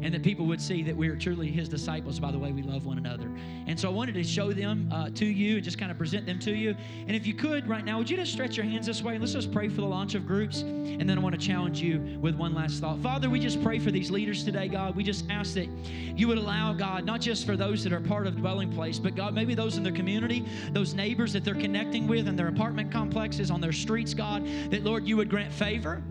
and 0.06 0.14
that 0.14 0.22
people 0.22 0.46
would 0.46 0.62
see 0.62 0.84
that 0.84 0.96
we 0.96 1.08
are 1.08 1.16
truly 1.16 1.50
His 1.50 1.68
disciples 1.68 2.20
by 2.20 2.32
the 2.32 2.38
way 2.38 2.52
we 2.52 2.62
love 2.62 2.86
one 2.86 3.00
another. 3.00 3.28
And 3.66 3.78
so 3.78 3.90
I 3.90 3.92
wanted 3.92 4.14
to 4.14 4.24
show 4.24 4.54
them 4.54 4.88
uh, 4.94 5.10
to 5.16 5.26
you 5.26 5.56
and 5.56 5.64
just 5.64 5.80
kind 5.80 5.92
of 5.92 5.98
present 5.98 6.28
them 6.28 6.38
to 6.42 6.52
you. 6.54 6.76
And 7.08 7.16
if 7.16 7.26
you 7.26 7.34
could 7.34 7.68
right 7.68 7.84
now, 7.84 7.98
would 7.98 8.08
you 8.08 8.16
just 8.16 8.32
stretch 8.32 8.56
your 8.56 8.68
hands 8.68 8.86
this 8.86 9.02
way? 9.02 9.18
Let's 9.18 9.34
just 9.34 9.52
pray 9.52 9.68
for 9.68 9.82
the 9.82 9.88
launch 9.88 10.14
of 10.14 10.28
groups, 10.28 10.62
and 10.62 11.10
then 11.10 11.18
I 11.18 11.22
want 11.22 11.34
to 11.34 11.42
challenge 11.42 11.82
you 11.82 12.20
with 12.22 12.36
one 12.36 12.54
last 12.54 12.82
thought. 12.82 13.00
Father, 13.00 13.32
we 13.32 13.40
just 13.40 13.64
pray 13.64 13.80
for 13.80 13.90
these 13.90 14.12
leaders 14.12 14.44
today, 14.44 14.68
God. 14.68 14.96
We 14.96 15.04
just 15.04 15.26
ask 15.32 15.56
that 15.56 15.70
you 16.16 16.28
would 16.28 16.38
allow, 16.38 16.72
God, 16.74 17.04
not 17.04 17.20
just 17.20 17.48
for 17.48 17.58
those 17.58 17.84
that 17.84 17.92
are 17.92 18.00
part 18.00 18.28
of 18.28 18.38
dwelling 18.38 18.72
place, 18.72 19.00
but 19.00 19.16
God, 19.16 19.34
maybe 19.34 19.56
those 19.56 19.76
in 19.76 19.82
their 19.82 19.92
community, 19.92 20.46
those 20.70 20.94
neighbors 20.94 21.34
that 21.34 21.44
they're 21.44 21.56
connecting 21.56 22.08
with 22.08 22.28
in 22.28 22.36
their 22.36 22.50
apartment 22.50 22.92
complexes, 22.92 23.50
on 23.50 23.60
their 23.60 23.74
streets, 23.74 24.14
God, 24.14 24.46
that 24.70 24.84
Lord, 24.84 25.08
you 25.08 25.18
would 25.18 25.32
grant 25.32 25.52
favor 25.52 26.04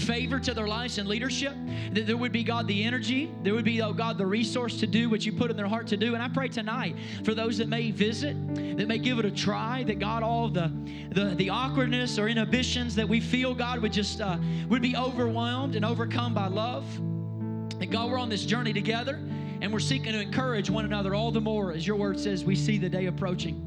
favor 0.00 0.40
to 0.40 0.54
their 0.54 0.66
lives 0.66 0.98
and 0.98 1.08
leadership 1.08 1.54
that 1.92 2.06
there 2.06 2.16
would 2.16 2.32
be 2.32 2.42
god 2.42 2.66
the 2.66 2.84
energy 2.84 3.32
there 3.42 3.54
would 3.54 3.64
be 3.64 3.80
oh 3.82 3.92
god 3.92 4.18
the 4.18 4.26
resource 4.26 4.78
to 4.80 4.86
do 4.86 5.08
what 5.10 5.24
you 5.24 5.32
put 5.32 5.50
in 5.50 5.56
their 5.56 5.68
heart 5.68 5.86
to 5.86 5.96
do. 5.96 6.14
And 6.14 6.22
i 6.22 6.28
pray 6.28 6.48
tonight 6.48 6.96
for 7.24 7.34
those 7.34 7.58
that 7.58 7.68
may 7.68 7.90
visit 7.90 8.36
that 8.76 8.88
may 8.88 8.98
give 8.98 9.18
it 9.18 9.24
a 9.24 9.30
try 9.30 9.84
that 9.84 9.98
god 9.98 10.22
all 10.22 10.48
the 10.48 10.72
the, 11.12 11.34
the 11.36 11.50
awkwardness 11.50 12.18
or 12.18 12.28
inhibitions 12.28 12.94
that 12.94 13.08
we 13.08 13.20
feel 13.20 13.54
god 13.54 13.80
would 13.80 13.92
just 13.92 14.20
uh, 14.20 14.38
would 14.68 14.82
be 14.82 14.96
overwhelmed 14.96 15.76
and 15.76 15.84
overcome 15.84 16.34
by 16.34 16.46
love. 16.46 16.84
And 16.96 17.90
god 17.90 18.10
we're 18.10 18.18
on 18.18 18.28
this 18.28 18.44
journey 18.44 18.72
together 18.72 19.20
and 19.60 19.72
we're 19.72 19.80
seeking 19.80 20.12
to 20.12 20.20
encourage 20.20 20.70
one 20.70 20.84
another 20.84 21.14
all 21.14 21.30
the 21.30 21.40
more. 21.40 21.72
As 21.72 21.86
your 21.86 21.96
word 21.96 22.18
says 22.18 22.44
we 22.44 22.56
see 22.56 22.78
the 22.78 22.88
day 22.88 23.06
approaching. 23.06 23.66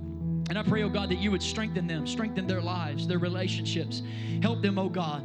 And 0.50 0.58
I 0.58 0.64
pray, 0.64 0.84
oh 0.84 0.90
God, 0.90 1.10
that 1.10 1.20
you 1.20 1.32
would 1.32 1.42
strengthen 1.42 1.88
them, 1.88 2.06
strengthen 2.06 2.48
their 2.48 2.62
lives, 2.62 3.08
their 3.08 3.20
relationships. 3.20 4.04
Help 4.42 4.62
them, 4.62 4.78
oh 4.78 4.90
God, 4.90 5.24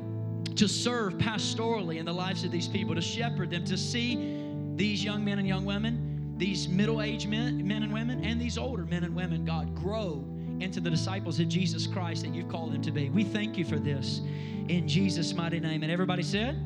to 0.56 0.68
serve 0.68 1.14
pastorally 1.14 1.98
in 1.98 2.04
the 2.04 2.12
lives 2.12 2.44
of 2.44 2.50
these 2.50 2.68
people, 2.68 2.94
to 2.94 3.00
shepherd 3.00 3.50
them, 3.50 3.64
to 3.64 3.76
see 3.76 4.38
these 4.76 5.02
young 5.02 5.24
men 5.24 5.38
and 5.38 5.48
young 5.48 5.64
women, 5.64 6.34
these 6.36 6.68
middle 6.68 7.02
aged 7.02 7.28
men, 7.28 7.66
men 7.66 7.82
and 7.82 7.92
women, 7.92 8.24
and 8.24 8.40
these 8.40 8.58
older 8.58 8.84
men 8.84 9.04
and 9.04 9.14
women, 9.14 9.44
God, 9.44 9.74
grow 9.74 10.24
into 10.60 10.80
the 10.80 10.90
disciples 10.90 11.38
of 11.40 11.48
Jesus 11.48 11.86
Christ 11.86 12.22
that 12.22 12.34
you've 12.34 12.48
called 12.48 12.72
them 12.72 12.82
to 12.82 12.90
be. 12.90 13.10
We 13.10 13.24
thank 13.24 13.56
you 13.56 13.64
for 13.64 13.78
this 13.78 14.20
in 14.68 14.86
Jesus' 14.86 15.32
mighty 15.34 15.60
name. 15.60 15.82
And 15.82 15.90
everybody 15.90 16.22
said, 16.22 16.56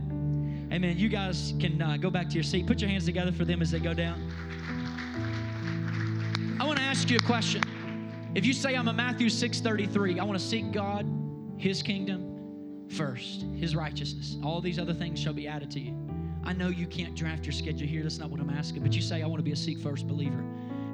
Amen. 0.72 0.96
You 0.96 1.10
guys 1.10 1.52
can 1.60 1.82
uh, 1.82 1.98
go 1.98 2.08
back 2.08 2.28
to 2.30 2.34
your 2.34 2.42
seat. 2.42 2.66
Put 2.66 2.80
your 2.80 2.88
hands 2.88 3.04
together 3.04 3.30
for 3.30 3.44
them 3.44 3.60
as 3.60 3.70
they 3.70 3.78
go 3.78 3.92
down. 3.92 4.32
I 6.58 6.64
want 6.64 6.78
to 6.78 6.84
ask 6.84 7.10
you 7.10 7.16
a 7.16 7.26
question. 7.26 7.62
If 8.34 8.46
you 8.46 8.54
say 8.54 8.74
I'm 8.74 8.88
a 8.88 8.92
Matthew 8.92 9.28
6:33, 9.28 10.18
I 10.18 10.24
want 10.24 10.38
to 10.38 10.44
seek 10.44 10.72
God, 10.72 11.06
his 11.58 11.82
kingdom 11.82 12.31
first, 12.92 13.44
his 13.56 13.74
righteousness. 13.74 14.36
All 14.44 14.60
these 14.60 14.78
other 14.78 14.94
things 14.94 15.18
shall 15.18 15.32
be 15.32 15.48
added 15.48 15.70
to 15.72 15.80
you. 15.80 15.96
I 16.44 16.52
know 16.52 16.68
you 16.68 16.86
can't 16.86 17.14
draft 17.14 17.44
your 17.44 17.52
schedule 17.52 17.86
here. 17.86 18.02
That's 18.02 18.18
not 18.18 18.30
what 18.30 18.40
I'm 18.40 18.50
asking. 18.50 18.82
But 18.82 18.94
you 18.94 19.02
say, 19.02 19.22
I 19.22 19.26
want 19.26 19.38
to 19.38 19.44
be 19.44 19.52
a 19.52 19.56
Seek 19.56 19.78
First 19.78 20.06
believer 20.06 20.44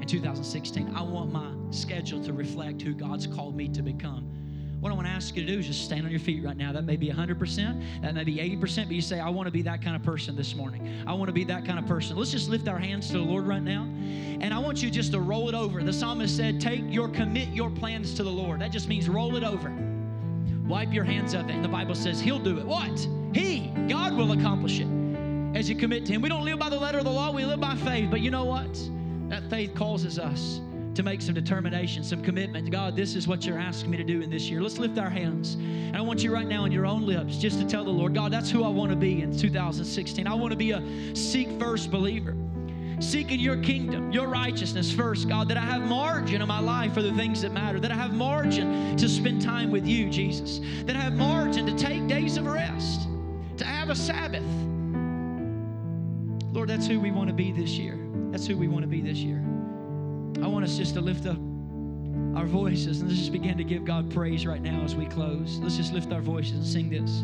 in 0.00 0.06
2016. 0.06 0.94
I 0.94 1.02
want 1.02 1.32
my 1.32 1.50
schedule 1.70 2.22
to 2.24 2.32
reflect 2.32 2.82
who 2.82 2.94
God's 2.94 3.26
called 3.26 3.56
me 3.56 3.68
to 3.68 3.82
become. 3.82 4.34
What 4.80 4.92
I 4.92 4.94
want 4.94 5.08
to 5.08 5.12
ask 5.12 5.34
you 5.34 5.44
to 5.44 5.52
do 5.52 5.58
is 5.58 5.66
just 5.66 5.84
stand 5.84 6.04
on 6.04 6.10
your 6.10 6.20
feet 6.20 6.44
right 6.44 6.56
now. 6.56 6.72
That 6.72 6.84
may 6.84 6.96
be 6.96 7.08
100%, 7.08 8.02
that 8.02 8.14
may 8.14 8.22
be 8.22 8.36
80%, 8.36 8.84
but 8.84 8.92
you 8.92 9.02
say, 9.02 9.18
I 9.18 9.28
want 9.28 9.48
to 9.48 9.50
be 9.50 9.62
that 9.62 9.82
kind 9.82 9.96
of 9.96 10.04
person 10.04 10.36
this 10.36 10.54
morning. 10.54 11.02
I 11.04 11.14
want 11.14 11.28
to 11.28 11.32
be 11.32 11.42
that 11.44 11.64
kind 11.64 11.80
of 11.80 11.86
person. 11.86 12.16
Let's 12.16 12.30
just 12.30 12.48
lift 12.48 12.68
our 12.68 12.78
hands 12.78 13.08
to 13.08 13.14
the 13.14 13.24
Lord 13.24 13.44
right 13.44 13.62
now. 13.62 13.88
And 14.40 14.54
I 14.54 14.58
want 14.58 14.80
you 14.80 14.88
just 14.88 15.10
to 15.12 15.20
roll 15.20 15.48
it 15.48 15.54
over. 15.56 15.82
The 15.82 15.92
psalmist 15.92 16.36
said, 16.36 16.60
Take 16.60 16.82
your, 16.86 17.08
commit 17.08 17.48
your 17.48 17.70
plans 17.70 18.14
to 18.14 18.22
the 18.22 18.30
Lord. 18.30 18.60
That 18.60 18.70
just 18.70 18.86
means 18.86 19.08
roll 19.08 19.34
it 19.34 19.42
over. 19.42 19.87
Wipe 20.68 20.92
your 20.92 21.04
hands 21.04 21.34
of 21.34 21.48
it. 21.48 21.54
And 21.54 21.64
the 21.64 21.68
Bible 21.68 21.94
says 21.94 22.20
He'll 22.20 22.38
do 22.38 22.58
it. 22.58 22.66
What? 22.66 23.08
He, 23.32 23.72
God 23.88 24.14
will 24.14 24.32
accomplish 24.32 24.80
it 24.80 24.88
as 25.56 25.68
you 25.68 25.74
commit 25.74 26.04
to 26.06 26.12
Him. 26.12 26.22
We 26.22 26.28
don't 26.28 26.44
live 26.44 26.58
by 26.58 26.68
the 26.68 26.78
letter 26.78 26.98
of 26.98 27.04
the 27.04 27.10
law, 27.10 27.32
we 27.32 27.44
live 27.44 27.60
by 27.60 27.74
faith. 27.76 28.10
But 28.10 28.20
you 28.20 28.30
know 28.30 28.44
what? 28.44 28.78
That 29.28 29.48
faith 29.50 29.74
causes 29.74 30.18
us 30.18 30.60
to 30.94 31.02
make 31.02 31.22
some 31.22 31.34
determination, 31.34 32.02
some 32.02 32.22
commitment. 32.22 32.70
God, 32.70 32.96
this 32.96 33.14
is 33.14 33.28
what 33.28 33.46
you're 33.46 33.58
asking 33.58 33.90
me 33.90 33.96
to 33.98 34.04
do 34.04 34.20
in 34.20 34.30
this 34.30 34.50
year. 34.50 34.60
Let's 34.60 34.78
lift 34.78 34.98
our 34.98 35.08
hands. 35.08 35.54
And 35.54 35.96
I 35.96 36.00
want 36.00 36.24
you 36.24 36.32
right 36.32 36.46
now 36.46 36.64
on 36.64 36.72
your 36.72 36.86
own 36.86 37.06
lips 37.06 37.36
just 37.36 37.60
to 37.60 37.66
tell 37.66 37.84
the 37.84 37.90
Lord, 37.90 38.14
God, 38.14 38.32
that's 38.32 38.50
who 38.50 38.64
I 38.64 38.68
want 38.68 38.90
to 38.90 38.96
be 38.96 39.22
in 39.22 39.36
2016. 39.36 40.26
I 40.26 40.34
want 40.34 40.50
to 40.50 40.56
be 40.56 40.72
a 40.72 40.82
seek 41.14 41.48
first 41.58 41.90
believer. 41.90 42.34
Seeking 43.00 43.38
your 43.38 43.56
kingdom, 43.58 44.10
your 44.10 44.26
righteousness 44.26 44.92
first, 44.92 45.28
God, 45.28 45.48
that 45.48 45.56
I 45.56 45.62
have 45.62 45.82
margin 45.82 46.42
in 46.42 46.48
my 46.48 46.60
life 46.60 46.94
for 46.94 47.02
the 47.02 47.12
things 47.12 47.42
that 47.42 47.52
matter, 47.52 47.78
that 47.78 47.92
I 47.92 47.94
have 47.94 48.12
margin 48.12 48.96
to 48.96 49.08
spend 49.08 49.40
time 49.40 49.70
with 49.70 49.86
you, 49.86 50.10
Jesus, 50.10 50.60
that 50.84 50.96
I 50.96 51.00
have 51.00 51.14
margin 51.14 51.66
to 51.66 51.76
take 51.76 52.06
days 52.08 52.36
of 52.36 52.46
rest, 52.46 53.08
to 53.58 53.64
have 53.64 53.90
a 53.90 53.94
Sabbath. 53.94 54.42
Lord, 56.52 56.68
that's 56.68 56.86
who 56.86 56.98
we 56.98 57.10
want 57.10 57.28
to 57.28 57.34
be 57.34 57.52
this 57.52 57.70
year. 57.70 57.98
That's 58.30 58.46
who 58.46 58.56
we 58.56 58.66
want 58.66 58.82
to 58.82 58.88
be 58.88 59.00
this 59.00 59.18
year. 59.18 59.38
I 60.42 60.46
want 60.48 60.64
us 60.64 60.76
just 60.76 60.94
to 60.94 61.00
lift 61.00 61.26
up 61.26 61.38
our 62.36 62.46
voices 62.46 63.00
and 63.00 63.08
let's 63.08 63.20
just 63.20 63.32
begin 63.32 63.56
to 63.58 63.64
give 63.64 63.84
God 63.84 64.10
praise 64.10 64.46
right 64.46 64.62
now 64.62 64.82
as 64.82 64.96
we 64.96 65.06
close. 65.06 65.58
Let's 65.60 65.76
just 65.76 65.92
lift 65.92 66.12
our 66.12 66.20
voices 66.20 66.54
and 66.54 66.66
sing 66.66 66.90
this. 66.90 67.22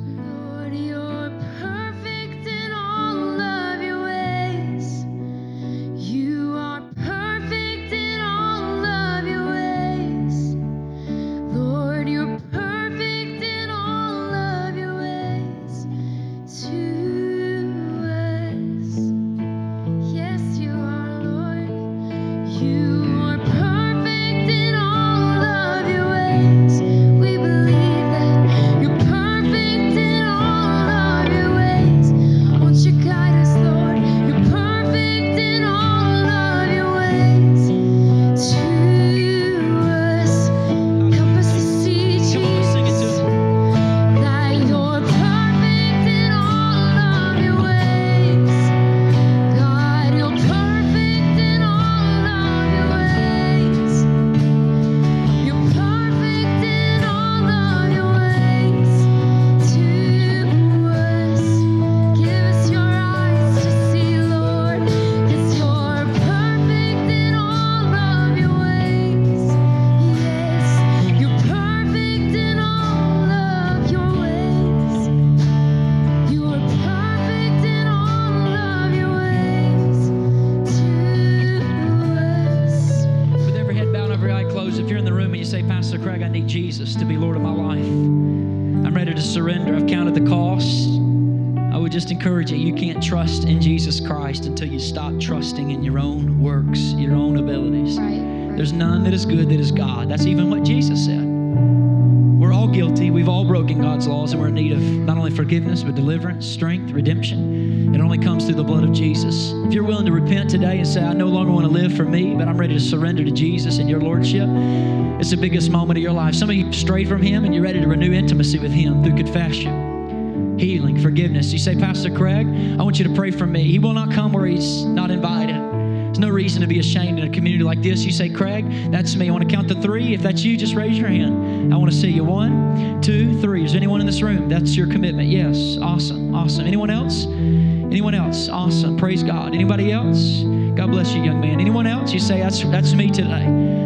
Biggest 115.45 115.69
moment 115.69 115.99
of 115.99 116.03
your 116.03 116.11
life. 116.11 116.35
Some 116.35 116.49
of 116.49 116.57
you 116.57 116.73
strayed 116.73 117.07
from 117.07 117.21
Him 117.21 117.45
and 117.45 117.55
you're 117.55 117.63
ready 117.63 117.79
to 117.79 117.87
renew 117.87 118.15
intimacy 118.15 118.59
with 118.59 118.73
Him 118.73 119.05
through 119.05 119.15
confession, 119.15 120.59
healing, 120.59 120.99
forgiveness. 120.99 121.53
You 121.53 121.59
say, 121.59 121.77
Pastor 121.77 122.11
Craig, 122.11 122.47
I 122.47 122.83
want 122.83 122.99
you 122.99 123.07
to 123.07 123.15
pray 123.15 123.31
for 123.31 123.47
me. 123.47 123.63
He 123.65 123.79
will 123.79 123.93
not 123.93 124.11
come 124.11 124.33
where 124.33 124.47
He's 124.47 124.87
not 124.87 125.11
invited. 125.11 125.57
There's 125.57 126.19
no 126.19 126.31
reason 126.31 126.63
to 126.63 126.67
be 126.67 126.79
ashamed 126.79 127.19
in 127.19 127.27
a 127.27 127.29
community 127.29 127.63
like 127.63 127.83
this. 127.83 128.07
You 128.07 128.11
say, 128.11 128.31
Craig, 128.31 128.91
that's 128.91 129.17
me. 129.17 129.29
I 129.29 129.33
want 129.33 129.47
to 129.47 129.55
count 129.55 129.69
to 129.69 129.75
three. 129.83 130.15
If 130.15 130.23
that's 130.23 130.43
you, 130.43 130.57
just 130.57 130.75
raise 130.75 130.97
your 130.97 131.09
hand. 131.09 131.75
I 131.75 131.77
want 131.77 131.93
to 131.93 131.97
see 131.97 132.09
you. 132.09 132.25
One, 132.25 133.03
two, 133.03 133.39
three. 133.43 133.67
Is 133.67 133.75
anyone 133.75 134.01
in 134.01 134.07
this 134.07 134.23
room? 134.23 134.49
That's 134.49 134.75
your 134.75 134.87
commitment. 134.87 135.29
Yes. 135.29 135.77
Awesome. 135.77 136.35
Awesome. 136.35 136.67
Anyone 136.67 136.89
else? 136.89 137.27
Anyone 137.27 138.15
else? 138.15 138.49
Awesome. 138.49 138.97
Praise 138.97 139.23
God. 139.23 139.55
Anybody 139.55 139.93
else? 139.93 140.43
God 140.75 140.91
bless 140.91 141.13
you, 141.13 141.23
young 141.23 141.43
man. 141.43 141.61
Anyone 141.61 141.87
else? 141.87 142.15
You 142.15 142.19
say, 142.19 142.41
that's, 142.41 142.63
that's 142.63 142.95
me 142.95 143.11
today. 143.11 143.84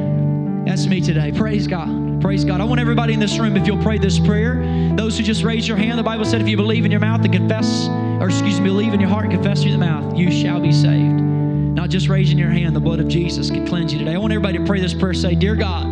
That's 0.68 0.86
me 0.86 1.00
today. 1.00 1.32
Praise 1.32 1.66
God. 1.66 2.20
Praise 2.20 2.44
God. 2.44 2.60
I 2.60 2.64
want 2.64 2.78
everybody 2.78 3.14
in 3.14 3.20
this 3.20 3.38
room, 3.38 3.56
if 3.56 3.66
you'll 3.66 3.82
pray 3.82 3.96
this 3.96 4.18
prayer, 4.18 4.56
those 4.96 5.16
who 5.16 5.24
just 5.24 5.42
raise 5.42 5.66
your 5.66 5.78
hand, 5.78 5.98
the 5.98 6.02
Bible 6.02 6.26
said, 6.26 6.42
if 6.42 6.48
you 6.48 6.58
believe 6.58 6.84
in 6.84 6.90
your 6.90 7.00
mouth 7.00 7.24
and 7.24 7.32
confess, 7.32 7.88
or 7.88 8.26
excuse 8.26 8.60
me, 8.60 8.68
believe 8.68 8.92
in 8.92 9.00
your 9.00 9.08
heart 9.08 9.24
and 9.24 9.32
confess 9.32 9.62
through 9.62 9.70
your 9.70 9.80
mouth, 9.80 10.14
you 10.14 10.30
shall 10.30 10.60
be 10.60 10.70
saved. 10.70 11.22
Not 11.22 11.88
just 11.88 12.08
raising 12.08 12.36
your 12.36 12.50
hand, 12.50 12.76
the 12.76 12.80
blood 12.80 13.00
of 13.00 13.08
Jesus 13.08 13.48
can 13.48 13.66
cleanse 13.66 13.94
you 13.94 13.98
today. 13.98 14.14
I 14.14 14.18
want 14.18 14.30
everybody 14.34 14.58
to 14.58 14.64
pray 14.66 14.78
this 14.78 14.92
prayer. 14.92 15.14
Say, 15.14 15.34
Dear 15.34 15.54
God, 15.54 15.86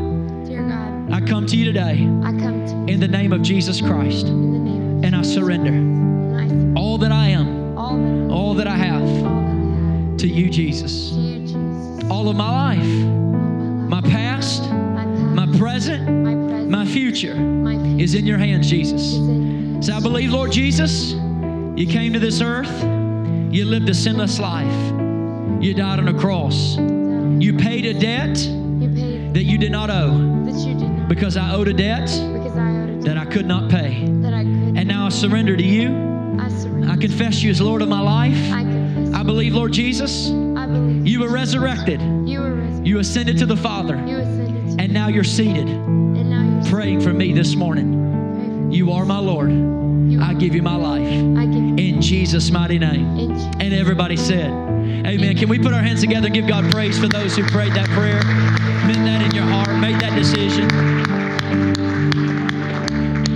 Dear 0.45 0.69
God, 0.69 1.11
I 1.11 1.23
come 1.23 1.47
to 1.47 1.57
you 1.57 1.65
today 1.65 1.93
I 2.23 2.33
come 2.33 2.67
to 2.67 2.93
in 2.93 3.01
the 3.01 3.09
name 3.09 3.33
of 3.33 3.41
Jesus 3.41 3.81
Christ, 3.81 4.27
in 4.27 4.53
the 4.53 4.59
name 4.59 4.99
of 4.99 5.05
and 5.05 5.17
I 5.17 5.23
surrender 5.23 5.73
all 6.79 6.99
that 6.99 7.13
I 7.13 7.29
am, 7.29 7.79
all 7.79 7.97
that 7.97 8.31
all 8.31 8.55
that 8.55 8.67
I 8.67 8.77
have 8.77 9.03
all 9.03 9.25
that 9.25 10.13
I 10.13 10.17
to 10.19 10.29
you, 10.29 10.51
Jesus. 10.51 11.13
have 11.13 11.17
to 11.17 11.21
you, 11.23 11.39
Jesus. 11.47 12.11
All 12.11 12.29
of 12.29 12.37
my 12.37 12.51
life, 12.51 13.36
my 13.89 14.01
past, 14.01 14.69
my 14.71 15.47
present, 15.59 16.69
my 16.69 16.85
future 16.85 17.37
is 17.99 18.15
in 18.15 18.27
your 18.27 18.39
hands, 18.39 18.69
Jesus. 18.69 19.17
So 19.87 19.95
I 19.95 20.01
believe, 20.01 20.33
Lord 20.33 20.53
Jesus, 20.53 21.13
you 21.13 21.87
came 21.87 22.13
to 22.13 22.19
this 22.19 22.41
earth, 22.41 22.83
you 23.53 23.65
lived 23.65 23.89
a 23.89 23.95
sinless 23.95 24.39
life, 24.41 24.93
you 25.63 25.75
died 25.75 25.99
on 25.99 26.09
a 26.09 26.19
cross, 26.19 26.77
you 26.77 27.57
paid 27.57 27.87
a 27.87 27.95
debt 27.95 28.35
that 28.35 29.45
you 29.45 29.59
did 29.59 29.73
not 29.73 29.91
owe 29.91 30.45
because 31.09 31.37
I 31.37 31.55
owed 31.55 31.69
a 31.69 31.75
debt 31.75 32.09
that 33.03 33.17
I 33.17 33.25
could 33.25 33.47
not 33.47 33.71
pay. 33.71 34.03
And 34.03 34.89
now 34.89 35.07
I 35.07 35.09
surrender 35.11 35.57
to 35.57 35.63
you. 35.63 35.89
I 36.89 36.97
confess 36.97 37.43
you 37.43 37.51
as 37.51 37.61
Lord 37.61 37.83
of 37.83 37.89
my 37.89 38.01
life. 38.01 39.15
I 39.15 39.23
believe, 39.23 39.55
Lord 39.55 39.73
Jesus, 39.73 40.29
you 40.29 41.21
were 41.21 41.29
resurrected, 41.29 42.01
you 42.87 42.95
were 42.95 42.99
resurrected. 43.01 43.27
you 43.27 43.35
ascended 43.35 43.39
to 43.39 43.47
the 43.47 43.57
Father, 43.57 43.97
and 43.97 44.93
now 44.93 45.09
you're 45.09 45.25
seated 45.25 45.69
and 45.69 46.31
now 46.31 46.61
you're 46.61 46.71
praying 46.71 47.01
for 47.01 47.13
me 47.13 47.33
this 47.33 47.55
morning. 47.57 47.93
Pray 47.93 48.47
for 48.47 48.69
me. 48.69 48.77
You 48.77 48.93
are 48.93 49.05
my 49.05 49.19
Lord. 49.19 49.51
I 50.21 50.35
give 50.35 50.55
you 50.55 50.63
my 50.63 50.77
life 50.77 51.03
I 51.03 51.47
give 51.47 51.63
you 51.63 51.77
in 51.77 52.01
Jesus' 52.01 52.51
mighty 52.51 52.79
name. 52.79 53.33
And 53.61 53.75
everybody 53.75 54.17
said, 54.17 54.51
Amen. 54.51 55.37
Can 55.37 55.49
we 55.49 55.59
put 55.59 55.73
our 55.73 55.83
hands 55.83 56.01
together 56.01 56.27
and 56.27 56.35
give 56.35 56.47
God 56.47 56.71
praise 56.71 56.99
for 56.99 57.09
those 57.09 57.37
who 57.37 57.45
prayed 57.45 57.73
that 57.75 57.89
prayer, 57.89 58.23
meant 58.87 59.05
that 59.05 59.23
in 59.23 59.33
your 59.35 59.45
heart, 59.45 59.79
made 59.81 60.01
that 60.01 60.15
decision? 60.17 60.69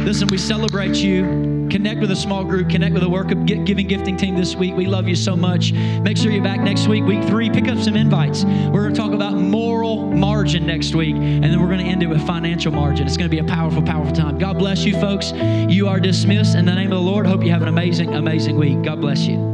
Listen, 0.04 0.28
we 0.28 0.38
celebrate 0.38 0.96
you. 0.96 1.49
Connect 1.70 2.00
with 2.00 2.10
a 2.10 2.16
small 2.16 2.44
group, 2.44 2.68
connect 2.68 2.94
with 2.94 3.04
a 3.04 3.08
work 3.08 3.30
of 3.30 3.46
giving 3.46 3.86
gifting 3.86 4.16
team 4.16 4.36
this 4.36 4.56
week. 4.56 4.74
We 4.74 4.86
love 4.86 5.06
you 5.06 5.14
so 5.14 5.36
much. 5.36 5.72
Make 5.72 6.16
sure 6.16 6.32
you're 6.32 6.42
back 6.42 6.60
next 6.60 6.88
week, 6.88 7.04
week 7.04 7.22
three. 7.24 7.48
Pick 7.48 7.68
up 7.68 7.78
some 7.78 7.96
invites. 7.96 8.44
We're 8.44 8.82
going 8.82 8.94
to 8.94 9.00
talk 9.00 9.12
about 9.12 9.34
moral 9.34 10.06
margin 10.06 10.66
next 10.66 10.94
week, 10.94 11.14
and 11.14 11.44
then 11.44 11.60
we're 11.60 11.68
going 11.68 11.84
to 11.84 11.90
end 11.90 12.02
it 12.02 12.06
with 12.06 12.26
financial 12.26 12.72
margin. 12.72 13.06
It's 13.06 13.16
going 13.16 13.30
to 13.30 13.34
be 13.34 13.40
a 13.40 13.44
powerful, 13.44 13.82
powerful 13.82 14.14
time. 14.14 14.38
God 14.38 14.58
bless 14.58 14.84
you, 14.84 14.98
folks. 15.00 15.32
You 15.32 15.86
are 15.88 16.00
dismissed. 16.00 16.56
In 16.56 16.64
the 16.64 16.74
name 16.74 16.92
of 16.92 16.98
the 16.98 17.04
Lord, 17.04 17.26
hope 17.26 17.44
you 17.44 17.50
have 17.52 17.62
an 17.62 17.68
amazing, 17.68 18.14
amazing 18.14 18.56
week. 18.56 18.82
God 18.82 19.00
bless 19.00 19.20
you. 19.26 19.49